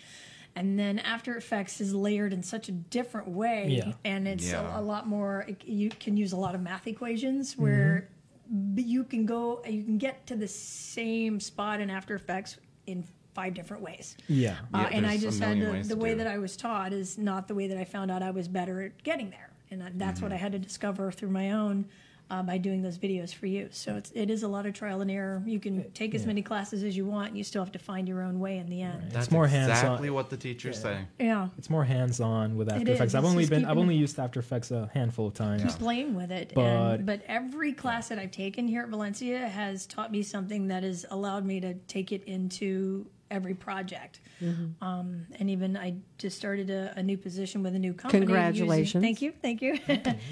and 0.57 0.79
then 0.79 0.99
After 0.99 1.37
Effects 1.37 1.81
is 1.81 1.95
layered 1.95 2.33
in 2.33 2.43
such 2.43 2.69
a 2.69 2.73
different 2.73 3.29
way, 3.29 3.67
Yeah. 3.69 3.93
and 4.05 4.27
it's 4.29 4.51
Yeah. 4.51 4.77
a, 4.77 4.81
a 4.81 4.83
lot 4.83 5.07
more. 5.09 5.45
It, 5.49 5.65
you 5.65 5.91
can 5.91 6.17
use 6.17 6.33
a 6.33 6.37
lot 6.37 6.55
of 6.55 6.61
math 6.61 6.87
equations 6.87 7.57
where 7.57 8.09
but 8.53 8.85
you 8.85 9.05
can 9.05 9.27
go, 9.27 9.63
you 9.65 9.85
can 9.85 9.97
get 9.97 10.27
to 10.27 10.35
the 10.35 10.49
same 10.49 11.39
spot 11.39 11.81
in 11.81 11.89
After 11.89 12.17
Effects 12.17 12.59
in 12.89 13.05
five 13.33 13.55
different 13.55 13.81
ways. 13.81 14.17
Yeah. 14.27 14.57
Uh, 14.75 14.79
Yeah, 14.79 14.89
and 14.97 15.07
I 15.07 15.19
just 15.19 15.39
had 15.41 15.61
to, 15.61 15.89
the 15.89 15.95
way 15.97 16.15
that. 16.15 16.27
I 16.27 16.39
was 16.39 16.57
taught 16.57 16.93
is 16.93 17.17
not 17.17 17.47
the 17.47 17.55
way 17.55 17.69
that 17.69 17.79
I 17.79 17.85
found 17.85 18.11
out 18.11 18.25
I 18.25 18.33
was 18.33 18.49
better 18.49 18.83
at 18.83 19.01
getting 19.05 19.31
there, 19.31 19.51
and 19.71 19.81
that's 19.95 20.19
Mm-hmm. 20.19 20.25
what 20.25 20.33
I 20.33 20.37
had 20.37 20.51
to 20.51 20.59
discover 20.59 21.13
through 21.13 21.31
my 21.31 21.53
own 21.53 21.87
uh, 22.31 22.43
by 22.43 22.59
doing 22.59 22.83
those 22.83 22.97
videos 22.97 23.35
for 23.35 23.47
you. 23.47 23.69
So 23.73 23.97
it's 23.97 24.11
it 24.15 24.31
is 24.31 24.43
a 24.43 24.49
lot 24.49 24.67
of 24.67 24.73
trial 24.75 25.01
and 25.01 25.11
error. 25.11 25.43
You 25.45 25.59
can 25.59 25.91
take 25.93 26.15
as 26.15 26.27
many 26.27 26.43
classes 26.43 26.83
as 26.85 26.97
you 26.97 27.05
want, 27.05 27.29
and 27.29 27.39
you 27.39 27.45
still 27.45 27.63
have 27.63 27.73
to 27.73 27.79
find 27.79 28.09
your 28.09 28.23
own 28.23 28.39
way 28.39 28.59
in 28.59 28.67
the 28.69 28.83
end. 28.83 29.11
That's 29.11 29.31
more 29.31 29.47
hands-on. 29.47 29.77
exactly 29.77 30.11
what 30.11 30.31
the 30.31 30.37
teachers 30.37 30.81
say. 30.81 31.01
Yeah. 31.19 31.49
It's 31.59 31.69
more 31.69 31.85
hands-on 31.85 32.57
with 32.57 32.69
After 32.71 32.83
is. 32.83 32.97
Effects. 32.97 33.15
I've 33.15 33.25
It's 33.25 33.31
only 33.31 33.47
been 33.47 33.65
I've 33.65 33.79
only 33.79 33.97
used 33.97 34.19
After 34.19 34.41
Effects 34.41 34.71
a 34.71 34.89
handful 34.95 35.27
of 35.27 35.35
times. 35.35 35.63
Just 35.63 35.79
playing 35.79 36.15
with 36.15 36.31
it, 36.31 36.53
But- 36.55 36.61
and, 36.65 37.07
but 37.07 37.23
every 37.27 37.73
class 37.73 38.09
that 38.09 38.19
I've 38.19 38.31
taken 38.31 38.69
here 38.69 38.83
at 38.83 38.89
Valencia 38.89 39.49
has 39.49 39.87
taught 39.87 40.13
me 40.13 40.23
something 40.23 40.69
that 40.69 40.83
has 40.83 41.05
allowed 41.11 41.45
me 41.45 41.61
to 41.61 41.75
take 41.75 42.13
it 42.13 42.25
into 42.25 43.07
every 43.31 43.55
project. 43.55 44.21
Mm-hmm. 44.43 44.83
Um, 44.85 45.27
and 45.39 45.51
even 45.51 45.77
I 45.77 45.95
just 46.19 46.37
started 46.37 46.71
a, 46.71 46.93
a 46.97 47.03
new 47.03 47.17
position 47.17 47.63
with 47.63 47.75
a 47.75 47.79
new 47.79 47.95
company. 47.95 48.27
Congratulations. 48.27 48.95
Using, 48.95 49.01
thank 49.03 49.23
you, 49.23 49.33
thank 49.41 49.63
you. 49.63 49.79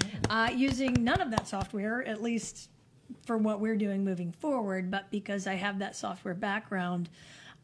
uh, 0.29 0.49
using 0.53 1.03
none 1.03 1.21
of 1.21 1.31
that 1.31 1.47
software, 1.47 2.05
at 2.05 2.21
least 2.21 2.69
for 3.25 3.37
what 3.37 3.59
we're 3.59 3.77
doing 3.77 4.03
moving 4.03 4.31
forward. 4.31 4.91
But 4.91 5.09
because 5.11 5.47
I 5.47 5.55
have 5.55 5.79
that 5.79 5.95
software 5.95 6.33
background, 6.33 7.09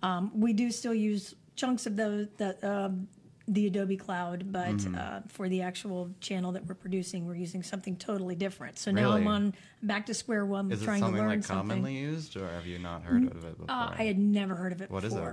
um, 0.02 0.32
we 0.34 0.54
do 0.54 0.72
still 0.72 0.94
use 0.94 1.36
chunks 1.56 1.86
of 1.86 1.96
those 1.96 2.28
that. 2.38 2.64
Um, 2.64 3.08
the 3.48 3.68
Adobe 3.68 3.98
Cloud, 3.98 4.52
but 4.52 4.70
Mm-hmm. 4.78 4.96
uh, 4.96 5.20
for 5.28 5.48
the 5.50 5.62
actual 5.62 6.10
channel 6.20 6.52
that 6.54 6.66
we're 6.66 6.74
producing, 6.76 7.26
we're 7.28 7.36
using 7.36 7.62
something 7.64 7.96
totally 7.96 8.34
different. 8.36 8.80
So 8.80 8.90
now 8.92 9.12
I'm 9.12 9.28
on 9.28 9.54
back 9.84 10.08
to 10.08 10.14
square 10.16 10.46
one, 10.46 10.72
Is 10.72 10.82
it 10.82 10.86
trying 10.86 11.02
to 11.02 11.06
something 11.06 11.22
learn 11.22 11.30
like 11.30 11.44
something. 11.44 11.70
commonly 11.70 11.94
used, 11.96 12.36
or 12.38 12.48
have 12.50 12.66
you 12.66 12.80
not 12.80 13.04
heard 13.04 13.24
of 13.32 13.46
it 13.46 13.58
before? 13.60 13.66
Uh, 13.70 13.94
I 13.98 14.04
had 14.06 14.18
never 14.18 14.56
heard 14.56 14.72
of 14.72 14.82
it 14.82 14.90
What 14.90 15.04
is 15.04 15.14
it? 15.14 15.24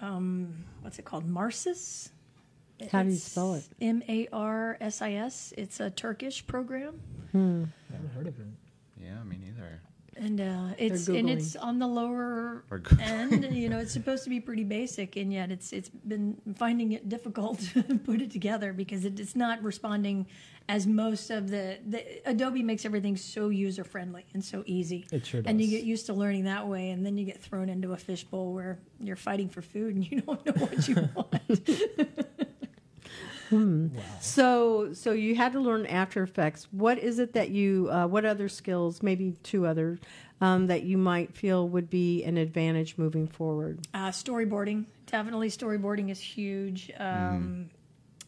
Um, 0.00 0.54
what's 0.82 0.98
it 0.98 1.04
called? 1.04 1.28
Marsis. 1.28 2.10
How 2.92 3.02
do 3.02 3.08
you 3.08 3.16
spell 3.16 3.54
it? 3.54 3.64
M 3.80 4.02
A 4.08 4.28
R 4.32 4.76
S 4.80 5.00
I 5.02 5.14
S. 5.14 5.52
It's 5.56 5.80
a 5.80 5.88
Turkish 5.90 6.46
program, 6.46 7.00
Never 7.32 7.68
heard 8.14 8.26
of 8.28 8.38
it. 8.38 8.46
yeah, 9.02 9.22
me 9.24 9.38
neither. 9.42 9.80
And 10.16 10.40
uh, 10.40 10.68
it's 10.78 11.08
and 11.08 11.28
it's 11.28 11.56
on 11.56 11.78
the 11.78 11.86
lower 11.86 12.64
end. 13.00 13.54
You 13.54 13.68
know, 13.68 13.78
it's 13.78 13.92
supposed 13.92 14.24
to 14.24 14.30
be 14.30 14.40
pretty 14.40 14.64
basic, 14.64 15.16
and 15.16 15.32
yet 15.32 15.50
it's 15.50 15.72
it's 15.72 15.88
been 15.88 16.36
finding 16.56 16.92
it 16.92 17.08
difficult 17.08 17.60
to 17.74 17.82
put 17.82 18.20
it 18.22 18.30
together 18.30 18.72
because 18.72 19.04
it, 19.04 19.20
it's 19.20 19.36
not 19.36 19.62
responding 19.62 20.26
as 20.68 20.86
most 20.86 21.30
of 21.30 21.48
the, 21.48 21.78
the 21.86 22.28
Adobe 22.28 22.62
makes 22.62 22.84
everything 22.84 23.16
so 23.16 23.50
user 23.50 23.84
friendly 23.84 24.24
and 24.34 24.44
so 24.44 24.64
easy. 24.66 25.06
It 25.12 25.24
sure 25.24 25.40
does. 25.40 25.48
And 25.48 25.60
you 25.60 25.68
get 25.68 25.84
used 25.84 26.06
to 26.06 26.14
learning 26.14 26.44
that 26.44 26.66
way, 26.66 26.90
and 26.90 27.06
then 27.06 27.16
you 27.16 27.24
get 27.24 27.40
thrown 27.40 27.68
into 27.68 27.92
a 27.92 27.96
fishbowl 27.96 28.52
where 28.52 28.78
you're 29.00 29.16
fighting 29.16 29.48
for 29.48 29.62
food 29.62 29.94
and 29.94 30.10
you 30.10 30.20
don't 30.26 30.44
know 30.44 30.66
what 30.66 30.88
you 30.88 30.94
want. 31.14 32.35
So, 34.20 34.92
so 34.92 35.12
you 35.12 35.34
had 35.34 35.52
to 35.52 35.60
learn 35.60 35.86
After 35.86 36.22
Effects. 36.22 36.66
What 36.70 36.98
is 36.98 37.18
it 37.18 37.32
that 37.34 37.50
you? 37.50 37.88
Uh, 37.90 38.06
what 38.06 38.24
other 38.24 38.48
skills? 38.48 39.02
Maybe 39.02 39.32
two 39.42 39.66
other 39.66 39.98
um, 40.40 40.66
that 40.66 40.82
you 40.82 40.98
might 40.98 41.34
feel 41.34 41.68
would 41.68 41.88
be 41.90 42.24
an 42.24 42.36
advantage 42.36 42.98
moving 42.98 43.26
forward. 43.28 43.86
Uh, 43.94 44.08
storyboarding, 44.08 44.84
definitely 45.06 45.48
storyboarding 45.48 46.10
is 46.10 46.20
huge. 46.20 46.90
Um, 46.98 47.70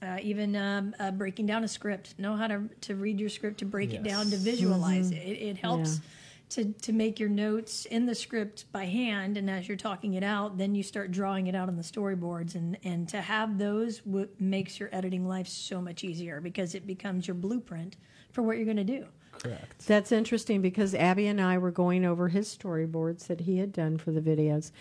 uh, 0.01 0.19
even 0.23 0.55
um, 0.55 0.95
uh, 1.01 1.11
breaking 1.11 1.47
down 1.47 1.65
a 1.65 1.69
script, 1.69 2.15
know 2.19 2.37
how 2.37 2.47
to 2.47 2.69
to 2.83 2.95
read 2.95 3.19
your 3.19 3.29
script, 3.29 3.59
to 3.59 3.65
break 3.65 3.93
it 3.93 4.03
down, 4.05 4.27
to 4.27 4.37
Yes. 4.37 4.41
visualize 4.41 5.11
it. 5.11 5.17
It, 5.17 5.43
it 5.49 5.57
helps 5.57 5.97
Yeah. 5.97 6.09
To 6.51 6.73
to 6.73 6.93
make 6.93 7.21
your 7.21 7.29
notes 7.29 7.85
in 7.87 8.07
the 8.07 8.15
script 8.15 8.71
by 8.73 8.87
hand, 8.87 9.37
and 9.37 9.51
as 9.51 9.69
you're 9.69 9.77
talking 9.77 10.15
it 10.15 10.23
out, 10.23 10.59
then 10.59 10.75
you 10.75 10.83
start 10.83 11.11
drawing 11.11 11.47
it 11.47 11.55
out 11.55 11.69
on 11.69 11.77
the 11.77 11.83
storyboards, 11.83 12.55
and 12.55 12.79
and 12.85 13.09
to 13.09 13.21
have 13.21 13.59
those 13.59 13.99
w- 14.01 14.29
makes 14.39 14.81
your 14.81 14.89
editing 14.93 15.27
life 15.27 15.49
so 15.49 15.81
much 15.81 16.05
easier 16.05 16.41
because 16.41 16.75
it 16.75 16.87
becomes 16.87 17.29
your 17.29 17.35
blueprint 17.35 17.97
for 18.33 18.43
what 18.43 18.57
you're 18.57 18.65
going 18.65 18.77
to 18.77 18.85
do. 18.85 19.07
Correct. 19.39 19.87
That's 19.87 20.11
interesting 20.11 20.63
because 20.63 20.95
Abby 20.95 21.27
and 21.27 21.41
I 21.41 21.59
were 21.59 21.71
going 21.71 22.05
over 22.05 22.29
his 22.29 22.55
storyboards 22.55 23.27
that 23.27 23.41
he 23.41 23.59
had 23.59 23.73
done 23.73 23.99
for 23.99 24.11
the 24.11 24.21
videos, 24.21 24.73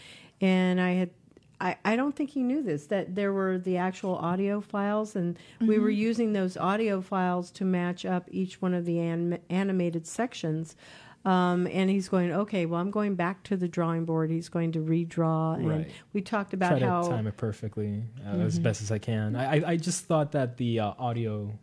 and 0.41 0.79
I 0.81 0.91
had. 0.91 1.09
I, 1.59 1.75
I 1.83 1.95
don't 1.95 2.15
think 2.15 2.29
he 2.29 2.43
knew 2.43 2.61
this 2.61 2.85
that 2.85 3.15
there 3.15 3.33
were 3.33 3.57
the 3.57 3.77
actual 3.77 4.15
audio 4.15 4.61
files, 4.61 5.15
and 5.15 5.39
we 5.59 5.79
were 5.79 5.89
mm-hmm. 5.89 5.99
using 6.01 6.33
those 6.33 6.55
audio 6.55 7.01
files 7.01 7.49
to 7.53 7.65
match 7.65 8.05
up 8.05 8.27
each 8.29 8.61
one 8.61 8.75
of 8.75 8.85
the 8.85 8.99
anim- 8.99 9.39
animated 9.49 10.05
sections. 10.05 10.75
Um, 11.27 11.67
and 11.67 11.89
he's 11.89 12.07
going, 12.07 12.31
okay, 12.31 12.65
well, 12.65 12.79
I'm 12.79 12.89
going 12.89 13.15
back 13.15 13.43
to 13.43 13.57
the 13.57 13.67
drawing 13.67 14.05
board. 14.05 14.29
He's 14.31 14.47
going 14.47 14.71
to 14.71 14.79
redraw, 14.79 15.55
and 15.55 15.67
Right. 15.67 15.91
we 16.13 16.21
talked 16.21 16.51
Try 16.51 16.55
about 16.55 16.79
to 16.79 16.85
how 16.85 17.01
time 17.01 17.27
it 17.27 17.35
perfectly 17.35 18.03
uh, 18.25 18.37
as 18.37 18.57
best 18.59 18.81
as 18.81 18.93
I 18.93 18.97
can. 18.97 19.35
I, 19.35 19.57
I, 19.57 19.71
I 19.71 19.75
just 19.75 20.05
thought 20.05 20.31
that 20.31 20.55
the 20.55 20.79
uh, 20.79 20.93
audio. 20.97 21.59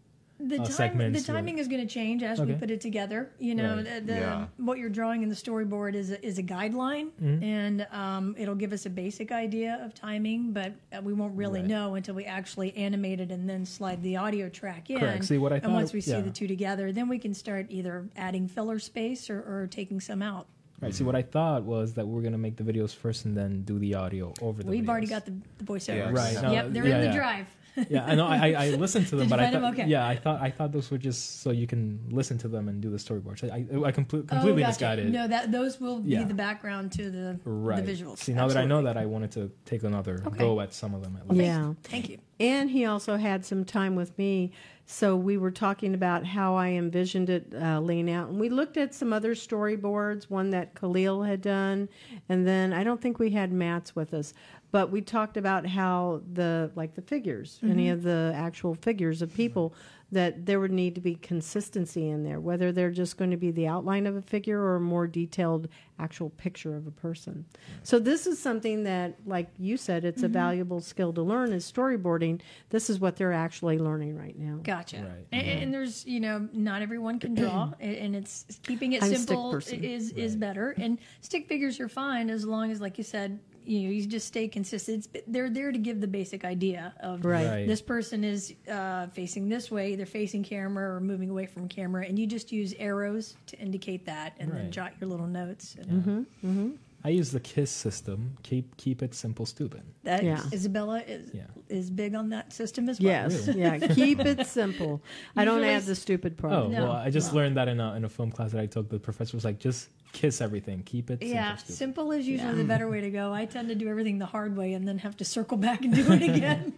The, 0.49 0.57
uh, 0.57 0.59
time, 0.59 0.67
the 0.67 0.73
segments 0.73 1.29
were- 1.29 1.35
timing 1.35 1.59
is 1.59 1.69
going 1.69 1.81
to 1.87 1.93
change 1.93 2.23
as 2.23 2.41
we 2.41 2.53
put 2.55 2.71
it 2.71 2.81
together. 2.81 3.31
You 3.39 3.55
know, 3.55 3.77
Right. 3.77 3.85
the, 3.85 4.01
the, 4.13 4.19
Yeah. 4.21 4.47
what 4.59 4.79
you're 4.79 4.91
drawing 4.91 5.23
in 5.23 5.29
the 5.31 5.35
storyboard 5.35 5.95
is 5.95 6.11
a, 6.11 6.25
is 6.25 6.39
a 6.39 6.43
guideline, 6.43 7.11
Mm-hmm. 7.23 7.43
and 7.43 7.87
um, 7.93 8.35
it'll 8.39 8.55
give 8.55 8.73
us 8.73 8.85
a 8.87 8.91
basic 8.91 9.33
idea 9.33 9.81
of 9.83 9.95
timing, 9.95 10.53
but 10.53 10.73
uh, 10.93 11.01
we 11.03 11.13
won't 11.15 11.35
really 11.37 11.61
Right. 11.61 11.69
know 11.69 11.95
until 11.95 12.15
we 12.15 12.25
actually 12.25 12.77
animate 12.77 13.21
it 13.21 13.31
and 13.31 13.49
then 13.49 13.65
slide 13.65 14.03
the 14.03 14.17
audio 14.17 14.49
track 14.49 14.91
in. 14.91 14.99
Correct. 14.99 15.25
See, 15.25 15.39
what 15.39 15.53
I 15.53 15.57
and 15.57 15.73
once 15.73 15.93
we 15.93 16.01
see 16.01 16.11
yeah. 16.11 16.21
the 16.21 16.31
two 16.31 16.47
together, 16.47 16.93
then 16.93 17.09
we 17.09 17.19
can 17.19 17.33
start 17.33 17.67
either 17.71 18.07
adding 18.17 18.47
filler 18.49 18.79
space 18.79 19.31
or, 19.31 19.39
or 19.41 19.67
taking 19.71 20.01
some 20.01 20.21
out. 20.21 20.47
Right. 20.81 20.93
See, 20.95 21.05
what 21.05 21.15
I 21.15 21.23
thought 21.23 21.63
was 21.63 21.95
that 21.95 22.07
we 22.07 22.19
are 22.19 22.23
gonna 22.23 22.37
make 22.37 22.57
the 22.57 22.65
videos 22.65 22.95
first 22.95 23.25
and 23.25 23.35
then 23.35 23.63
do 23.63 23.79
the 23.79 23.95
audio 23.95 24.35
over 24.43 24.63
the. 24.63 24.69
We've 24.69 24.89
already 24.89 25.07
got 25.07 25.25
the, 25.25 25.33
the 25.59 25.65
voiceovers. 25.65 25.97
Yeah. 25.97 26.11
Right, 26.13 26.43
no, 26.43 26.53
yep, 26.53 26.67
they're 26.73 26.87
yeah, 26.87 26.97
in 26.97 27.01
the 27.03 27.07
yeah. 27.07 27.15
drive. 27.17 27.47
Yeah, 27.89 28.05
I 28.05 28.15
know. 28.15 28.27
I, 28.27 28.53
I 28.53 28.69
listened 28.71 29.07
to 29.09 29.17
them, 29.17 29.21
Did 29.21 29.25
you 29.25 29.31
but 29.31 29.41
I 29.41 29.43
find 29.45 29.55
them? 29.55 29.63
thought, 29.63 29.73
Okay. 29.75 29.87
yeah, 29.89 30.07
I 30.07 30.17
thought 30.17 30.41
I 30.41 30.51
thought 30.51 30.73
those 30.73 30.91
were 30.91 30.99
just 30.99 31.41
so 31.43 31.51
you 31.51 31.67
can 31.67 32.01
listen 32.11 32.39
to 32.39 32.49
them 32.49 32.69
and 32.69 32.81
do 32.81 32.91
the 32.91 32.97
storyboards. 32.97 33.45
I 33.51 33.67
I, 33.77 33.89
I 33.89 33.93
complete, 33.93 34.25
Oh, 34.25 34.35
completely 34.35 34.63
gotcha. 34.63 34.71
misguided. 34.71 35.13
No, 35.13 35.27
that 35.29 35.51
those 35.53 35.81
will 35.81 36.01
Yeah. 36.05 36.21
be 36.21 36.25
the 36.29 36.35
background 36.35 36.93
to 36.93 37.11
the 37.11 37.39
right. 37.45 37.85
the 37.85 37.93
visuals. 37.93 38.19
See, 38.19 38.33
now 38.33 38.47
that 38.49 38.57
I 38.57 38.65
know 38.65 38.83
that, 38.83 38.97
I 38.97 39.07
wanted 39.07 39.33
to 39.33 39.51
take 39.65 39.83
another 39.85 40.23
Okay. 40.27 40.39
go 40.39 40.61
at 40.61 40.73
some 40.73 40.95
of 40.95 41.03
them. 41.03 41.17
At 41.21 41.29
least. 41.29 41.43
yeah. 41.43 41.73
Thank 41.85 42.09
you. 42.09 42.19
And 42.41 42.69
he 42.71 42.85
also 42.85 43.17
had 43.17 43.45
some 43.45 43.65
time 43.65 43.95
with 43.95 44.17
me. 44.19 44.53
So 44.87 45.17
we 45.17 45.39
were 45.39 45.53
talking 45.53 45.95
about 45.95 46.27
how 46.27 46.57
I 46.57 46.71
envisioned 46.71 47.31
it 47.31 47.55
uh, 47.59 47.81
laying 47.81 48.11
out. 48.11 48.29
And 48.29 48.39
we 48.39 48.51
looked 48.51 48.77
at 48.77 48.93
some 48.93 49.13
other 49.15 49.35
storyboards, 49.35 50.25
one 50.25 50.51
that 50.51 50.75
Khalil 50.75 51.23
had 51.23 51.41
done. 51.41 51.89
And 52.29 52.47
then 52.47 52.73
I 52.75 52.85
don't 52.85 53.01
think 53.01 53.19
we 53.19 53.31
had 53.31 53.51
Matt's 53.53 53.97
with 53.97 54.13
us. 54.13 54.35
But 54.75 54.91
we 54.91 55.03
talked 55.03 55.37
about 55.37 55.65
how 55.65 56.21
the, 56.33 56.69
like 56.75 56.97
the 56.97 57.03
figures, 57.03 57.61
any 57.63 57.85
mm-hmm. 57.85 57.93
of 57.93 58.03
the 58.03 58.33
actual 58.35 58.75
figures 58.75 59.23
of 59.23 59.33
people, 59.33 59.73
that 60.11 60.47
there 60.47 60.59
would 60.59 60.73
need 60.73 60.97
to 60.97 61.01
be 61.01 61.15
consistency 61.15 62.09
in 62.09 62.25
there, 62.25 62.41
whether 62.41 62.73
they're 62.73 62.91
just 62.91 63.17
going 63.17 63.31
to 63.31 63.37
be 63.37 63.53
the 63.53 63.69
outline 63.69 64.05
of 64.05 64.17
a 64.17 64.23
figure 64.23 64.61
or 64.61 64.75
a 64.75 64.81
more 64.81 65.07
detailed 65.07 65.69
actual 66.01 66.31
picture 66.31 66.77
of 66.77 66.89
a 66.89 66.91
person. 66.91 67.45
So 67.85 68.01
this 68.01 68.27
is 68.27 68.41
something 68.41 68.83
that, 68.83 69.15
like 69.25 69.49
you 69.59 69.77
said, 69.77 70.05
it's 70.05 70.23
a 70.23 70.27
mm-hmm. 70.27 70.33
valuable 70.33 70.81
skill 70.81 71.13
to 71.13 71.23
learn 71.23 71.53
is 71.53 71.71
storyboarding. 71.71 72.41
This 72.71 72.91
is 72.91 72.99
what 72.99 73.15
they're 73.15 73.33
actually 73.33 73.79
learning 73.79 74.17
right 74.17 74.37
now. 74.37 74.59
Gotcha. 74.61 74.97
Right. 74.97 75.27
And, 75.31 75.63
and 75.63 75.75
there's, 75.75 76.05
you 76.05 76.19
know, 76.19 76.49
not 76.53 76.83
everyone 76.83 77.21
can 77.21 77.37
draw, 77.37 77.73
and 77.81 77.95
and 77.95 78.17
it's 78.17 78.45
keeping 78.65 78.95
it 78.95 79.05
I'm 79.05 79.15
simple 79.15 79.53
person. 79.53 79.85
is 79.85 80.11
is 80.11 80.35
better. 80.35 80.75
And 80.77 80.99
stick 81.21 81.47
figures 81.47 81.79
are 81.79 81.89
fine 81.89 82.29
as 82.29 82.45
long 82.45 82.73
as, 82.73 82.81
like 82.81 82.99
you 82.99 83.05
said, 83.05 83.39
you 83.65 83.83
know, 83.83 83.91
you 83.91 84.07
just 84.07 84.27
stay 84.27 84.49
consistent. 84.49 85.09
It's, 85.15 85.25
they're 85.27 85.51
there 85.51 85.73
to 85.73 85.79
give 85.79 86.01
the 86.01 86.07
basic 86.07 86.45
idea 86.45 86.95
of 87.01 87.25
Right. 87.25 87.47
Right. 87.47 87.67
this 87.67 87.83
person 87.83 88.25
is 88.25 88.55
uh, 88.71 89.07
facing 89.09 89.49
this 89.49 89.71
way, 89.71 89.93
either 89.93 90.07
facing 90.07 90.43
camera 90.45 90.95
or 90.95 91.01
moving 91.01 91.31
away 91.31 91.47
from 91.47 91.69
camera, 91.69 92.05
and 92.07 92.19
you 92.19 92.27
just 92.27 92.53
use 92.53 92.75
arrows 92.79 93.37
to 93.47 93.59
indicate 93.59 94.07
that, 94.07 94.35
and 94.39 94.51
then 94.53 94.71
jot 94.71 94.93
your 95.01 95.09
little 95.11 95.27
notes. 95.27 95.77
And 95.81 96.27
Mm-hmm. 96.45 96.71
I 97.07 97.11
use 97.11 97.31
the 97.33 97.41
KISS 97.41 97.71
system. 97.71 98.35
Keep 98.45 98.79
keep 98.79 99.03
it 99.03 99.15
simple, 99.15 99.45
stupid. 99.45 99.83
That 100.05 100.25
Yeah. 100.25 100.41
Isabella 100.53 101.01
is 101.07 101.31
Yeah. 101.35 101.43
is 101.69 101.91
big 101.91 102.15
on 102.15 102.31
that 102.31 102.53
system 102.55 102.89
as 102.89 102.99
well. 102.99 103.11
Yes, 103.31 103.47
yeah. 103.55 103.79
Keep 103.95 104.21
it 104.21 104.47
simple. 104.47 105.03
I 105.37 105.45
don't 105.45 105.59
Usually 105.59 105.75
add 105.75 105.83
the 105.83 105.95
stupid 105.97 106.39
part. 106.39 106.55
Oh 106.55 106.69
No, 106.69 106.85
well, 106.85 106.93
I 106.93 107.11
just 107.11 107.33
no. 107.33 107.41
learned 107.41 107.59
that 107.59 107.69
in 107.69 107.79
a 107.79 107.93
in 107.95 108.05
a 108.07 108.09
film 108.09 108.31
class 108.31 108.53
that 108.53 108.61
I 108.63 108.65
took. 108.67 108.89
The 108.89 108.99
professor 108.99 109.37
was 109.37 109.45
like, 109.45 109.59
just 109.59 109.91
kiss 110.15 110.41
everything. 110.41 110.83
Keep 110.85 111.11
it 111.11 111.19
simple, 111.21 111.29
Yeah, 111.35 111.57
stupid. 111.57 111.75
simple 111.77 112.13
is 112.13 112.27
usually 112.27 112.55
the 112.55 112.65
better 112.65 112.89
way 112.89 113.03
to 113.03 113.11
go. 113.11 113.33
I 113.35 113.45
tend 113.45 113.69
to 113.69 113.75
do 113.75 113.89
everything 113.89 114.19
the 114.19 114.25
hard 114.27 114.57
way 114.57 114.73
and 114.73 114.89
then 114.89 114.97
have 114.99 115.17
to 115.19 115.25
circle 115.27 115.59
back 115.59 115.85
and 115.85 115.95
do 115.95 116.11
it 116.13 116.23
again. 116.37 116.73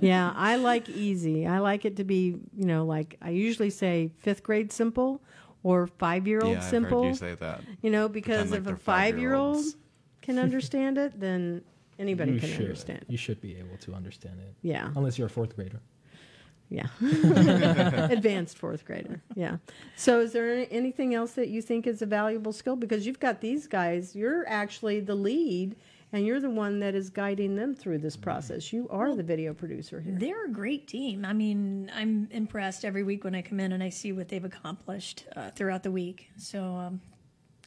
Yeah, 0.00 0.32
I 0.36 0.56
like 0.56 0.88
easy. 0.90 1.46
I 1.46 1.60
like 1.60 1.84
it 1.84 1.96
to 1.96 2.04
be, 2.04 2.36
you 2.54 2.66
know, 2.66 2.84
like 2.84 3.16
I 3.22 3.30
usually 3.30 3.70
say 3.70 4.10
fifth 4.18 4.42
grade 4.42 4.70
simple 4.72 5.22
or 5.62 5.86
five 5.86 6.26
year 6.28 6.40
old 6.42 6.52
Yeah, 6.52 6.58
I've 6.58 6.64
simple. 6.64 7.02
heard 7.04 7.08
you 7.08 7.14
say 7.14 7.34
that. 7.36 7.62
You 7.82 7.90
know, 7.90 8.08
because 8.08 8.48
Pretend 8.48 8.50
like 8.50 8.58
if 8.58 8.64
they're 8.66 8.74
a 8.74 8.78
five 8.78 9.18
year 9.18 9.34
old 9.34 9.64
can 10.22 10.38
understand 10.38 10.98
it, 10.98 11.18
then 11.18 11.62
anybody 11.98 12.32
you 12.32 12.40
can 12.40 12.48
should. 12.50 12.60
understand. 12.62 13.04
You 13.08 13.16
should 13.16 13.40
be 13.40 13.56
able 13.56 13.76
to 13.78 13.94
understand 13.94 14.40
it, 14.40 14.54
Yeah, 14.62 14.90
unless 14.96 15.16
you're 15.18 15.28
a 15.28 15.30
fourth 15.30 15.54
grader. 15.56 15.80
Yeah. 16.68 16.86
Advanced 17.00 18.58
fourth 18.58 18.84
grader. 18.84 19.22
Yeah. 19.34 19.56
So, 19.96 20.20
is 20.20 20.32
there 20.32 20.52
any, 20.52 20.68
anything 20.70 21.14
else 21.14 21.32
that 21.32 21.48
you 21.48 21.62
think 21.62 21.86
is 21.86 22.02
a 22.02 22.06
valuable 22.06 22.52
skill? 22.52 22.76
Because 22.76 23.06
you've 23.06 23.20
got 23.20 23.40
these 23.40 23.66
guys, 23.66 24.16
you're 24.16 24.46
actually 24.48 25.00
the 25.00 25.14
lead, 25.14 25.76
and 26.12 26.26
you're 26.26 26.40
the 26.40 26.50
one 26.50 26.80
that 26.80 26.94
is 26.94 27.10
guiding 27.10 27.56
them 27.56 27.74
through 27.74 27.98
this 27.98 28.16
process. 28.16 28.72
You 28.72 28.88
are 28.90 29.14
the 29.14 29.22
video 29.22 29.54
producer 29.54 30.00
here. 30.00 30.16
They're 30.18 30.46
a 30.46 30.50
great 30.50 30.88
team. 30.88 31.24
I 31.24 31.32
mean, 31.32 31.90
I'm 31.94 32.28
impressed 32.30 32.84
every 32.84 33.02
week 33.02 33.24
when 33.24 33.34
I 33.34 33.42
come 33.42 33.60
in 33.60 33.72
and 33.72 33.82
I 33.82 33.90
see 33.90 34.12
what 34.12 34.28
they've 34.28 34.44
accomplished 34.44 35.24
uh, 35.36 35.50
throughout 35.50 35.82
the 35.82 35.90
week. 35.90 36.30
So, 36.36 36.62
um, 36.62 37.00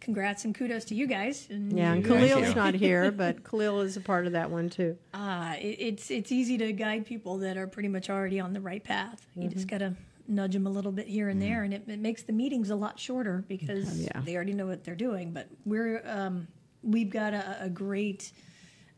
congrats 0.10 0.43
and 0.45 0.56
kudos 0.56 0.86
to 0.86 0.95
you 0.95 1.06
guys. 1.06 1.48
And 1.52 1.78
Yeah, 1.78 1.93
and 1.93 2.04
Khalil's 2.04 2.56
not 2.56 2.74
here, 2.74 3.12
but 3.24 3.43
Khalil 3.43 3.82
is 3.82 3.95
a 3.95 4.02
part 4.02 4.26
of 4.26 4.32
that 4.34 4.50
one 4.50 4.69
too. 4.69 4.98
uh, 5.13 5.56
it, 5.60 5.78
it's 5.80 6.10
it's 6.10 6.32
easy 6.32 6.58
to 6.58 6.74
guide 6.74 7.06
people 7.06 7.38
that 7.39 7.58
are 7.58 7.67
pretty 7.67 7.89
much 7.89 8.10
already 8.10 8.39
on 8.39 8.54
the 8.54 8.62
right 8.62 8.84
path. 8.84 9.26
You 9.36 9.48
just 9.50 9.67
got 9.67 9.80
to 9.80 9.93
nudge 10.28 10.54
them 10.54 10.65
a 10.67 10.69
little 10.69 10.91
bit 10.91 11.08
here 11.08 11.30
and 11.30 11.41
there, 11.41 11.63
and 11.63 11.74
it, 11.74 11.84
it 11.88 12.00
makes 12.00 12.24
the 12.24 12.34
meetings 12.34 12.69
a 12.72 12.76
lot 12.76 13.00
shorter 13.00 13.43
because 13.48 14.00
Yeah. 14.00 14.22
they 14.26 14.36
already 14.36 14.54
know 14.54 14.65
what 14.67 14.84
they're 14.84 14.95
doing. 14.95 15.32
But 15.32 15.48
we're 15.65 16.02
um, 16.06 16.48
we've 16.84 17.10
got 17.12 17.34
a, 17.36 17.63
a 17.65 17.69
great 17.69 18.32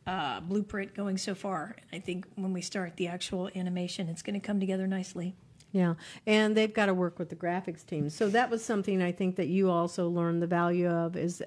uh, 0.07 0.39
blueprint 0.39 0.93
going 0.95 1.17
so 1.17 1.35
far. 1.35 1.75
I 1.91 1.99
think 1.99 2.25
when 2.35 2.53
we 2.53 2.61
start 2.61 2.95
the 2.95 3.07
actual 3.07 3.49
animation, 3.55 4.07
it's 4.07 4.21
going 4.21 4.39
to 4.39 4.45
come 4.45 4.59
together 4.61 4.87
nicely. 4.87 5.35
Yeah, 5.71 5.95
and 6.27 6.55
they've 6.55 6.73
got 6.73 6.87
to 6.87 6.93
work 6.93 7.17
with 7.17 7.29
the 7.29 7.35
graphics 7.35 7.85
team. 7.85 8.09
So 8.09 8.29
that 8.29 8.49
was 8.49 8.63
something 8.63 9.01
I 9.01 9.11
think 9.11 9.37
that 9.37 9.47
you 9.47 9.69
also 9.69 10.09
learned 10.09 10.41
the 10.41 10.47
value 10.47 10.89
of 10.89 11.15
is 11.15 11.41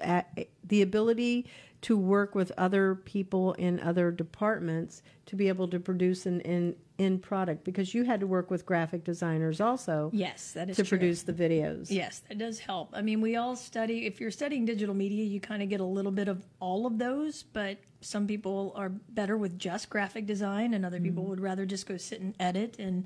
the 0.67 0.81
ability 0.81 1.45
to 1.81 1.95
work 1.95 2.33
with 2.33 2.51
other 2.57 2.95
people 2.95 3.53
in 3.53 3.79
other 3.79 4.09
departments 4.09 5.03
to 5.27 5.35
be 5.35 5.47
able 5.47 5.67
to 5.67 5.79
produce 5.79 6.25
an 6.25 6.41
in 6.41 6.75
in 6.97 7.19
product 7.19 7.63
because 7.63 7.93
you 7.93 8.03
had 8.03 8.19
to 8.21 8.27
work 8.27 8.49
with 8.49 8.65
graphic 8.65 9.03
designers 9.03 9.59
also 9.59 10.09
Yes, 10.13 10.53
that 10.53 10.69
is 10.69 10.77
to 10.77 10.83
true. 10.83 10.97
produce 10.97 11.23
the 11.23 11.33
videos. 11.33 11.91
Yes, 11.91 12.21
that 12.29 12.37
does 12.37 12.57
help. 12.59 12.89
I 12.93 13.01
mean, 13.01 13.19
we 13.19 13.35
all 13.35 13.55
study, 13.55 14.05
if 14.05 14.21
you're 14.21 14.31
studying 14.31 14.65
digital 14.65 14.95
media, 14.95 15.25
you 15.25 15.41
kind 15.41 15.61
of 15.61 15.67
get 15.67 15.81
a 15.81 15.85
little 15.85 16.11
bit 16.11 16.27
of 16.29 16.45
all 16.61 16.85
of 16.85 16.97
those, 16.97 17.43
but 17.43 17.77
some 17.99 18.27
people 18.27 18.71
are 18.75 18.89
better 18.89 19.35
with 19.35 19.59
just 19.59 19.89
graphic 19.89 20.25
design 20.25 20.73
and 20.73 20.85
other 20.85 20.99
people 20.99 21.23
mm-hmm. 21.23 21.31
would 21.31 21.41
rather 21.41 21.65
just 21.65 21.85
go 21.85 21.97
sit 21.97 22.21
and 22.21 22.33
edit 22.39 22.77
and 22.79 23.05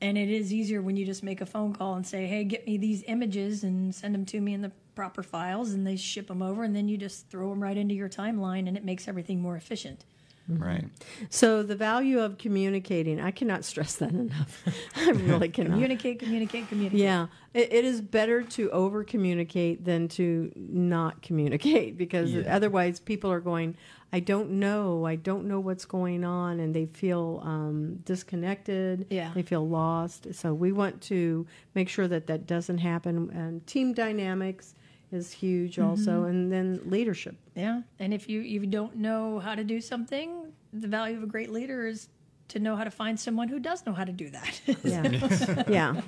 and 0.00 0.18
it 0.18 0.28
is 0.30 0.52
easier 0.52 0.82
when 0.82 0.96
you 0.96 1.06
just 1.06 1.22
make 1.22 1.40
a 1.40 1.46
phone 1.46 1.72
call 1.72 1.94
and 1.94 2.06
say, 2.06 2.26
"Hey, 2.26 2.44
get 2.44 2.66
me 2.66 2.76
these 2.76 3.02
images 3.06 3.64
and 3.64 3.94
send 3.94 4.14
them 4.14 4.24
to 4.26 4.40
me 4.40 4.54
in 4.54 4.62
the 4.62 4.72
proper 4.94 5.22
files," 5.22 5.72
and 5.72 5.86
they 5.86 5.96
ship 5.96 6.28
them 6.28 6.42
over, 6.42 6.64
and 6.64 6.74
then 6.76 6.88
you 6.88 6.96
just 6.96 7.28
throw 7.30 7.50
them 7.50 7.62
right 7.62 7.76
into 7.76 7.94
your 7.94 8.08
timeline, 8.08 8.68
and 8.68 8.76
it 8.76 8.84
makes 8.84 9.08
everything 9.08 9.40
more 9.40 9.56
efficient. 9.56 10.04
Mm-hmm. 10.50 10.62
Right. 10.62 10.84
So 11.28 11.64
the 11.64 11.74
value 11.74 12.20
of 12.20 12.38
communicating, 12.38 13.20
I 13.20 13.32
cannot 13.32 13.64
stress 13.64 13.96
that 13.96 14.10
enough. 14.24 14.62
I 14.94 15.10
really 15.10 15.48
cannot. 15.48 15.72
Communicate, 15.72 16.20
communicate, 16.20 16.68
communicate. 16.68 17.00
Yeah, 17.00 17.26
it, 17.52 17.72
it 17.72 17.84
is 17.84 18.00
better 18.00 18.42
to 18.42 18.70
over 18.70 19.02
communicate 19.02 19.84
than 19.84 20.06
to 20.10 20.52
not 20.54 21.20
communicate 21.20 21.98
because 22.04 22.32
Yeah. 22.32 22.54
otherwise 22.54 23.00
people 23.00 23.30
are 23.32 23.40
going, 23.40 23.76
I 24.12 24.20
don't 24.20 24.52
know, 24.52 25.04
I 25.04 25.16
don't 25.16 25.46
know 25.46 25.60
what's 25.60 25.84
going 25.84 26.24
on, 26.24 26.60
and 26.60 26.74
they 26.74 26.86
feel 26.86 27.40
um, 27.44 27.96
disconnected. 28.04 29.06
Yeah. 29.10 29.32
they 29.34 29.42
feel 29.42 29.68
lost. 29.68 30.34
So 30.34 30.54
we 30.54 30.72
want 30.72 31.00
to 31.02 31.46
make 31.74 31.88
sure 31.88 32.08
that 32.08 32.26
that 32.28 32.46
doesn't 32.46 32.78
happen. 32.78 33.30
And 33.34 33.66
team 33.66 33.92
dynamics 33.92 34.74
is 35.12 35.32
huge 35.32 35.78
also, 35.78 36.24
and 36.24 36.50
then 36.52 36.80
leadership. 36.86 37.36
Yeah, 37.54 37.82
and 37.98 38.12
if 38.14 38.28
you 38.28 38.40
you 38.40 38.66
don't 38.66 38.96
know 38.96 39.38
how 39.38 39.54
to 39.54 39.64
do 39.64 39.80
something, 39.80 40.52
the 40.72 40.88
value 40.88 41.16
of 41.16 41.22
a 41.22 41.26
great 41.26 41.50
leader 41.50 41.86
is 41.86 42.08
to 42.48 42.60
know 42.60 42.76
how 42.76 42.84
to 42.84 42.90
find 42.92 43.18
someone 43.18 43.48
who 43.48 43.58
does 43.58 43.84
know 43.86 43.92
how 43.92 44.04
to 44.04 44.12
do 44.12 44.30
that. 44.30 44.60
Yeah, 44.84 45.64
yeah. 45.68 46.00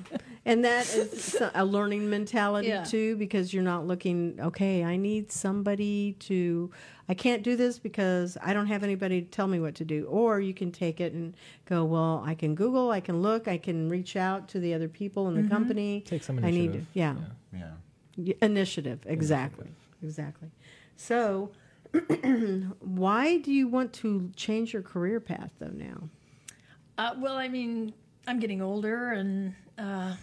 And 0.45 0.63
that 0.63 0.87
is 0.95 1.35
a 1.53 1.65
learning 1.65 2.09
mentality 2.09 2.69
Yeah. 2.69 2.83
too, 2.85 3.17
because 3.17 3.53
you're 3.53 3.61
not 3.63 3.85
looking, 3.85 4.37
okay, 4.39 4.85
I 4.85 4.95
need 4.95 5.33
somebody 5.33 6.13
to, 6.19 6.71
I 7.09 7.15
can't 7.15 7.41
do 7.41 7.55
this 7.55 7.79
because 7.79 8.37
I 8.41 8.53
don't 8.53 8.67
have 8.67 8.83
anybody 8.83 9.21
to 9.21 9.27
tell 9.27 9.47
me 9.47 9.59
what 9.59 9.73
to 9.75 9.83
do. 9.85 10.05
Or 10.05 10.39
you 10.39 10.53
can 10.53 10.71
take 10.71 11.01
it 11.01 11.11
and 11.13 11.33
go, 11.65 11.83
well, 11.83 12.23
I 12.25 12.35
can 12.35 12.53
Google, 12.53 12.91
I 12.91 12.99
can 13.01 13.21
look, 13.23 13.47
I 13.47 13.57
can 13.57 13.89
reach 13.89 14.15
out 14.15 14.47
to 14.49 14.59
the 14.59 14.75
other 14.75 14.87
people 14.87 15.27
in 15.27 15.33
the 15.33 15.41
Mm-hmm. 15.41 15.49
company. 15.51 16.01
Take 16.05 16.21
some 16.23 16.37
I 16.37 16.51
need, 16.51 16.75
initiative. 16.75 16.87
yeah, 16.93 17.15
Yeah. 17.51 18.33
Initiative, 18.43 18.99
exactly. 19.07 19.69
Exactly. 20.03 20.49
So, 20.97 21.51
why 22.79 23.37
do 23.37 23.51
you 23.51 23.67
want 23.67 23.93
to 23.93 24.31
change 24.35 24.73
your 24.73 24.81
career 24.81 25.19
path 25.19 25.51
though 25.59 25.71
now? 25.73 26.09
Uh, 26.97 27.15
well, 27.17 27.35
I 27.37 27.47
mean, 27.47 27.93
I'm 28.27 28.39
getting 28.39 28.61
older, 28.61 29.11
and 29.13 29.55
uh, 29.77 30.15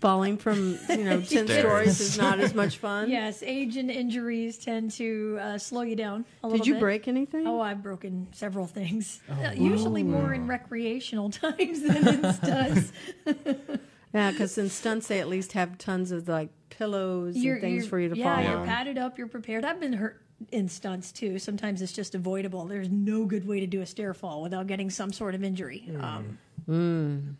Falling 0.00 0.36
from, 0.36 0.78
you 0.90 1.04
know, 1.04 1.20
10 1.22 1.48
stories 1.48 2.00
is 2.00 2.18
not 2.18 2.38
as 2.38 2.54
much 2.54 2.76
fun. 2.78 3.08
yes, 3.08 3.42
age 3.42 3.76
and 3.78 3.90
injuries 3.90 4.58
tend 4.58 4.90
to 4.92 5.38
uh, 5.40 5.58
slow 5.58 5.80
you 5.82 5.96
down 5.96 6.26
a 6.42 6.46
little 6.48 6.58
Did 6.58 6.66
you 6.66 6.74
bit. 6.74 6.80
break 6.80 7.08
anything? 7.08 7.46
Oh, 7.46 7.60
I've 7.60 7.82
broken 7.82 8.26
several 8.32 8.66
things. 8.66 9.20
Uh, 9.30 9.52
Usually 9.54 10.02
more 10.02 10.34
in 10.34 10.46
recreational 10.46 11.30
times 11.30 11.80
than 11.82 12.08
in 12.08 12.32
stunts. 12.34 12.92
Yeah, 14.14 14.30
because 14.30 14.56
in 14.56 14.70
stunts 14.70 15.08
they 15.08 15.20
at 15.20 15.28
least 15.28 15.52
have 15.52 15.76
tons 15.76 16.10
of 16.10 16.26
like 16.26 16.48
pillows 16.70 17.36
You're- 17.36 17.56
and 17.56 17.60
things 17.60 17.86
for 17.86 17.98
you 18.00 18.08
to 18.08 18.16
yeah, 18.16 18.24
fall 18.24 18.32
on. 18.38 18.42
Yeah, 18.44 18.56
you're 18.56 18.64
padded 18.66 18.96
up, 18.98 19.18
you're 19.18 19.26
prepared. 19.28 19.62
I've 19.64 19.78
been 19.80 19.92
hurt 19.92 20.22
in 20.52 20.68
stunts 20.70 21.12
too. 21.12 21.38
Sometimes 21.38 21.82
it's 21.82 21.92
just 21.92 22.14
avoidable. 22.14 22.64
There's 22.64 22.88
no 22.88 23.26
good 23.26 23.46
way 23.46 23.60
to 23.60 23.66
do 23.66 23.82
a 23.82 23.86
stair 23.86 24.14
fall 24.14 24.42
without 24.42 24.68
getting 24.68 24.88
some 24.88 25.12
sort 25.12 25.34
of 25.34 25.44
injury. 25.44 25.90
Um, 26.00 26.38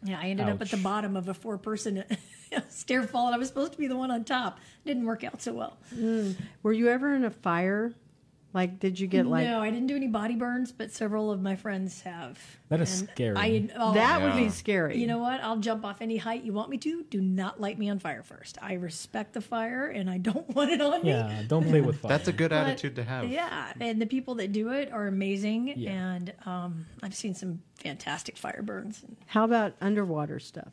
Yeah, 0.05 0.21
I 0.21 0.29
ended 0.29 0.49
up 0.49 0.61
at 0.61 0.71
the 0.71 0.77
bottom 0.77 1.17
of 1.17 1.29
a 1.29 1.35
four 1.35 1.59
person 1.59 2.05
stair 2.69 3.03
fall, 3.03 3.27
and 3.27 3.35
I 3.35 3.39
was 3.39 3.49
supposed 3.49 3.73
to 3.73 3.79
be 3.79 3.87
the 3.87 3.97
one 3.97 4.11
on 4.11 4.25
top. 4.25 4.59
Didn't 4.85 5.05
work 5.05 5.25
out 5.25 5.43
so 5.43 5.53
well. 5.53 5.77
Mm. 5.95 6.37
Were 6.63 6.73
you 6.73 6.89
ever 6.89 7.15
in 7.15 7.25
a 7.25 7.31
fire? 7.31 7.93
Like, 8.57 8.81
did 8.81 8.99
you 8.99 9.07
get 9.07 9.27
like 9.27 9.45
no, 9.47 9.61
I 9.61 9.69
didn't 9.69 9.87
do 9.87 9.97
any 9.97 10.07
body 10.09 10.35
burns, 10.35 10.73
but 10.73 10.91
several 10.91 11.31
of 11.31 11.43
my 11.43 11.57
friends 11.57 12.01
have. 12.01 12.39
That 12.71 12.81
is 12.81 13.01
And 13.01 13.11
scary. 13.11 13.37
I, 13.37 13.69
oh, 13.77 13.93
that? 13.93 14.23
Would 14.23 14.35
be 14.35 14.49
scary. 14.49 14.97
You 14.97 15.07
know 15.07 15.19
what? 15.19 15.43
I'll 15.43 15.59
jump 15.59 15.85
off 15.85 16.01
any 16.01 16.17
height 16.17 16.43
you 16.43 16.55
want 16.55 16.71
me 16.71 16.79
to. 16.79 17.03
Do 17.11 17.21
not 17.21 17.61
light 17.61 17.79
me 17.79 17.91
on 17.91 17.99
fire 17.99 18.23
first. 18.23 18.57
I 18.63 18.73
respect 18.73 19.35
the 19.35 19.43
fire, 19.43 19.89
and 19.89 20.09
I 20.09 20.17
don't 20.17 20.49
want 20.57 20.71
it 20.71 20.81
on 20.81 21.03
me. 21.03 21.11
Yeah, 21.11 21.43
don't 21.47 21.69
play 21.69 21.83
with 21.83 22.01
fire. 22.01 22.09
That's 22.09 22.29
a 22.29 22.33
good 22.33 22.49
But, 22.49 22.67
attitude 22.67 22.97
to 22.97 23.05
have. 23.05 23.29
Yeah, 23.29 23.75
and 23.79 24.01
the 24.01 24.07
people 24.07 24.37
that 24.37 24.53
do 24.53 24.71
it 24.71 24.91
are 24.91 25.07
amazing, 25.07 25.75
Yeah. 25.77 25.91
and 26.15 26.33
um, 26.47 26.87
I've 27.03 27.15
seen 27.15 27.35
some 27.35 27.61
fantastic 27.75 28.39
fire 28.39 28.63
burns. 28.63 29.05
How 29.27 29.45
about 29.45 29.75
underwater 29.83 30.41
stuff? 30.41 30.73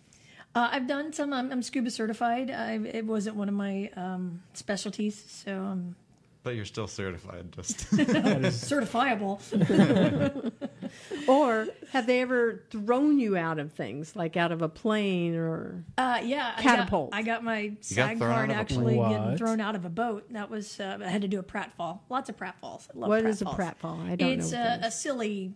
Uh, 0.56 0.70
I've 0.72 0.88
done 0.88 1.12
some. 1.12 1.34
I'm, 1.34 1.52
I'm 1.52 1.62
scuba 1.62 1.90
certified. 1.92 2.50
I, 2.50 2.76
it 2.76 3.06
wasn't 3.06 3.36
one 3.36 3.50
of 3.50 3.56
my 3.56 3.90
um, 3.98 4.42
specialties, 4.54 5.22
so 5.28 5.52
I'm 5.52 5.96
But 6.44 6.56
you're 6.56 6.66
still 6.66 6.88
certified. 6.88 7.54
Just 7.54 7.78
certifiable. 7.92 9.40
Or 11.28 11.68
have 11.92 12.06
they 12.06 12.22
ever 12.22 12.64
thrown 12.70 13.18
you 13.18 13.36
out 13.38 13.58
of 13.58 13.72
things, 13.72 14.16
like 14.16 14.36
out 14.38 14.52
of 14.52 14.62
a 14.62 14.68
plane 14.70 15.36
or? 15.36 15.84
Uh, 15.98 16.20
yeah, 16.24 16.54
Catapult. 16.60 17.10
I 17.14 17.22
got, 17.22 17.32
I 17.32 17.36
got 17.36 17.44
my 17.44 17.68
got 17.68 17.84
SAG 17.86 18.20
card 18.20 18.32
out 18.32 18.44
of 18.46 18.50
a 18.50 18.54
actually 18.56 18.96
plane. 18.96 19.10
getting 19.10 19.38
thrown 19.38 19.62
out 19.62 19.76
of 19.76 19.86
a 19.86 19.90
boat. 19.90 20.26
That 20.34 20.50
was 20.50 20.80
uh, 20.80 21.00
I 21.02 21.08
had 21.08 21.22
to 21.22 21.28
do 21.28 21.40
a 21.40 21.44
pratfall. 21.44 22.00
Lots 22.10 22.30
of 22.30 22.38
pratfalls. 22.38 22.88
I 22.94 23.00
love 23.00 23.10
What 23.10 23.26
is 23.26 23.42
a 23.42 23.46
pratfalls. 23.46 23.80
pratfall? 23.82 24.10
I 24.12 24.16
don't 24.18 24.30
it's 24.40 24.52
know. 24.52 24.80
a, 24.84 24.88
a 24.88 24.92
silly 24.92 25.54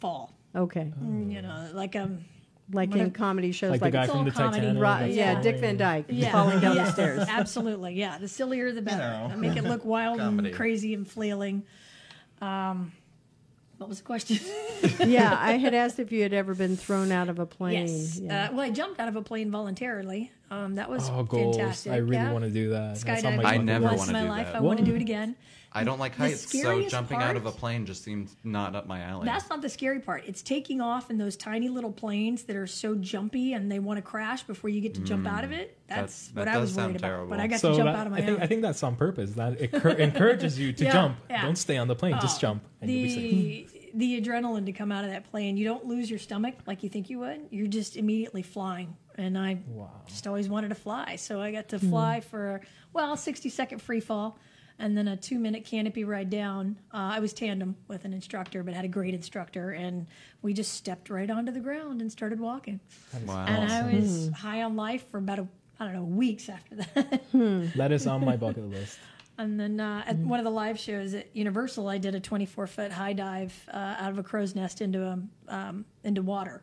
fall. 0.00 0.34
is. 0.54 0.60
okay, 0.62 0.92
You 1.06 1.42
know, 1.42 1.70
like 1.72 1.94
um, 1.96 2.24
like 2.72 2.90
what 2.90 3.00
in 3.00 3.06
a- 3.06 3.10
comedy 3.10 3.52
shows, 3.52 3.70
like 3.70 3.80
like, 3.80 3.92
the 3.92 3.98
guy 3.98 4.02
it's 4.04 4.10
from 4.12 4.18
all 4.20 4.24
the 4.24 4.30
comedy. 4.30 4.60
Titanic. 4.60 4.82
right? 4.82 5.00
that's 5.06 5.14
Yeah, 5.16 5.36
all 5.36 5.42
Dick. 5.42 5.56
Van 5.58 5.76
Dyke 5.76 6.04
yeah, 6.08 6.32
falling 6.32 6.60
down 6.60 6.76
yeah, 6.76 6.84
the 6.84 6.92
stairs. 6.92 7.24
Absolutely, 7.28 7.94
yeah. 7.94 8.18
The 8.18 8.28
sillier, 8.28 8.72
the 8.72 8.82
better. 8.82 9.28
know. 9.28 9.36
Make 9.36 9.56
it 9.56 9.64
look 9.64 9.84
wild 9.84 10.18
Comedy. 10.18 10.48
and 10.48 10.56
crazy 10.56 10.94
and 10.94 11.08
flailing. 11.08 11.62
Um, 12.40 12.92
what 13.78 13.88
was 13.88 13.98
the 13.98 14.04
question? 14.04 14.38
yeah, 15.08 15.36
I 15.40 15.52
had 15.52 15.72
asked 15.82 15.98
if 15.98 16.10
you 16.12 16.22
had 16.22 16.32
ever 16.32 16.54
been 16.54 16.76
thrown 16.76 17.12
out 17.12 17.28
of 17.28 17.38
a 17.38 17.46
plane. 17.46 17.86
yes. 17.86 18.18
Yeah. 18.18 18.48
Uh, 18.48 18.52
well, 18.52 18.60
I 18.62 18.70
jumped 18.70 18.98
out 19.00 19.08
of 19.08 19.16
a 19.16 19.22
plane 19.22 19.50
voluntarily. 19.50 20.32
Um, 20.50 20.74
that 20.76 20.88
was 20.90 21.08
Oh, 21.10 21.22
goals. 21.22 21.56
fantastic. 21.56 21.92
I 21.92 21.96
really 21.98 22.16
yeah. 22.16 22.32
want 22.32 22.44
to 22.44 22.50
do 22.50 22.70
that. 22.70 23.00
That's 23.00 23.04
skydiving. 23.24 23.38
I 23.40 23.42
bucket 23.42 23.64
never 23.64 23.84
wanna 23.86 24.02
in 24.06 24.12
my 24.12 24.22
do 24.22 24.28
life. 24.28 24.46
that. 24.46 24.56
I 24.56 24.60
want 24.60 24.78
to 24.80 24.84
do 24.84 24.94
it 24.94 25.00
again. 25.02 25.36
I 25.72 25.84
don't 25.84 25.98
like 25.98 26.14
heights, 26.16 26.50
so 26.50 26.58
scariest 26.58 26.90
jumping 26.90 27.20
out 27.22 27.36
of 27.36 27.44
a 27.46 27.52
plane 27.52 27.84
just 27.86 28.02
seems 28.02 28.34
not 28.42 28.74
up 28.74 28.86
my 28.86 29.00
alley. 29.00 29.26
That's 29.26 29.48
not 29.50 29.60
the 29.60 29.68
scary 29.68 30.00
part. 30.00 30.24
It's 30.26 30.40
taking 30.42 30.80
off 30.80 31.10
in 31.10 31.18
those 31.18 31.36
tiny 31.36 31.68
little 31.68 31.92
planes 31.92 32.44
that 32.44 32.56
are 32.56 32.66
so 32.66 32.94
jumpy 32.94 33.52
and 33.52 33.70
they 33.70 33.78
want 33.78 33.98
to 33.98 34.02
crash 34.02 34.42
before 34.44 34.70
you 34.70 34.80
get 34.80 34.94
to 34.94 35.00
jump 35.02 35.26
out 35.26 35.44
of 35.44 35.52
it. 35.52 35.78
That's 35.86 36.28
Mm. 36.30 36.34
that 36.34 36.40
what 36.46 36.48
I 36.48 36.58
was 36.58 36.72
sound 36.74 36.86
worried 36.92 36.96
about. 36.96 37.06
terrible. 37.08 37.30
But 37.30 37.40
I 37.40 37.46
got 37.48 37.60
So 37.60 37.70
to 37.72 37.76
jump 37.76 37.86
that- 37.88 37.96
out 37.96 38.06
of 38.06 38.12
my 38.12 38.18
I 38.18 38.22
think. 38.24 38.40
I 38.40 38.46
think 38.46 38.62
that's 38.62 38.82
on 38.82 38.96
purpose. 38.96 39.32
That 39.32 39.60
it 39.60 39.72
cur- 39.72 39.90
encourages 39.90 40.58
you 40.58 40.72
to 40.72 40.84
Yeah, 40.86 40.92
jump. 40.92 41.16
yeah. 41.28 41.42
Don't 41.42 41.56
stay 41.56 41.76
on 41.76 41.86
the 41.88 41.94
plane. 41.96 42.16
Just 42.20 42.38
Oh, 42.38 42.40
jump, 42.48 42.62
and 42.80 42.90
you'll 42.90 43.02
be 43.02 43.66
safe. 43.66 43.72
the 43.72 43.78
the 43.94 44.20
adrenaline 44.20 44.66
to 44.66 44.72
come 44.72 44.92
out 44.92 45.04
of 45.04 45.10
that 45.10 45.30
plane, 45.30 45.56
you 45.56 45.64
don't 45.64 45.86
lose 45.86 46.10
your 46.10 46.18
stomach 46.18 46.54
like 46.66 46.82
you 46.82 46.88
think 46.90 47.08
you 47.10 47.18
would. 47.20 47.40
You're 47.50 47.66
just 47.66 47.96
immediately 47.96 48.42
flying, 48.42 48.94
and 49.16 49.36
I 49.36 49.58
Wow. 49.66 49.90
just 50.06 50.26
always 50.26 50.46
wanted 50.48 50.68
to 50.68 50.74
fly, 50.74 51.16
so 51.16 51.40
I 51.40 51.52
got 51.52 51.68
to 51.70 51.76
Mm-hmm. 51.76 51.88
fly 51.90 52.20
for 52.20 52.60
well, 52.92 53.16
60 53.16 53.48
second 53.50 53.80
free 53.80 54.00
fall, 54.00 54.38
and 54.78 54.96
then 54.96 55.08
a 55.08 55.16
two 55.16 55.38
minute 55.38 55.64
canopy 55.64 56.04
ride 56.04 56.30
down. 56.30 56.76
Uh, 56.92 56.96
I 57.14 57.20
was 57.20 57.32
tandem 57.32 57.76
with 57.88 58.04
an 58.04 58.12
instructor, 58.12 58.62
but 58.62 58.74
had 58.74 58.84
a 58.84 58.88
great 58.88 59.14
instructor, 59.14 59.70
and 59.70 60.06
we 60.42 60.52
just 60.54 60.74
stepped 60.74 61.10
right 61.10 61.28
onto 61.30 61.52
the 61.52 61.60
ground 61.60 62.00
and 62.00 62.10
started 62.10 62.40
walking. 62.40 62.80
wow. 63.26 63.44
And 63.46 63.70
I 63.70 63.82
Hmm. 63.82 63.96
was 64.00 64.30
high 64.36 64.62
on 64.62 64.76
life 64.76 65.08
for 65.10 65.18
about 65.18 65.38
a 65.40 65.48
I 65.80 65.84
don't 65.84 65.94
know 65.94 66.02
weeks 66.04 66.48
after 66.48 66.74
that. 66.76 67.22
That 67.76 67.92
is 67.92 68.06
on 68.08 68.24
my 68.24 68.36
bucket 68.36 68.68
list. 68.70 68.98
And 69.40 69.60
then 69.60 69.78
uh, 69.78 70.02
at 70.04 70.16
one 70.16 70.40
of 70.40 70.44
the 70.44 70.50
live 70.50 70.80
shows 70.80 71.14
at 71.14 71.28
Universal, 71.36 71.86
I 71.86 71.98
did 71.98 72.16
a 72.16 72.18
24 72.18 72.66
foot 72.66 72.90
high 72.90 73.12
dive 73.12 73.54
uh, 73.72 73.94
out 73.96 74.10
of 74.10 74.18
a 74.18 74.24
crow's 74.24 74.56
nest 74.56 74.80
into 74.80 75.04
a, 75.04 75.20
um, 75.46 75.84
into 76.02 76.22
water. 76.22 76.60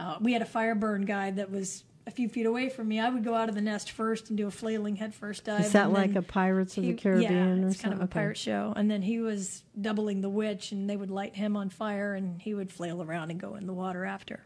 Uh, 0.00 0.16
we 0.22 0.32
had 0.32 0.40
a 0.40 0.46
fire 0.46 0.74
burn 0.74 1.04
guide 1.04 1.36
that 1.36 1.50
was 1.50 1.84
a 2.06 2.10
few 2.10 2.28
feet 2.28 2.44
away 2.46 2.68
from 2.68 2.88
me. 2.88 3.00
I 3.00 3.08
would 3.08 3.24
go 3.24 3.34
out 3.34 3.48
of 3.48 3.54
the 3.54 3.60
nest 3.62 3.90
first 3.90 4.28
and 4.28 4.36
do 4.36 4.46
a 4.46 4.50
flailing 4.50 4.96
head 4.96 5.14
first 5.14 5.44
dive. 5.44 5.62
Is 5.64 5.72
that 5.72 5.90
like 5.90 6.14
a 6.16 6.22
Pirates 6.22 6.76
of 6.76 6.84
he- 6.84 6.92
the 6.92 6.98
Caribbean 6.98 7.58
yeah, 7.60 7.64
or 7.64 7.68
it's 7.68 7.76
kind 7.80 7.92
something? 7.92 7.92
of 7.94 8.02
a 8.02 8.06
pirate 8.06 8.36
show. 8.36 8.72
And 8.76 8.90
then 8.90 9.00
he 9.02 9.20
was 9.20 9.62
doubling 9.80 10.20
the 10.20 10.28
witch, 10.28 10.70
and 10.72 10.88
they 10.88 10.96
would 10.96 11.10
light 11.10 11.34
him 11.34 11.56
on 11.56 11.70
fire, 11.70 12.14
and 12.14 12.40
he 12.42 12.52
would 12.54 12.70
flail 12.70 13.02
around 13.02 13.30
and 13.30 13.40
go 13.40 13.54
in 13.54 13.66
the 13.66 13.72
water 13.72 14.04
after. 14.04 14.44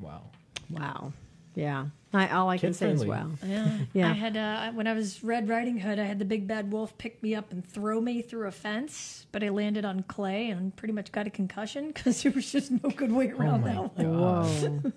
Wow. 0.00 0.24
Wow. 0.70 1.12
Yeah. 1.54 1.86
I, 2.12 2.28
all 2.28 2.48
I 2.48 2.56
can 2.56 2.70
Kid 2.70 2.76
say 2.76 2.90
is 2.90 3.02
friendly. 3.02 3.08
wow. 3.08 3.30
Yeah. 3.44 3.78
Yeah. 3.92 4.10
I 4.10 4.12
had 4.12 4.36
uh, 4.36 4.70
when 4.72 4.86
I 4.86 4.92
was 4.92 5.24
Red 5.24 5.48
Riding 5.48 5.78
Hood, 5.78 5.98
I 5.98 6.04
had 6.04 6.18
the 6.18 6.24
big 6.24 6.46
bad 6.46 6.70
wolf 6.70 6.96
pick 6.98 7.20
me 7.22 7.34
up 7.34 7.50
and 7.50 7.66
throw 7.66 8.00
me 8.00 8.22
through 8.22 8.46
a 8.46 8.50
fence, 8.52 9.26
but 9.32 9.42
I 9.42 9.48
landed 9.48 9.84
on 9.84 10.02
clay 10.04 10.50
and 10.50 10.74
pretty 10.76 10.92
much 10.94 11.10
got 11.10 11.26
a 11.26 11.30
concussion 11.30 11.88
because 11.92 12.22
there 12.22 12.32
was 12.32 12.52
just 12.52 12.70
no 12.70 12.90
good 12.90 13.10
way 13.12 13.30
around 13.30 13.62
my 13.62 13.72
that 13.72 13.96
one. 14.04 14.18
Whoa. 14.18 14.92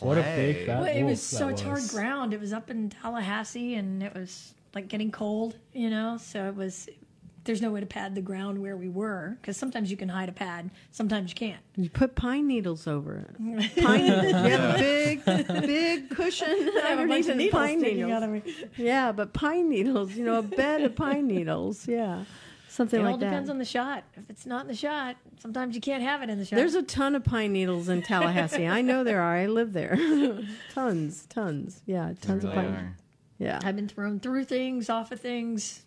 What 0.00 0.18
a 0.18 0.22
big 0.22 0.56
Clay. 0.56 0.66
bad 0.66 0.80
Well, 0.80 0.96
it 0.96 1.02
was 1.04 1.30
that 1.30 1.36
such 1.36 1.60
hard 1.62 1.82
ground. 1.88 2.32
It 2.34 2.40
was 2.40 2.52
up 2.52 2.70
in 2.70 2.90
Tallahassee 2.90 3.74
and 3.74 4.02
it 4.02 4.14
was 4.14 4.54
like 4.74 4.88
getting 4.88 5.10
cold, 5.12 5.56
you 5.72 5.90
know. 5.90 6.16
So 6.18 6.46
it 6.48 6.54
was. 6.56 6.88
There's 7.44 7.60
no 7.60 7.70
way 7.70 7.80
to 7.80 7.86
pad 7.86 8.14
the 8.14 8.22
ground 8.22 8.58
where 8.62 8.74
we 8.74 8.88
were 8.88 9.36
because 9.38 9.58
sometimes 9.58 9.90
you 9.90 9.98
can 9.98 10.08
hide 10.08 10.30
a 10.30 10.32
pad, 10.32 10.70
sometimes 10.92 11.28
you 11.30 11.34
can't. 11.34 11.60
You 11.76 11.90
put 11.90 12.14
pine 12.14 12.46
needles 12.46 12.86
over 12.86 13.16
it. 13.18 13.36
Pine 13.84 14.00
needles. 14.02 14.24
You 14.32 14.50
have 14.50 14.74
a 14.74 14.78
big, 14.78 15.24
big 15.66 16.08
cushion 16.08 16.48
I 16.82 16.88
have 16.88 17.00
a 17.00 17.06
bunch 17.06 17.26
underneath 17.28 17.30
of 17.30 17.36
the 17.36 17.48
pine 17.50 17.80
needles. 17.82 18.12
out 18.12 18.22
of 18.22 18.30
me. 18.30 18.42
Yeah, 18.78 19.12
but 19.12 19.34
pine 19.34 19.68
needles. 19.68 20.14
You 20.14 20.24
know, 20.24 20.38
a 20.38 20.42
bed 20.42 20.80
of 20.84 20.96
pine 20.96 21.26
needles. 21.26 21.86
Yeah, 21.86 22.24
something 22.74 23.00
It 23.00 23.04
all 23.04 23.12
like 23.12 23.20
that. 23.20 23.26
depends 23.30 23.50
on 23.50 23.58
the 23.58 23.64
shot. 23.64 24.04
If 24.16 24.28
it's 24.28 24.46
not 24.46 24.62
in 24.62 24.68
the 24.68 24.74
shot, 24.74 25.16
sometimes 25.40 25.74
you 25.74 25.80
can't 25.80 26.02
have 26.02 26.22
it 26.22 26.30
in 26.30 26.38
the 26.38 26.44
shot. 26.44 26.56
There's 26.56 26.74
a 26.74 26.82
ton 26.82 27.14
of 27.14 27.24
pine 27.24 27.52
needles 27.52 27.88
in 27.88 28.02
Tallahassee. 28.02 28.66
I 28.66 28.82
know 28.82 29.04
there 29.04 29.20
are. 29.22 29.36
I 29.36 29.46
live 29.46 29.72
there. 29.72 29.96
tons, 30.74 31.26
tons. 31.26 31.82
Yeah, 31.86 32.12
tons 32.20 32.42
There 32.42 32.50
of 32.50 32.56
pine. 32.56 32.66
are. 32.66 32.96
Yeah. 33.38 33.60
I've 33.62 33.76
been 33.76 33.88
thrown 33.88 34.20
through 34.20 34.44
things, 34.44 34.88
off 34.90 35.12
of 35.12 35.20
things. 35.20 35.80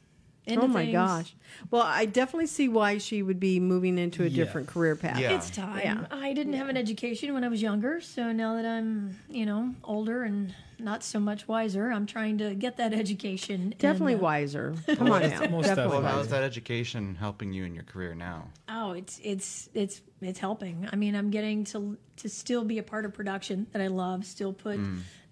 Into 0.45 0.63
Oh 0.63 0.67
my 0.69 0.83
things. 0.83 0.93
gosh. 0.93 1.35
Well, 1.71 1.81
I 1.81 2.05
definitely 2.05 2.47
see 2.47 2.69
why 2.69 2.99
she 2.99 3.21
would 3.21 3.38
be 3.39 3.59
moving 3.59 3.97
into 3.97 4.23
a 4.23 4.27
Yeah. 4.27 4.45
different 4.45 4.67
career 4.69 4.95
path. 4.95 5.19
Yeah. 5.19 5.35
It's 5.35 5.49
time. 5.49 5.79
Yeah. 5.83 6.05
I 6.09 6.31
didn't 6.31 6.53
have 6.53 6.69
an 6.69 6.77
education 6.77 7.33
when 7.33 7.43
I 7.43 7.49
was 7.49 7.61
younger, 7.61 7.99
so 7.99 8.31
now 8.31 8.55
that 8.55 8.65
I'm, 8.65 9.17
you 9.29 9.45
know, 9.45 9.75
older 9.83 10.23
and 10.23 10.55
not 10.80 11.03
so 11.03 11.19
much 11.19 11.47
wiser, 11.47 11.91
I'm 11.91 12.05
trying 12.05 12.38
to 12.39 12.53
get 12.55 12.78
that 12.78 12.93
education. 12.93 13.61
and, 13.61 13.78
Definitely 13.78 14.15
uh, 14.15 14.19
wiser. 14.19 14.75
Come 14.95 15.11
on 15.11 15.21
now. 15.21 15.28
Most 15.28 15.32
Definitely. 15.32 15.61
definitely. 15.63 15.97
Well, 15.97 16.01
how 16.13 16.19
is 16.19 16.28
that 16.30 16.43
education 16.43 17.15
helping 17.15 17.53
you 17.53 17.65
in 17.65 17.73
your 17.73 17.84
career 17.84 18.15
now? 18.15 18.49
Oh, 18.69 18.91
it's 18.91 19.19
it's 19.23 19.69
it's 19.73 20.01
it's 20.21 20.39
helping. 20.39 20.88
I 20.91 20.95
mean, 20.95 21.15
I'm 21.15 21.30
getting 21.30 21.63
to 21.65 21.97
to 22.17 22.30
still 22.30 22.63
be 22.63 22.78
a 22.78 22.84
part 22.84 23.05
of 23.05 23.13
production 23.13 23.67
that 23.71 23.82
I 23.82 23.88
love, 23.88 24.25
still 24.25 24.53
put 24.53 24.80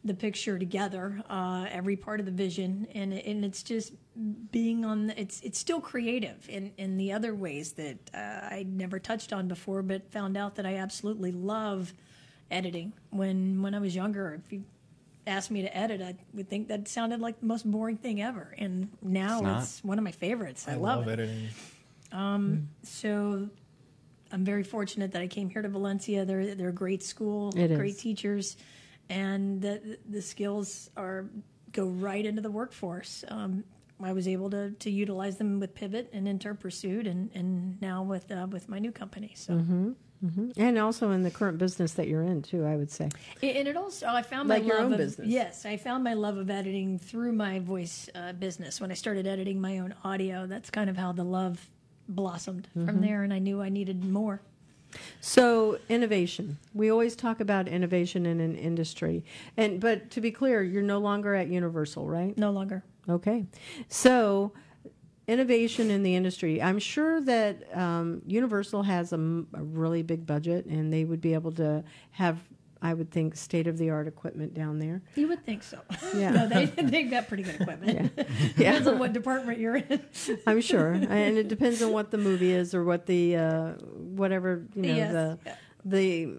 the 0.03 0.13
picture 0.13 0.59
together, 0.59 1.21
uh, 1.29 1.65
every 1.71 1.95
part 1.95 2.19
of 2.19 2.25
the 2.25 2.31
vision, 2.31 2.87
and 2.93 3.13
and 3.13 3.43
it's 3.43 3.63
just 3.63 3.93
being 4.51 4.85
on. 4.85 5.07
The, 5.07 5.19
it's 5.19 5.41
it's 5.41 5.59
still 5.59 5.81
creative 5.81 6.47
in 6.47 6.71
in 6.77 6.97
the 6.97 7.11
other 7.13 7.33
ways 7.33 7.73
that 7.73 7.97
uh, 8.13 8.17
I 8.17 8.65
never 8.67 8.99
touched 8.99 9.33
on 9.33 9.47
before, 9.47 9.81
but 9.81 10.11
found 10.11 10.37
out 10.37 10.55
that 10.55 10.65
I 10.65 10.75
absolutely 10.75 11.31
love 11.31 11.93
editing. 12.51 12.93
When 13.09 13.61
when 13.61 13.73
I 13.73 13.79
was 13.79 13.95
younger, 13.95 14.39
if 14.45 14.53
you 14.53 14.63
asked 15.27 15.49
me 15.51 15.61
to 15.63 15.75
edit, 15.77 16.01
I 16.01 16.15
would 16.33 16.49
think 16.49 16.67
that 16.67 16.87
sounded 16.87 17.19
like 17.19 17.39
the 17.39 17.45
most 17.47 17.69
boring 17.69 17.97
thing 17.97 18.21
ever. 18.21 18.53
And 18.57 18.89
now 19.01 19.57
It's 19.59 19.75
it's, 19.77 19.83
one 19.83 19.97
of 19.97 20.03
my 20.03 20.11
favorites. 20.11 20.65
I, 20.67 20.73
I 20.73 20.75
love, 20.75 21.07
it. 21.07 21.19
editing. 21.19 21.49
So 22.83 23.49
I'm 24.31 24.43
very 24.45 24.63
fortunate 24.63 25.11
that 25.13 25.21
I 25.21 25.27
came 25.27 25.49
here 25.49 25.61
to 25.61 25.69
Valencia. 25.69 26.25
They're 26.25 26.55
they're 26.55 26.69
a 26.69 26.73
great 26.73 27.03
school, 27.03 27.51
It 27.55 27.71
is. 27.71 27.77
great 27.77 27.97
teachers, 27.97 28.57
and 29.09 29.61
the 29.61 29.97
the 30.09 30.21
skills 30.21 30.89
are 30.97 31.27
go 31.71 31.85
right 31.87 32.25
into 32.25 32.41
the 32.41 32.51
workforce. 32.51 33.23
Um, 33.27 33.63
I 34.01 34.13
was 34.13 34.27
able 34.27 34.49
to 34.51 34.71
to 34.71 34.89
utilize 34.89 35.37
them 35.37 35.59
with 35.59 35.73
Pivot 35.75 36.09
and 36.13 36.27
Intern 36.27 36.57
Pursuit, 36.57 37.07
and 37.07 37.29
and 37.33 37.81
now 37.81 38.03
with 38.03 38.31
uh, 38.31 38.47
with 38.49 38.67
my 38.69 38.79
new 38.79 38.91
company. 38.91 39.33
So. 39.35 39.53
Mm-hmm. 39.53 39.91
And 40.57 40.77
also 40.79 41.11
in 41.11 41.21
the 41.23 41.29
current 41.31 41.57
business 41.57 41.93
that 41.93 42.07
you're 42.07 42.23
in 42.23 42.41
too, 42.41 42.65
I 42.65 42.75
would 42.75 42.89
say. 42.89 43.09
And 43.43 43.67
it 43.67 43.77
also, 43.77 44.07
I 44.07 44.21
found 44.23 44.49
Like 44.49 44.63
my 44.63 44.67
your 44.67 44.77
love 44.77 44.85
own 44.87 44.93
of, 44.93 44.97
business. 44.97 45.27
Yes, 45.27 45.65
I 45.65 45.77
found 45.77 46.03
my 46.03 46.13
love 46.15 46.37
of 46.37 46.49
editing 46.49 46.97
through 46.97 47.33
my 47.33 47.59
voice 47.59 48.09
uh, 48.15 48.33
business. 48.33 48.81
When 48.81 48.89
I 48.91 48.95
started 48.95 49.27
editing 49.27 49.61
my 49.61 49.79
own 49.79 49.93
audio, 50.03 50.47
that's 50.47 50.69
kind 50.71 50.89
of 50.89 50.97
how 50.97 51.11
the 51.11 51.23
love 51.23 51.69
blossomed 52.09 52.67
Mm-hmm. 52.75 52.85
from 52.87 53.01
there, 53.01 53.23
and 53.23 53.33
I 53.33 53.39
knew 53.39 53.61
I 53.61 53.69
needed 53.69 54.03
more. 54.03 54.41
So 55.21 55.77
innovation. 55.89 56.57
We 56.73 56.89
always 56.89 57.15
talk 57.15 57.39
about 57.39 57.67
innovation 57.67 58.25
in 58.25 58.39
an 58.39 58.55
industry, 58.55 59.23
and 59.57 59.79
but 59.81 60.09
to 60.11 60.21
be 60.21 60.31
clear, 60.31 60.63
you're 60.63 60.81
no 60.83 60.99
longer 60.99 61.35
at 61.35 61.49
Universal, 61.49 62.07
right? 62.07 62.37
No 62.37 62.51
longer. 62.51 62.83
Okay. 63.09 63.45
So, 63.89 64.53
innovation 65.27 65.89
in 65.89 66.03
the 66.03 66.15
industry. 66.15 66.61
I'm 66.61 66.79
sure 66.79 67.19
that 67.21 67.75
um, 67.75 68.21
Universal 68.27 68.83
has 68.83 69.11
a, 69.11 69.15
m- 69.15 69.47
a 69.53 69.63
really 69.63 70.03
big 70.03 70.25
budget 70.25 70.65
and 70.65 70.93
they 70.93 71.03
would 71.03 71.21
be 71.21 71.33
able 71.33 71.51
to 71.53 71.83
have, 72.11 72.37
I 72.81 72.93
would 72.93 73.09
think, 73.09 73.35
state 73.35 73.65
of 73.67 73.77
the 73.77 73.89
art 73.89 74.07
equipment 74.07 74.53
down 74.53 74.77
there. 74.79 75.01
You 75.15 75.27
would 75.29 75.43
think 75.43 75.63
so. 75.63 75.79
Yeah. 76.15 76.29
no, 76.31 76.47
they, 76.47 76.65
they've 76.65 77.09
got 77.09 77.27
pretty 77.27 77.43
good 77.43 77.59
equipment. 77.59 78.11
Yeah, 78.17 78.23
Depends 78.55 78.87
on 78.87 78.99
what 78.99 79.13
department 79.13 79.57
you're 79.59 79.77
in. 79.77 79.99
I'm 80.47 80.61
sure. 80.61 80.91
and 80.93 81.37
it 81.37 81.47
depends 81.47 81.81
on 81.81 81.91
what 81.91 82.11
the 82.11 82.17
movie 82.19 82.51
is 82.51 82.75
or 82.75 82.83
what 82.83 83.07
the, 83.07 83.35
uh, 83.35 83.71
whatever, 83.73 84.63
you 84.75 84.81
know, 84.83 84.95
Yes. 84.95 85.11
the, 85.11 85.39
the, 85.85 86.37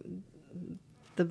the, 1.16 1.30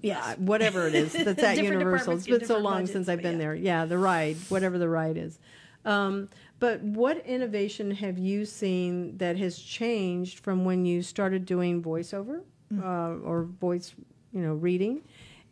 Yes. 0.00 0.22
uh, 0.22 0.34
whatever 0.36 0.86
it 0.86 0.94
is 0.94 1.12
that's 1.14 1.42
at 1.42 1.56
Universal. 1.56 2.12
It's 2.16 2.26
been 2.26 2.44
so 2.44 2.58
long 2.58 2.74
budgets, 2.74 2.92
since 2.92 3.08
I've 3.08 3.22
been 3.22 3.32
yeah. 3.32 3.38
there. 3.38 3.54
Yeah, 3.54 3.84
the 3.86 3.96
ride, 3.96 4.36
whatever 4.50 4.76
the 4.76 4.88
ride 4.88 5.16
is. 5.16 5.38
Um, 5.86 6.28
but 6.64 6.80
what 6.80 7.18
innovation 7.26 7.90
have 7.90 8.16
you 8.18 8.46
seen 8.46 9.18
that 9.18 9.36
has 9.36 9.58
changed 9.58 10.38
from 10.38 10.64
when 10.64 10.86
you 10.86 11.02
started 11.02 11.44
doing 11.44 11.82
voiceover 11.82 12.40
Mm. 12.72 12.80
uh, 12.82 13.22
or 13.28 13.42
voice, 13.60 13.94
you 14.32 14.40
know, 14.40 14.54
reading? 14.54 15.02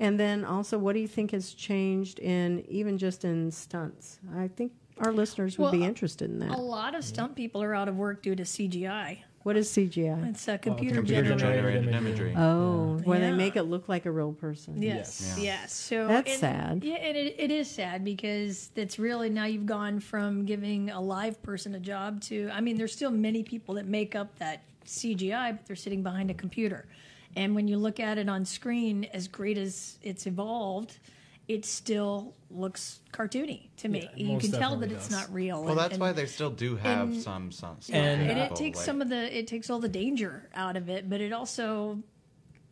And 0.00 0.18
then 0.18 0.42
also, 0.42 0.78
what 0.78 0.94
do 0.94 1.00
you 1.00 1.06
think 1.16 1.32
has 1.32 1.52
changed 1.52 2.18
in 2.18 2.64
even 2.66 2.96
just 2.96 3.26
in 3.26 3.50
stunts? 3.50 4.20
I 4.34 4.48
think 4.48 4.72
our 5.04 5.12
listeners 5.12 5.58
would 5.58 5.72
be 5.72 5.84
interested 5.84 6.30
in 6.30 6.38
that. 6.38 6.50
A 6.50 6.56
lot 6.78 6.94
of 6.94 7.04
stunt 7.04 7.36
people 7.36 7.62
are 7.62 7.74
out 7.74 7.88
of 7.88 7.96
work 7.96 8.22
due 8.22 8.34
to 8.34 8.44
CGI. 8.44 9.18
What 9.42 9.56
is 9.56 9.68
CGI? 9.70 10.30
It's 10.30 10.46
a 10.46 10.56
computer, 10.56 10.96
Computer 10.96 11.22
generated. 11.22 11.38
generated 11.38 11.88
imagery. 11.88 12.30
imagery. 12.30 12.34
Oh, 12.36 12.42
oh 12.42 13.00
where 13.04 13.18
they 13.18 13.32
make 13.32 13.56
it 13.56 13.64
look 13.64 13.88
like 13.88 14.06
a 14.06 14.10
real 14.10 14.32
person. 14.32 14.80
Yes, 14.80 15.34
Yeah. 15.36 15.42
yes. 15.42 15.72
So 15.74 16.06
That's 16.06 16.30
and- 16.30 16.40
sad. 16.40 16.84
Yeah, 16.84 16.94
and 16.96 17.16
it, 17.16 17.34
it 17.38 17.50
is 17.50 17.68
sad 17.68 18.04
because 18.04 18.70
it's 18.76 18.98
really 18.98 19.30
now 19.30 19.44
you've 19.46 19.66
gone 19.66 19.98
from 20.00 20.44
giving 20.44 20.90
a 20.90 21.00
live 21.00 21.42
person 21.42 21.74
a 21.74 21.80
job 21.80 22.20
to. 22.22 22.50
I 22.52 22.60
mean, 22.60 22.76
there's 22.76 22.92
still 22.92 23.10
many 23.10 23.42
people 23.42 23.74
that 23.74 23.86
make 23.86 24.14
up 24.14 24.38
that 24.38 24.62
CGI, 24.86 25.52
but 25.56 25.66
they're 25.66 25.76
sitting 25.76 26.02
behind 26.02 26.30
a 26.30 26.34
computer. 26.34 26.86
And 27.34 27.54
when 27.54 27.66
you 27.66 27.78
look 27.78 27.98
at 27.98 28.18
it 28.18 28.28
on 28.28 28.44
screen, 28.44 29.04
as 29.12 29.26
great 29.26 29.56
as 29.58 29.98
it's 30.02 30.26
evolved, 30.26 30.98
it 31.48 31.64
still 31.64 32.34
looks 32.50 33.00
cartoony 33.12 33.68
to 33.78 33.88
me. 33.88 34.08
Yeah, 34.16 34.32
you 34.32 34.38
can 34.38 34.52
tell 34.52 34.76
that 34.76 34.88
definitely 34.88 34.94
it's 34.96 35.10
not 35.10 35.32
real. 35.32 35.60
Well, 35.60 35.70
and- 35.72 35.78
that's 35.80 35.92
and- 35.94 36.00
why 36.00 36.12
they 36.12 36.26
still 36.26 36.50
do 36.50 36.76
have 36.76 37.08
and- 37.10 37.22
some 37.22 37.50
some. 37.52 37.76
some 37.80 37.94
And- 37.96 38.30
and 38.30 38.38
it 38.38 38.54
takes 38.56 38.78
like- 38.78 38.86
some 38.86 39.02
of 39.02 39.08
the 39.08 39.38
it 39.38 39.46
takes 39.46 39.68
all 39.70 39.80
the 39.80 39.88
danger 39.88 40.48
out 40.54 40.76
of 40.76 40.88
it 40.88 41.08
but 41.10 41.20
it 41.20 41.32
also 41.32 41.98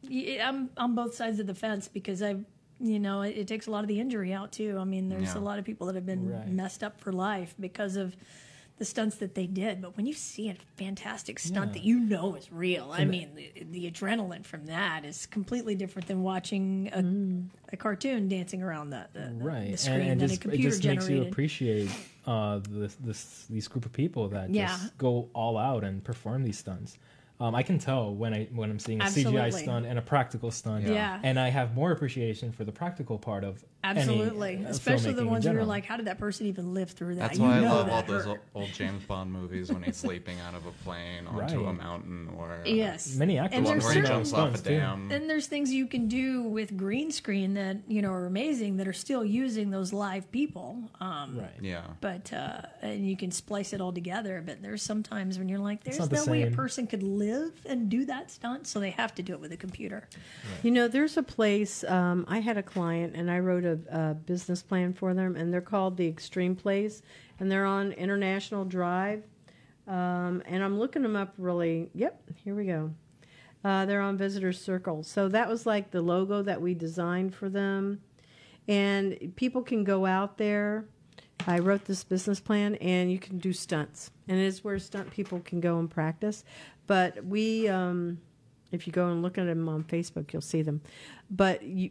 I'm 0.08 0.70
on 0.76 0.94
both 0.94 1.14
sides 1.14 1.38
of 1.40 1.46
the 1.46 1.54
fence 1.54 1.86
because 1.88 2.22
i 2.22 2.36
you 2.78 2.98
know 2.98 3.20
it, 3.22 3.36
it 3.36 3.46
takes 3.46 3.66
a 3.66 3.70
lot 3.70 3.84
of 3.84 3.88
the 3.88 4.00
injury 4.00 4.32
out 4.32 4.50
too 4.52 4.78
i 4.80 4.84
mean 4.84 5.08
there's 5.10 5.34
Yeah. 5.34 5.38
a 5.38 5.44
lot 5.44 5.58
of 5.58 5.64
people 5.66 5.86
that 5.88 5.94
have 5.96 6.06
been 6.06 6.30
Right. 6.30 6.48
messed 6.48 6.82
up 6.82 6.98
for 6.98 7.12
life 7.12 7.54
because 7.60 7.96
of 7.96 8.16
the 8.80 8.86
stunts 8.86 9.16
that 9.16 9.34
they 9.34 9.46
did 9.46 9.82
but 9.82 9.94
when 9.94 10.06
you 10.06 10.14
see 10.14 10.48
a 10.48 10.56
fantastic 10.78 11.38
stunt 11.38 11.68
Yeah. 11.68 11.72
that 11.74 11.84
you 11.84 12.00
know 12.00 12.34
is 12.34 12.50
real 12.50 12.90
i 12.92 13.04
mean 13.04 13.34
the, 13.34 13.52
the 13.70 13.90
adrenaline 13.90 14.42
from 14.44 14.64
that 14.66 15.04
is 15.04 15.26
completely 15.26 15.74
different 15.74 16.08
than 16.08 16.22
watching 16.22 16.88
a, 17.70 17.74
a 17.74 17.76
cartoon 17.76 18.26
dancing 18.26 18.62
around 18.62 18.88
the, 18.88 19.06
the, 19.12 19.30
right 19.34 19.72
the 19.72 19.76
screen 19.76 20.00
and, 20.00 20.10
and 20.12 20.20
just, 20.20 20.32
a 20.32 20.34
it 20.36 20.40
computer 20.40 20.70
just 20.70 20.84
makes 20.84 21.08
you 21.10 21.20
appreciate 21.20 21.90
uh, 22.26 22.60
this, 22.70 22.94
this 23.00 23.44
these 23.50 23.68
group 23.68 23.84
of 23.84 23.92
people 23.92 24.28
that 24.28 24.48
Yeah. 24.48 24.68
just 24.68 24.96
go 24.96 25.28
all 25.34 25.58
out 25.58 25.84
and 25.84 26.02
perform 26.02 26.42
these 26.42 26.58
stunts 26.58 26.96
um, 27.38 27.54
I 27.54 27.62
can 27.62 27.78
tell 27.78 28.14
when 28.14 28.34
I 28.34 28.48
when 28.52 28.70
I'm 28.70 28.78
seeing 28.78 29.00
a 29.00 29.04
CGI 29.04 29.50
stunt 29.52 29.86
and 29.86 29.98
a 29.98 30.02
practical 30.02 30.50
stunt, 30.50 30.86
Yeah. 30.86 31.18
and 31.22 31.40
I 31.40 31.48
have 31.48 31.74
more 31.74 31.90
appreciation 31.90 32.52
for 32.52 32.64
the 32.64 32.72
practical 32.72 33.18
part 33.18 33.44
of 33.44 33.64
any, 33.82 34.00
Absolutely, 34.00 34.64
uh, 34.64 34.68
especially 34.68 35.12
the 35.14 35.26
ones 35.26 35.44
where 35.46 35.54
you're 35.54 35.64
like, 35.64 35.86
how 35.86 35.96
did 35.96 36.06
that 36.06 36.18
person 36.18 36.46
even 36.46 36.74
live 36.74 36.90
through 36.90 37.14
that? 37.14 37.20
That's 37.28 37.38
You 37.38 37.44
why 37.44 37.56
I 37.56 37.60
know 37.60 37.76
love 37.76 37.88
all 37.90 38.02
those 38.02 38.24
hurt. 38.24 38.28
old, 38.54 38.64
old 38.64 38.68
James 38.74 39.02
Bond 39.04 39.32
movies 39.32 39.72
when 39.72 39.82
he's 39.82 40.04
leaping 40.04 40.38
out 40.40 40.54
of 40.54 40.66
a 40.66 40.72
plane 40.84 41.26
onto 41.26 41.64
a 41.64 41.72
mountain 41.72 42.28
or 42.36 42.52
uh, 42.52 42.68
Yes, 42.68 43.14
Many 43.16 43.38
actors 43.38 43.56
and 43.56 43.64
one 43.64 43.74
there's 43.78 43.84
where 43.84 43.92
he 43.94 44.00
certain 44.00 44.24
jumps 44.24 44.32
off 44.34 44.54
a 44.54 44.62
dam. 44.62 45.10
and 45.10 45.30
there's 45.30 45.46
things 45.46 45.72
you 45.72 45.86
can 45.86 46.08
do 46.08 46.42
with 46.42 46.76
green 46.76 47.10
screen 47.10 47.54
that 47.54 47.78
you 47.88 48.02
know 48.02 48.12
are 48.12 48.26
amazing 48.26 48.76
that 48.76 48.86
are 48.86 48.92
still 48.92 49.24
using 49.24 49.70
those 49.70 49.92
live 49.92 50.30
people. 50.30 50.76
Um, 51.00 51.38
right. 51.38 51.50
Yeah. 51.62 51.82
But 52.02 52.32
uh, 52.34 52.62
and 52.82 53.08
you 53.08 53.16
can 53.16 53.30
splice 53.30 53.72
it 53.72 53.80
all 53.80 53.92
together. 53.92 54.42
But 54.44 54.60
there's 54.62 54.82
sometimes 54.82 55.38
when 55.38 55.48
you're 55.48 55.58
like, 55.58 55.84
there's 55.84 55.98
not 55.98 56.10
the 56.10 56.16
no 56.16 56.26
way 56.30 56.42
a 56.42 56.50
person 56.50 56.86
could 56.86 57.02
live 57.02 57.52
and 57.66 57.88
do 57.88 58.04
that 58.04 58.30
stunt, 58.30 58.66
so 58.66 58.78
they 58.78 58.90
have 58.90 59.14
to 59.14 59.22
do 59.22 59.32
it 59.32 59.40
with 59.40 59.52
a 59.52 59.56
computer. 59.56 60.06
You 60.62 60.70
know, 60.70 60.86
there's 60.88 61.16
a 61.16 61.22
place. 61.22 61.82
Um, 61.84 62.26
I 62.28 62.40
had 62.40 62.58
a 62.58 62.62
client, 62.62 63.14
and 63.16 63.30
I 63.30 63.38
wrote 63.38 63.64
a, 63.64 63.69
a 63.90 64.14
business 64.14 64.62
plan 64.62 64.92
for 64.92 65.14
them, 65.14 65.36
and 65.36 65.52
they're 65.52 65.60
called 65.60 65.96
the 65.96 66.06
Extreme 66.06 66.56
Place, 66.56 67.02
and 67.38 67.50
they're 67.50 67.66
on 67.66 67.92
International 67.92 68.64
Drive. 68.64 69.24
Um, 69.86 70.42
and 70.46 70.62
I'm 70.62 70.78
looking 70.78 71.02
them 71.02 71.16
up. 71.16 71.34
Really, 71.38 71.90
yep. 71.94 72.22
Here 72.44 72.54
we 72.54 72.66
go. 72.66 72.92
Uh, 73.64 73.84
they're 73.86 74.00
on 74.00 74.16
Visitor 74.16 74.52
Circle. 74.52 75.02
So 75.02 75.28
that 75.28 75.48
was 75.48 75.66
like 75.66 75.90
the 75.90 76.00
logo 76.00 76.42
that 76.42 76.60
we 76.60 76.74
designed 76.74 77.34
for 77.34 77.48
them, 77.48 78.00
and 78.68 79.32
people 79.36 79.62
can 79.62 79.84
go 79.84 80.06
out 80.06 80.38
there. 80.38 80.84
I 81.46 81.58
wrote 81.58 81.86
this 81.86 82.04
business 82.04 82.38
plan, 82.40 82.74
and 82.76 83.10
you 83.10 83.18
can 83.18 83.38
do 83.38 83.52
stunts, 83.52 84.10
and 84.28 84.38
it 84.38 84.44
is 84.44 84.62
where 84.62 84.78
stunt 84.78 85.10
people 85.10 85.40
can 85.40 85.60
go 85.60 85.78
and 85.78 85.90
practice. 85.90 86.44
But 86.86 87.24
we. 87.24 87.68
Um, 87.68 88.18
if 88.72 88.86
you 88.86 88.92
go 88.92 89.08
and 89.08 89.22
look 89.22 89.38
at 89.38 89.46
them 89.46 89.68
on 89.68 89.84
Facebook, 89.84 90.32
you'll 90.32 90.42
see 90.42 90.62
them. 90.62 90.80
But 91.30 91.62
you, 91.62 91.90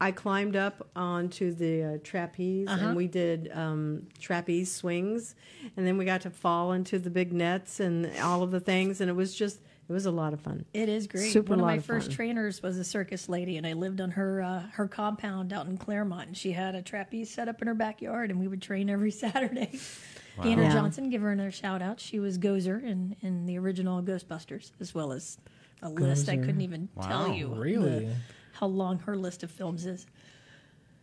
I 0.00 0.12
climbed 0.12 0.56
up 0.56 0.86
onto 0.94 1.52
the 1.54 1.82
uh, 1.82 1.98
trapeze 2.04 2.68
Uh-huh. 2.68 2.88
and 2.88 2.96
we 2.96 3.06
did 3.06 3.50
um, 3.54 4.06
trapeze 4.20 4.70
swings, 4.70 5.34
and 5.76 5.86
then 5.86 5.96
we 5.96 6.04
got 6.04 6.20
to 6.22 6.30
fall 6.30 6.72
into 6.72 6.98
the 6.98 7.08
big 7.10 7.32
nets 7.32 7.80
and 7.80 8.10
all 8.20 8.42
of 8.42 8.50
the 8.50 8.60
things, 8.60 9.00
and 9.00 9.08
it 9.08 9.14
was 9.14 9.34
just 9.34 9.60
it 9.88 9.92
was 9.92 10.04
a 10.04 10.10
lot 10.10 10.32
of 10.32 10.40
fun. 10.40 10.64
It 10.74 10.88
is 10.88 11.06
great. 11.06 11.30
Super 11.30 11.50
One 11.50 11.60
of 11.60 11.64
my 11.66 11.74
of 11.76 11.84
first 11.84 12.08
fun. 12.08 12.16
trainers 12.16 12.60
was 12.60 12.76
a 12.76 12.82
circus 12.84 13.28
lady, 13.28 13.56
and 13.56 13.64
I 13.66 13.72
lived 13.72 14.00
on 14.00 14.10
her 14.10 14.42
uh, 14.42 14.62
her 14.72 14.86
compound 14.88 15.52
out 15.52 15.66
in 15.66 15.78
Clermont. 15.78 16.26
And 16.28 16.36
she 16.36 16.52
had 16.52 16.74
a 16.74 16.82
trapeze 16.82 17.30
set 17.30 17.48
up 17.48 17.62
in 17.62 17.68
her 17.68 17.74
backyard, 17.74 18.30
and 18.30 18.38
we 18.40 18.48
would 18.48 18.60
train 18.60 18.90
every 18.90 19.10
Saturday. 19.22 19.78
Deanna 20.40 20.64
Yeah. 20.64 20.72
Johnson, 20.72 21.08
give 21.08 21.22
her 21.22 21.30
another 21.30 21.52
shout 21.52 21.80
out. 21.82 22.00
She 22.00 22.18
was 22.18 22.36
Gozer 22.36 22.82
in, 22.82 23.16
in 23.22 23.46
the 23.46 23.58
original 23.58 24.02
Ghostbusters, 24.02 24.72
as 24.80 24.92
well 24.94 25.12
as 25.12 25.38
a 25.82 25.88
list 25.88 26.28
I 26.28 26.36
couldn't 26.36 26.60
even 26.62 26.88
tell 27.00 27.28
Wow. 27.28 27.32
you 27.34 27.48
the- 27.48 27.54
Really? 27.60 28.08
How 28.58 28.66
long 28.66 28.98
her 29.00 29.16
list 29.16 29.42
of 29.42 29.50
films 29.50 29.86
is. 29.86 30.06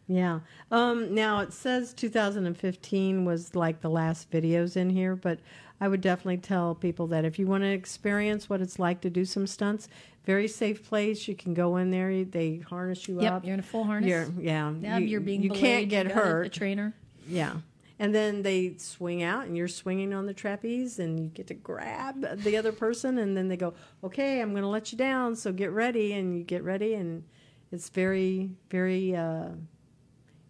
Yeah. 0.07 0.41
Um, 0.69 1.13
now 1.15 1.39
it 1.39 1.53
says 1.53 1.93
2015 1.93 3.25
was 3.25 3.55
like 3.55 3.81
the 3.81 3.89
last 3.89 4.29
videos 4.29 4.75
in 4.75 4.89
here, 4.89 5.15
but 5.15 5.39
I 5.79 5.87
would 5.87 6.01
definitely 6.01 6.37
tell 6.37 6.75
people 6.75 7.07
that 7.07 7.25
if 7.25 7.39
you 7.39 7.47
want 7.47 7.63
to 7.63 7.69
experience 7.69 8.49
what 8.49 8.61
it's 8.61 8.79
like 8.79 9.01
to 9.01 9.09
do 9.09 9.25
some 9.25 9.47
stunts, 9.47 9.87
very 10.25 10.47
safe 10.47 10.87
place. 10.87 11.27
You 11.27 11.35
can 11.35 11.53
go 11.53 11.77
in 11.77 11.91
there. 11.91 12.23
They 12.23 12.57
harness 12.57 13.07
you 13.07 13.21
Yep, 13.21 13.33
up. 13.33 13.45
you're 13.45 13.53
in 13.55 13.59
a 13.59 13.63
full 13.63 13.83
harness. 13.83 14.09
You're, 14.09 14.27
yeah. 14.39 14.71
yeah, 14.79 14.97
you, 14.97 15.07
you're 15.07 15.21
being 15.21 15.41
you 15.41 15.49
belayed, 15.49 15.61
can't 15.61 15.89
get 15.89 16.05
you 16.07 16.13
hurt. 16.13 16.43
The 16.43 16.49
trainer. 16.49 16.93
Yeah. 17.27 17.55
And 17.99 18.13
then 18.13 18.41
they 18.41 18.75
swing 18.77 19.23
out 19.23 19.45
and 19.45 19.55
you're 19.55 19.67
swinging 19.67 20.13
on 20.13 20.25
the 20.25 20.33
trapeze 20.33 20.99
and 20.99 21.19
you 21.19 21.27
get 21.27 21.47
to 21.47 21.53
grab 21.53 22.39
the 22.43 22.57
other 22.57 22.71
person 22.71 23.17
and 23.17 23.37
then 23.37 23.47
they 23.47 23.55
go, 23.55 23.73
"Okay, 24.03 24.41
I'm 24.41 24.51
going 24.51 24.63
to 24.63 24.67
let 24.69 24.91
you 24.91 24.97
down, 24.97 25.35
so 25.35 25.53
get 25.53 25.71
ready." 25.71 26.11
And 26.13 26.37
you 26.37 26.43
get 26.43 26.63
ready 26.63 26.95
and 26.95 27.23
it's 27.73 27.89
very 27.89 28.51
very 28.69 29.15
uh, 29.15 29.49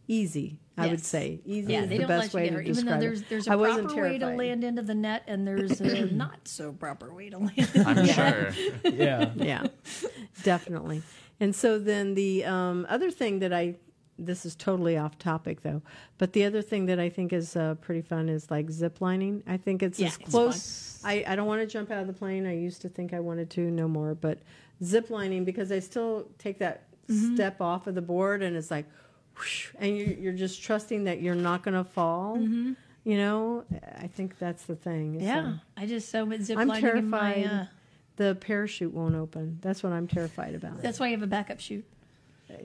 easy, 0.08 0.60
I 0.78 0.88
would 0.88 1.04
say. 1.04 1.42
Easy 1.46 1.74
Yeah, 1.74 1.84
is 1.84 1.90
they 1.90 1.98
the 1.98 2.02
don't 2.02 2.08
best 2.10 2.34
let 2.34 2.34
way 2.34 2.44
you 2.46 2.52
to 2.52 2.56
get 2.58 2.68
hurt. 2.68 2.78
Even 2.78 2.86
though 2.86 3.00
there's 3.00 3.22
it. 3.22 3.30
there's 3.30 3.48
I 3.48 3.54
a 3.54 3.58
wasn't 3.58 3.88
proper 3.88 4.02
way 4.04 4.18
to 4.18 4.28
land 4.28 4.64
into 4.64 4.82
the 4.82 4.96
net, 4.96 5.24
and 5.28 5.48
there's 5.48 5.80
a 5.82 6.06
not 6.12 6.48
so 6.48 6.74
proper 6.74 7.14
way 7.14 7.30
to 7.30 7.38
land. 7.40 7.72
I'm 7.86 8.06
sure. 8.06 8.52
Yeah. 8.94 9.32
yeah, 9.36 9.68
definitely. 10.44 11.02
And 11.40 11.56
so 11.56 11.80
then 11.80 12.14
the 12.14 12.46
um, 12.46 12.86
other 12.90 13.10
thing 13.12 13.40
that 13.40 13.54
I 13.54 13.76
this 14.20 14.46
is 14.46 14.56
totally 14.56 14.98
off 14.98 15.18
topic 15.18 15.62
though. 15.62 15.82
But 16.18 16.34
the 16.34 16.46
other 16.46 16.62
thing 16.62 16.86
that 16.88 17.00
I 17.00 17.10
think 17.10 17.34
is 17.34 17.56
uh, 17.56 17.76
pretty 17.76 18.02
fun 18.02 18.30
is 18.30 18.52
like 18.52 18.70
zip 18.70 19.02
lining. 19.02 19.44
I 19.48 19.58
think 19.58 19.82
it's 19.82 20.00
Yeah, 20.00 20.08
as 20.08 20.18
it's 20.18 20.30
close. 20.30 21.02
I, 21.04 21.24
I 21.28 21.36
don't 21.36 21.48
want 21.48 21.62
to 21.62 21.68
jump 21.68 21.92
out 21.92 22.00
of 22.02 22.08
the 22.08 22.14
plane. 22.14 22.46
I 22.46 22.56
used 22.56 22.82
to 22.84 22.90
think 22.90 23.14
I 23.14 23.20
wanted 23.20 23.50
to, 23.52 23.62
no 23.72 23.88
more. 23.88 24.16
But 24.16 24.40
zip 24.84 25.10
lining 25.10 25.44
because 25.44 25.72
I 25.72 25.80
still 25.80 26.28
take 26.38 26.60
that 26.60 26.88
Mm-hmm. 27.10 27.36
step 27.36 27.60
off 27.60 27.88
of 27.88 27.96
the 27.96 28.02
board 28.02 28.42
and 28.42 28.56
it's 28.56 28.72
like, 28.72 28.86
whoosh, 29.38 29.70
and 29.78 29.98
you, 29.98 30.18
you're 30.20 30.34
just 30.34 30.64
trusting 30.64 31.04
that 31.04 31.22
you're 31.22 31.36
not 31.36 31.64
going 31.64 31.76
to 31.76 31.84
fall. 31.84 32.38
Mm-hmm. 32.38 32.74
You 33.04 33.18
know, 33.18 33.66
I 33.98 34.08
think 34.08 34.40
that's 34.40 34.64
the 34.64 34.76
thing. 34.76 35.20
Yeah, 35.20 35.56
I 35.76 35.86
just 35.86 36.10
so 36.10 36.24
with 36.24 36.44
zip 36.44 36.58
I'm 36.58 36.64
in 36.64 36.68
my. 36.70 36.80
terrified. 36.80 37.46
Uh, 37.46 37.66
the 38.16 38.36
parachute 38.36 38.94
won't 38.94 39.16
open. 39.16 39.58
That's 39.62 39.84
what 39.84 39.92
I'm 39.92 40.08
terrified 40.08 40.56
about. 40.56 40.82
that's 40.82 41.00
why 41.00 41.08
you 41.08 41.14
have 41.14 41.24
a 41.24 41.28
backup 41.28 41.60
chute. 41.60 41.86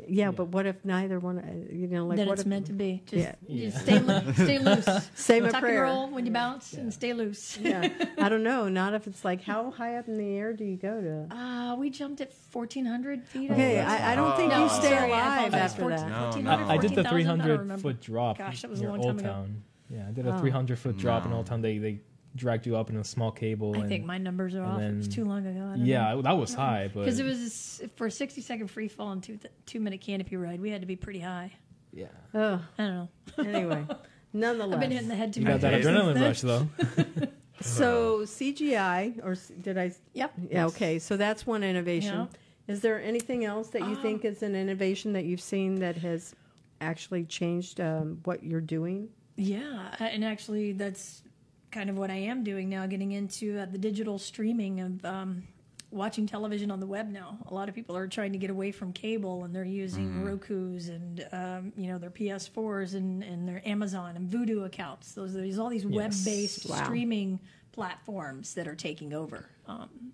Yeah, 0.09 0.30
but 0.30 0.47
what 0.49 0.66
if 0.66 0.84
neither 0.84 1.18
one? 1.18 1.39
uh, 1.39 1.74
You 1.74 1.86
know, 1.86 2.07
like 2.07 2.18
that 2.18 2.26
what 2.26 2.34
it's 2.34 2.43
if, 2.43 2.47
meant 2.47 2.66
to 2.66 2.72
be. 2.72 3.03
Just, 3.07 3.34
Yeah. 3.49 3.68
just 3.70 3.82
stay, 3.82 3.99
loo- 3.99 4.32
stay 4.34 4.59
loose. 4.68 4.86
Say 5.14 5.41
my 5.41 5.49
Tuck 5.51 5.61
prayer. 5.62 5.84
and 5.84 5.93
roll 5.95 6.09
when 6.09 6.26
you 6.26 6.32
bounce 6.32 6.72
and 6.74 6.93
stay 6.93 7.12
loose. 7.12 7.59
yeah, 7.62 7.89
I 8.18 8.28
don't 8.28 8.43
know. 8.43 8.68
Not 8.68 8.95
if 8.95 9.07
it's 9.07 9.24
like 9.24 9.43
how 9.43 9.70
high 9.70 9.97
up 9.97 10.09
in 10.09 10.18
the 10.18 10.36
air 10.36 10.53
do 10.53 10.64
you 10.64 10.76
go 10.76 11.01
to? 11.01 11.34
Uh, 11.34 11.76
we 11.76 11.91
jumped 11.91 12.20
at 12.20 12.32
1,400 12.53 13.24
feet. 13.24 13.51
Okay, 13.51 13.74
think. 13.76 13.89
I, 13.89 14.12
I 14.12 14.14
don't 14.16 14.36
think 14.36 14.53
Oh, 14.55 14.64
you 14.64 14.68
stay 14.70 14.91
sorry, 14.97 15.11
alive 15.11 15.55
after 15.55 15.80
Fourteen- 15.82 15.99
that. 15.99 16.09
No, 16.09 16.22
1400, 16.26 16.43
no. 16.64 16.68
I, 16.68 16.74
I 16.74 16.76
did 16.78 16.91
the 16.91 17.05
14,000, 17.05 17.07
I 17.07 17.11
300 17.11 17.61
remember. 17.61 17.82
foot 17.82 18.01
drop 18.01 18.39
Gosh, 18.39 18.62
that 18.62 18.70
was 18.70 18.80
a 18.80 18.82
near 18.82 18.91
long 18.93 19.01
Old 19.01 19.09
time 19.09 19.18
ago. 19.18 19.28
Town. 19.28 19.62
Yeah, 19.91 20.07
I 20.09 20.11
did 20.12 20.26
a 20.26 20.34
Oh. 20.34 20.39
300 20.39 20.78
foot 20.78 20.97
drop 20.99 21.24
in 21.24 21.30
No. 21.30 21.39
Old 21.39 21.47
Town. 21.47 21.62
They 21.62 21.78
they 21.78 22.01
dragged 22.36 22.66
you 22.66 22.76
up 22.76 22.90
in 22.90 22.96
a 22.96 23.04
small 23.04 23.30
cable. 23.32 23.74
I 23.76 23.80
and, 23.80 23.88
think 23.88 24.04
my 24.04 24.18
numbers 24.18 24.54
are 24.54 24.62
and 24.62 24.72
off. 24.72 24.80
it 24.80 24.96
was 24.96 25.08
too 25.08 25.24
long 25.24 25.46
ago. 25.46 25.58
I 25.72 25.76
don't 25.76 25.86
yeah, 25.86 26.20
that 26.22 26.32
was 26.36 26.54
high, 26.54 26.90
but 26.92 27.00
Because 27.00 27.18
it 27.18 27.24
was 27.24 27.82
for 27.96 28.06
a 28.06 28.10
60 28.10 28.40
second 28.40 28.68
free 28.68 28.88
fall 28.88 29.12
and 29.12 29.22
two, 29.22 29.38
two 29.66 29.80
minute 29.80 30.00
canopy 30.00 30.36
ride. 30.36 30.60
We 30.60 30.70
had 30.70 30.80
to 30.82 30.86
be 30.86 30.96
pretty 30.96 31.20
high. 31.20 31.52
yeah. 31.92 32.06
Oh, 32.34 32.60
I 32.78 32.82
don't 32.82 32.94
know. 32.94 33.08
anyway, 33.44 33.86
nonetheless. 34.32 34.74
I've 34.74 34.80
been 34.80 34.90
hitting 34.90 35.08
the 35.08 35.14
head 35.16 35.32
too 35.32 35.40
You 35.40 35.46
many 35.46 35.58
got 35.60 35.70
that 35.70 35.82
adrenaline 35.82 36.20
rush 36.20 36.40
though. 36.42 36.68
So 37.60 38.20
CGI, 38.20 39.18
or 39.24 39.36
did 39.60 39.76
I? 39.78 39.92
Yep. 40.14 40.32
Yeah. 40.48 40.66
Okay. 40.66 41.00
So 41.00 41.16
that's 41.16 41.44
one 41.44 41.64
innovation. 41.64 42.14
Yeah. 42.14 42.72
Is 42.72 42.82
there 42.82 43.02
anything 43.02 43.44
else 43.44 43.70
that 43.70 43.80
you 43.80 43.96
Um, 43.96 44.02
think 44.02 44.24
is 44.24 44.44
an 44.44 44.54
innovation 44.54 45.12
that 45.14 45.24
you've 45.24 45.40
seen 45.40 45.76
that 45.80 45.96
has 45.96 46.36
actually 46.80 47.24
changed 47.24 47.80
um, 47.80 48.20
what 48.24 48.44
you're 48.44 48.60
doing? 48.60 49.08
Yeah, 49.36 49.94
and 49.98 50.24
actually, 50.24 50.72
that's 50.72 51.22
kind 51.70 51.90
of 51.90 51.96
what 51.98 52.10
I 52.10 52.16
am 52.16 52.44
doing 52.44 52.68
now, 52.68 52.86
getting 52.86 53.12
into 53.12 53.58
uh, 53.58 53.66
the 53.66 53.78
digital 53.78 54.18
streaming 54.18 54.80
of 54.80 55.04
um, 55.04 55.42
watching 55.90 56.26
television 56.26 56.70
on 56.70 56.80
the 56.80 56.86
web 56.86 57.08
now. 57.10 57.38
A 57.48 57.54
lot 57.54 57.68
of 57.68 57.74
people 57.74 57.96
are 57.96 58.06
trying 58.06 58.32
to 58.32 58.38
get 58.38 58.50
away 58.50 58.72
from 58.72 58.92
cable, 58.92 59.44
and 59.44 59.54
they're 59.54 59.64
using 59.64 60.22
Roku's 60.22 60.88
and 60.88 61.26
um, 61.32 61.72
you 61.76 61.88
know 61.88 61.98
their 61.98 62.10
PS4s 62.10 62.94
and, 62.94 63.22
and 63.22 63.46
their 63.48 63.62
Amazon 63.66 64.16
and 64.16 64.30
Vudu 64.30 64.64
accounts. 64.66 65.12
Those 65.12 65.34
there's 65.34 65.58
all 65.58 65.68
these 65.68 65.86
web-based 65.86 66.68
Wow. 66.68 66.84
streaming 66.84 67.40
platforms 67.72 68.54
that 68.54 68.66
are 68.66 68.74
taking 68.74 69.12
over. 69.12 69.48
Um, 69.66 70.12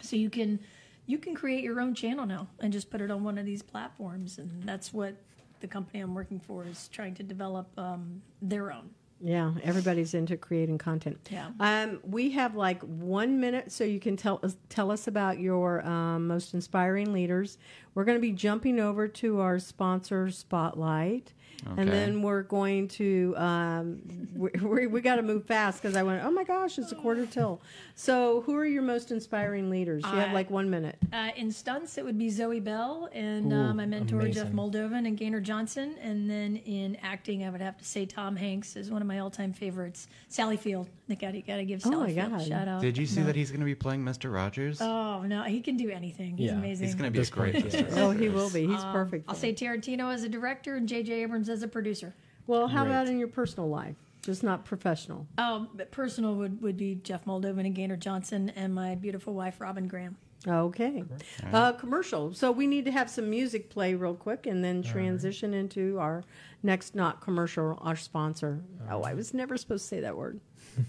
so 0.00 0.16
you 0.16 0.30
can 0.30 0.60
you 1.06 1.18
can 1.18 1.34
create 1.34 1.64
your 1.64 1.80
own 1.80 1.94
channel 1.94 2.26
now 2.26 2.48
and 2.60 2.72
just 2.72 2.90
put 2.90 3.00
it 3.00 3.10
on 3.10 3.24
one 3.24 3.38
of 3.38 3.44
these 3.46 3.62
platforms, 3.62 4.38
and 4.38 4.62
that's 4.64 4.92
what 4.92 5.14
the 5.60 5.66
company 5.68 6.00
I'm 6.00 6.14
working 6.14 6.40
for 6.40 6.64
is 6.64 6.88
trying 6.88 7.14
to 7.16 7.22
develop 7.22 7.66
um, 7.78 8.22
their 8.40 8.72
own. 8.72 8.90
Yeah, 9.22 9.52
everybody's 9.62 10.14
into 10.14 10.36
creating 10.36 10.78
content. 10.78 11.28
Yeah. 11.30 11.50
Um, 11.60 12.00
we 12.02 12.30
have 12.30 12.54
like 12.54 12.80
one 12.82 13.38
minute, 13.38 13.70
so 13.70 13.84
you 13.84 14.00
can 14.00 14.16
tell 14.16 14.40
us 14.42 14.56
tell 14.70 14.90
us 14.90 15.06
about 15.06 15.38
your 15.38 15.86
um, 15.86 16.26
most 16.26 16.54
inspiring 16.54 17.12
leaders. 17.12 17.58
We're 17.94 18.04
going 18.04 18.16
to 18.16 18.22
be 18.22 18.32
jumping 18.32 18.80
over 18.80 19.08
to 19.08 19.40
our 19.40 19.58
sponsor 19.58 20.30
spotlight, 20.30 21.34
and 21.76 21.88
then 21.88 22.22
we're 22.22 22.42
going 22.42 22.88
to 22.88 23.34
um, 23.36 24.00
we, 24.34 24.50
we, 24.62 24.86
we 24.86 25.00
got 25.00 25.16
to 25.16 25.22
move 25.22 25.44
fast 25.46 25.82
because 25.82 25.96
I 25.96 26.02
went. 26.02 26.24
Oh 26.24 26.30
my 26.30 26.44
gosh, 26.44 26.78
it's 26.78 26.92
a 26.92 26.96
quarter 26.96 27.26
till. 27.26 27.60
So, 27.94 28.40
who 28.42 28.56
are 28.56 28.64
your 28.64 28.82
most 28.82 29.10
inspiring 29.10 29.68
leaders? 29.68 30.02
You 30.04 30.18
have 30.18 30.32
like 30.32 30.50
one 30.50 30.70
minute. 30.70 30.96
Uh, 31.12 31.30
in 31.36 31.52
stunts, 31.52 31.98
it 31.98 32.04
would 32.04 32.18
be 32.18 32.30
Zoe 32.30 32.60
Bell 32.60 33.08
and 33.12 33.52
Ooh, 33.52 33.56
uh, 33.56 33.74
my 33.74 33.84
mentor 33.84 34.26
Jeff. 34.28 34.48
Moldovan 34.48 35.06
and 35.06 35.18
Gaynor 35.18 35.40
Johnson. 35.40 35.96
And 36.00 36.30
then 36.30 36.56
in 36.56 36.96
acting, 37.02 37.44
I 37.44 37.50
would 37.50 37.60
have 37.60 37.76
to 37.78 37.84
say 37.84 38.06
Tom 38.06 38.36
Hanks 38.36 38.76
is 38.76 38.90
one 38.90 39.02
of 39.02 39.08
my 39.08 39.18
all-time 39.18 39.52
favorites. 39.52 40.08
Sally 40.28 40.56
Field, 40.56 40.88
I 41.10 41.14
got 41.14 41.32
to 41.32 41.42
got 41.42 41.56
to 41.56 41.64
give 41.64 41.82
Oh 41.84 41.90
Sally 41.90 42.14
my 42.14 42.20
Field 42.22 42.38
God. 42.38 42.48
shout 42.48 42.68
out. 42.68 42.80
Did 42.80 42.96
you 42.96 43.04
see 43.06 43.20
No. 43.20 43.26
that 43.26 43.36
he's 43.36 43.50
going 43.50 43.60
to 43.60 43.66
be 43.66 43.74
playing 43.74 44.02
Mr. 44.04 44.32
Rogers? 44.32 44.80
Oh 44.80 45.22
no, 45.22 45.42
he 45.42 45.60
can 45.60 45.76
do 45.76 45.90
anything. 45.90 46.38
He's 46.38 46.46
Yeah. 46.50 46.56
amazing. 46.56 46.86
he's 46.86 46.94
going 46.94 47.08
to 47.08 47.10
be 47.12 47.18
This 47.18 47.28
a 47.28 47.32
great 47.32 47.54
Mr. 47.56 47.82
Rogers. 47.82 47.98
Oh, 47.98 48.10
he 48.12 48.28
will 48.30 48.48
be. 48.50 48.66
He's 48.66 48.80
Um, 48.82 48.92
perfect. 48.92 49.26
I'll 49.28 49.34
say. 49.34 49.50
Tarantino 49.50 50.14
as 50.14 50.22
a 50.22 50.28
director 50.28 50.76
and 50.76 50.88
J.J. 50.88 51.12
Abrams 51.22 51.49
as 51.50 51.62
a 51.62 51.68
producer. 51.68 52.14
Well, 52.46 52.68
how 52.68 52.84
Great. 52.84 52.92
about 52.92 53.08
in 53.08 53.18
your 53.18 53.28
personal 53.28 53.68
life? 53.68 53.96
Just 54.22 54.42
not 54.42 54.64
professional. 54.64 55.26
Oh, 55.38 55.68
but 55.74 55.90
personal 55.90 56.34
would, 56.34 56.60
would 56.60 56.76
be 56.76 56.96
Jeff 56.96 57.24
Moldovan 57.24 57.64
and 57.64 57.74
Gaynor 57.74 57.96
Johnson 57.96 58.50
and 58.54 58.74
my 58.74 58.94
beautiful 58.94 59.34
wife 59.34 59.60
Robin 59.60 59.88
Graham. 59.88 60.16
Okay. 60.46 61.04
Uh, 61.52 61.72
commercial. 61.72 62.32
So 62.32 62.50
we 62.50 62.66
need 62.66 62.86
to 62.86 62.90
have 62.90 63.10
some 63.10 63.28
music 63.28 63.68
play 63.70 63.94
real 63.94 64.14
quick 64.14 64.46
and 64.46 64.64
then 64.64 64.82
transition 64.82 65.52
into 65.52 65.98
our 65.98 66.24
next 66.62 66.94
not 66.94 67.20
commercial, 67.20 67.78
our 67.82 67.96
sponsor. 67.96 68.62
Oh, 68.90 69.02
I 69.02 69.14
was 69.14 69.34
never 69.34 69.56
supposed 69.56 69.84
to 69.84 69.88
say 69.88 70.00
that 70.00 70.16
word. 70.16 70.40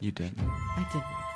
You 0.00 0.10
didn't. 0.10 0.40
I 0.40 0.84
didn't. 0.92 1.31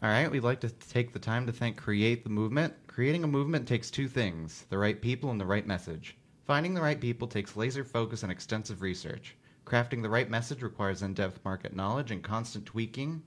All 0.00 0.08
right, 0.08 0.30
we'd 0.30 0.44
like 0.44 0.60
to 0.60 0.68
take 0.70 1.12
the 1.12 1.18
time 1.18 1.44
to 1.46 1.52
thank 1.52 1.76
Create 1.76 2.22
the 2.22 2.30
Movement. 2.30 2.72
Creating 2.86 3.24
a 3.24 3.26
movement 3.26 3.66
takes 3.66 3.90
two 3.90 4.06
things 4.06 4.64
the 4.70 4.78
right 4.78 5.02
people 5.02 5.32
and 5.32 5.40
the 5.40 5.46
right 5.46 5.66
message. 5.66 6.16
Finding 6.44 6.72
the 6.72 6.80
right 6.80 7.00
people 7.00 7.26
takes 7.26 7.56
laser 7.56 7.82
focus 7.82 8.22
and 8.22 8.30
extensive 8.30 8.80
research. 8.80 9.36
Crafting 9.66 10.00
the 10.00 10.08
right 10.08 10.30
message 10.30 10.62
requires 10.62 11.02
in 11.02 11.14
depth 11.14 11.44
market 11.44 11.74
knowledge 11.74 12.12
and 12.12 12.22
constant 12.22 12.64
tweaking. 12.64 13.24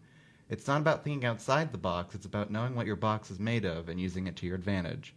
It's 0.48 0.66
not 0.66 0.80
about 0.80 1.04
thinking 1.04 1.26
outside 1.26 1.74
the 1.74 1.78
box, 1.78 2.16
it's 2.16 2.26
about 2.26 2.52
knowing 2.52 2.74
what 2.74 2.88
your 2.88 2.96
box 2.96 3.30
is 3.30 3.38
made 3.38 3.66
of 3.66 3.90
and 3.90 4.00
using 4.00 4.28
it 4.28 4.38
to 4.38 4.46
your 4.46 4.56
advantage. 4.56 5.14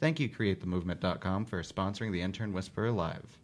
Thank 0.00 0.18
you, 0.18 0.28
CreateTheMovement.com, 0.28 1.44
for 1.44 1.62
sponsoring 1.62 2.10
the 2.10 2.22
Intern 2.22 2.52
Whisperer 2.52 2.90
Live. 2.90 3.38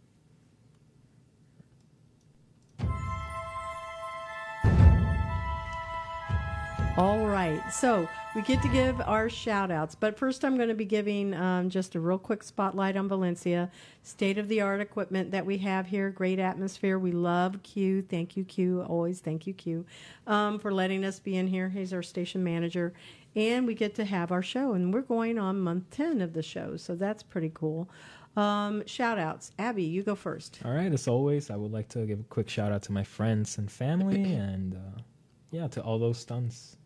All 6.95 7.25
right. 7.25 7.59
So 7.73 8.07
we 8.35 8.43
get 8.43 8.61
to 8.61 8.67
give 8.67 9.01
our 9.01 9.27
shout 9.27 9.71
outs. 9.71 9.95
But 9.95 10.15
first, 10.15 10.45
I'm 10.45 10.57
going 10.57 10.69
to 10.69 10.75
be 10.75 10.85
giving 10.85 11.33
um, 11.33 11.71
just 11.71 11.95
a 11.95 11.99
real 11.99 12.19
quick 12.19 12.43
spotlight 12.43 12.95
on 12.95 13.07
Valencia. 13.07 13.71
State 14.03 14.37
of 14.37 14.47
the 14.47 14.61
art 14.61 14.79
equipment 14.79 15.31
that 15.31 15.43
we 15.43 15.57
have 15.57 15.87
here. 15.87 16.11
Great 16.11 16.37
atmosphere. 16.37 16.99
We 16.99 17.11
love 17.11 17.63
Q. 17.63 18.03
Thank 18.03 18.37
you, 18.37 18.43
Q. 18.43 18.83
Always 18.83 19.21
thank 19.21 19.47
you, 19.47 19.55
Q, 19.55 19.87
um, 20.27 20.59
for 20.59 20.71
letting 20.71 21.03
us 21.03 21.19
be 21.19 21.35
in 21.35 21.47
here. 21.47 21.67
He's 21.67 21.93
our 21.93 22.03
station 22.03 22.43
manager. 22.43 22.93
And 23.35 23.65
we 23.65 23.73
get 23.73 23.95
to 23.95 24.05
have 24.05 24.31
our 24.31 24.43
show. 24.43 24.73
And 24.73 24.93
we're 24.93 25.01
going 25.01 25.39
on 25.39 25.61
month 25.61 25.89
10 25.89 26.21
of 26.21 26.33
the 26.33 26.43
show. 26.43 26.77
So 26.77 26.93
that's 26.93 27.23
pretty 27.23 27.49
cool. 27.55 27.89
Um, 28.37 28.85
shout 28.85 29.17
outs. 29.17 29.51
Abby, 29.57 29.83
you 29.83 30.03
go 30.03 30.13
first. 30.13 30.59
All 30.63 30.71
right, 30.71 30.93
as 30.93 31.07
always, 31.07 31.49
I 31.49 31.55
would 31.55 31.71
like 31.71 31.89
to 31.89 32.05
give 32.05 32.19
a 32.19 32.23
quick 32.25 32.49
shout 32.49 32.71
out 32.71 32.83
to 32.83 32.91
my 32.91 33.03
friends 33.03 33.57
and 33.57 33.71
family, 33.71 34.23
and 34.35 34.75
uh, 34.75 35.01
yeah, 35.49 35.67
to 35.69 35.81
all 35.81 35.97
those 35.97 36.19
stunts 36.19 36.77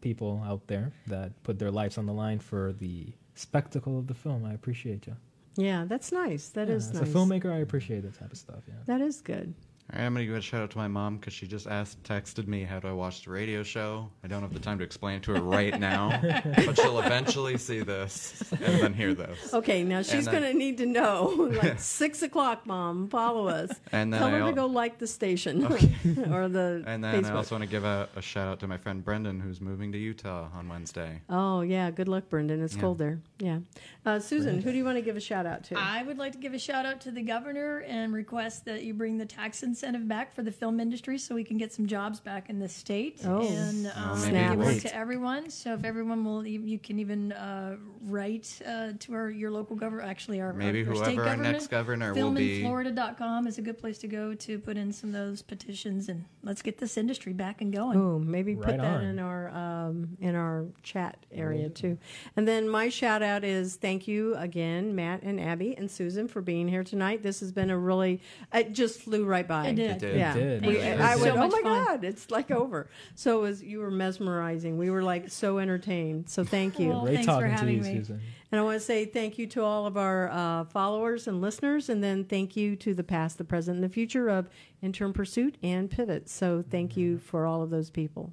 people 0.00 0.42
out 0.46 0.66
there 0.66 0.92
that 1.06 1.42
put 1.42 1.58
their 1.58 1.70
lives 1.70 1.98
on 1.98 2.06
the 2.06 2.12
line 2.12 2.38
for 2.38 2.72
the 2.72 3.12
spectacle 3.34 3.98
of 3.98 4.06
the 4.06 4.14
film. 4.14 4.44
I 4.44 4.54
appreciate 4.54 5.06
you. 5.06 5.16
Yeah, 5.56 5.84
that's 5.86 6.12
nice. 6.12 6.48
That 6.50 6.68
yeah, 6.68 6.74
is 6.74 6.88
as 6.90 7.00
nice. 7.00 7.10
a 7.10 7.12
filmmaker, 7.12 7.52
I 7.52 7.58
appreciate 7.58 8.02
that 8.02 8.18
type 8.18 8.32
of 8.32 8.38
stuff. 8.38 8.62
Yeah. 8.68 8.74
That 8.86 9.00
is 9.00 9.20
good. 9.20 9.54
All 9.90 9.98
right, 9.98 10.04
I'm 10.04 10.12
going 10.12 10.26
to 10.26 10.30
give 10.30 10.36
a 10.36 10.42
shout 10.42 10.60
out 10.60 10.70
to 10.72 10.76
my 10.76 10.86
mom 10.86 11.16
because 11.16 11.32
she 11.32 11.46
just 11.46 11.66
asked, 11.66 12.02
texted 12.02 12.46
me, 12.46 12.62
how 12.62 12.78
do 12.78 12.88
I 12.88 12.92
watch 12.92 13.24
the 13.24 13.30
radio 13.30 13.62
show? 13.62 14.10
I 14.22 14.28
don't 14.28 14.42
have 14.42 14.52
the 14.52 14.60
time 14.60 14.76
to 14.80 14.84
explain 14.84 15.16
it 15.16 15.22
to 15.22 15.32
her 15.34 15.40
right 15.40 15.80
now, 15.80 16.20
but 16.44 16.76
she'll 16.76 16.98
eventually 16.98 17.56
see 17.56 17.80
this 17.80 18.42
and 18.52 18.82
then 18.82 18.92
hear 18.92 19.14
this. 19.14 19.54
Okay, 19.54 19.84
now 19.84 20.02
she's 20.02 20.28
going 20.28 20.42
to 20.42 20.52
need 20.52 20.76
to 20.78 20.84
know, 20.86 21.48
like 21.62 21.80
six 21.80 22.20
o'clock, 22.20 22.66
mom, 22.66 23.08
follow 23.08 23.48
us. 23.48 23.70
And 23.90 24.12
then 24.12 24.20
Tell 24.20 24.28
I 24.28 24.32
her 24.40 24.46
to 24.50 24.52
go 24.52 24.66
like 24.66 24.98
the 24.98 25.06
station 25.06 25.64
or 25.64 26.48
the 26.50 26.84
And 26.86 27.02
then 27.02 27.24
Facebook. 27.24 27.30
I 27.30 27.34
also 27.34 27.54
want 27.54 27.62
to 27.64 27.70
give 27.70 27.84
a, 27.84 28.10
a 28.14 28.20
shout 28.20 28.46
out 28.46 28.60
to 28.60 28.66
my 28.66 28.76
friend 28.76 29.02
Brendan, 29.02 29.40
who's 29.40 29.62
moving 29.62 29.90
to 29.92 29.98
Utah 29.98 30.48
on 30.54 30.68
Wednesday. 30.68 31.22
oh 31.30 31.62
yeah, 31.62 31.90
good 31.90 32.08
luck, 32.08 32.28
Brendan. 32.28 32.62
It's 32.62 32.74
Yeah. 32.74 32.80
cold 32.82 32.98
there. 32.98 33.20
Yeah, 33.38 33.60
uh, 34.04 34.18
Susan, 34.20 34.60
who 34.60 34.70
do 34.70 34.76
you 34.76 34.84
want 34.84 34.98
to 34.98 35.02
give 35.02 35.16
a 35.16 35.20
shout 35.20 35.46
out 35.46 35.64
to? 35.64 35.78
I 35.78 36.02
would 36.02 36.18
like 36.18 36.32
to 36.32 36.38
give 36.38 36.52
a 36.52 36.58
shout 36.58 36.84
out 36.84 37.00
to 37.02 37.10
the 37.10 37.22
governor 37.22 37.78
and 37.88 38.12
request 38.12 38.66
that 38.66 38.82
you 38.84 38.92
bring 38.92 39.16
the 39.16 39.24
tax 39.24 39.62
incentive 39.62 39.77
incentive 39.78 40.08
back 40.08 40.34
for 40.34 40.42
the 40.42 40.50
film 40.50 40.80
industry, 40.80 41.18
so 41.18 41.34
we 41.34 41.44
can 41.44 41.56
get 41.56 41.72
some 41.72 41.86
jobs 41.86 42.18
back 42.20 42.50
in 42.50 42.58
the 42.58 42.68
state 42.68 43.20
Oh. 43.24 43.46
and 43.46 43.86
Oh, 43.96 44.12
um, 44.12 44.20
maybe 44.32 44.48
give 44.48 44.58
work 44.58 44.80
to 44.80 44.94
everyone. 44.94 45.50
So 45.50 45.74
if 45.74 45.84
everyone 45.84 46.24
will, 46.24 46.44
you, 46.46 46.60
you 46.62 46.78
can 46.78 46.98
even 46.98 47.32
uh, 47.32 47.76
write 48.02 48.60
uh, 48.66 48.92
to 48.98 49.14
our 49.14 49.30
your 49.30 49.50
local 49.50 49.76
government. 49.76 50.08
Actually, 50.08 50.40
our 50.40 50.52
Maybe 50.52 50.82
our, 50.82 50.88
our 50.90 50.94
state 50.96 51.14
whoever 51.14 51.20
our 51.22 51.26
government. 51.28 51.52
next 51.52 51.66
governor 51.68 52.12
will 52.12 52.32
be. 52.32 52.62
Filminflorida.com 52.62 53.46
is 53.46 53.58
a 53.58 53.62
good 53.62 53.78
place 53.78 53.98
to 53.98 54.08
go 54.08 54.34
to 54.34 54.58
put 54.58 54.76
in 54.76 54.92
some 54.92 55.10
of 55.10 55.14
those 55.14 55.42
petitions 55.42 56.08
and 56.08 56.24
let's 56.42 56.62
get 56.62 56.78
this 56.78 56.96
industry 56.96 57.32
back 57.32 57.60
and 57.60 57.72
going. 57.72 57.98
Ooh, 57.98 58.18
maybe 58.18 58.56
put 58.56 58.66
Right 58.66 58.78
that 58.78 59.02
in 59.04 59.18
our 59.20 59.48
um, 59.50 60.16
in 60.20 60.34
our 60.34 60.66
chat 60.82 61.24
area 61.32 61.68
too. 61.68 61.98
And 62.36 62.48
then 62.48 62.68
my 62.68 62.88
shout 62.88 63.22
out 63.22 63.44
is 63.44 63.76
thank 63.76 64.08
you 64.08 64.34
again, 64.34 64.94
Matt 64.96 65.22
and 65.22 65.40
Abby 65.40 65.76
and 65.76 65.88
Susan 65.90 66.26
for 66.26 66.40
being 66.42 66.66
here 66.68 66.82
tonight. 66.84 67.22
This 67.22 67.40
has 67.40 67.52
been 67.52 67.70
a 67.70 67.78
really 67.78 68.20
it 68.52 68.72
just 68.72 69.00
flew 69.00 69.24
right 69.24 69.46
by. 69.46 69.67
It 69.70 69.76
did. 69.76 69.90
It 69.90 69.98
did. 69.98 70.16
Yeah, 70.18 70.34
It 70.34 70.38
did. 70.60 70.66
We- 70.66 70.74
Thank 70.76 70.98
you. 70.98 71.04
I 71.04 71.14
was 71.14 71.22
went, 71.24 71.34
so 71.34 71.40
oh 71.42 71.48
my 71.48 71.62
fun." 71.62 71.84
god, 71.84 72.04
it's 72.04 72.30
like 72.30 72.50
over. 72.50 72.88
So 73.14 73.38
it 73.38 73.42
was 73.42 73.62
you 73.62 73.80
were 73.80 73.90
mesmerizing. 73.90 74.78
We 74.78 74.90
were 74.90 75.02
like 75.02 75.30
so 75.30 75.58
entertained. 75.58 76.28
So 76.28 76.44
thank 76.44 76.78
you. 76.78 76.88
Well, 76.90 77.02
Great 77.02 77.14
thanks 77.16 77.26
for 77.26 77.32
talking 77.32 77.50
to 77.50 77.56
having 77.56 77.76
you, 77.76 77.82
me. 77.82 77.94
Susan. 77.98 78.20
And 78.50 78.58
I 78.58 78.64
want 78.64 78.78
to 78.80 78.84
say 78.84 79.04
thank 79.04 79.36
you 79.36 79.46
to 79.48 79.62
all 79.62 79.86
of 79.86 79.98
our 79.98 80.30
uh, 80.30 80.64
followers 80.64 81.28
and 81.28 81.40
listeners, 81.42 81.90
and 81.90 82.02
then 82.02 82.24
thank 82.24 82.56
you 82.56 82.76
to 82.76 82.94
the 82.94 83.04
past, 83.04 83.36
the 83.36 83.44
present, 83.44 83.74
and 83.74 83.84
the 83.84 83.90
future 83.92 84.28
of 84.28 84.48
Intern 84.80 85.12
Pursuit 85.12 85.56
and 85.62 85.90
Pivot. 85.90 86.28
So 86.30 86.64
thank 86.70 86.96
you 86.96 87.18
for 87.18 87.44
all 87.44 87.62
of 87.62 87.68
those 87.68 87.90
people. 87.90 88.32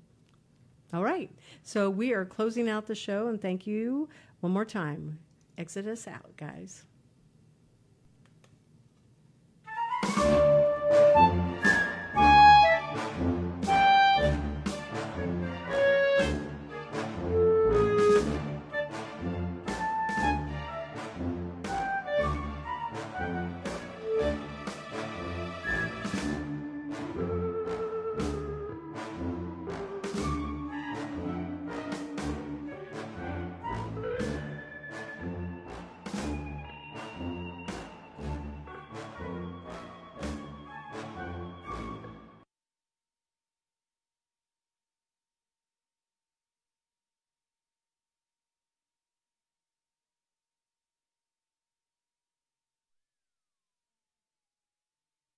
All 0.93 1.03
right. 1.03 1.29
So 1.63 1.89
we 1.89 2.13
are 2.13 2.23
closing 2.23 2.69
out 2.69 2.85
the 2.87 2.95
show, 2.95 3.27
and 3.27 3.41
thank 3.41 3.67
you 3.67 4.07
one 4.39 4.53
more 4.53 4.63
time. 4.63 5.19
Exit 5.57 5.85
us 5.87 6.07
out, 6.07 6.37
guys. 6.37 6.85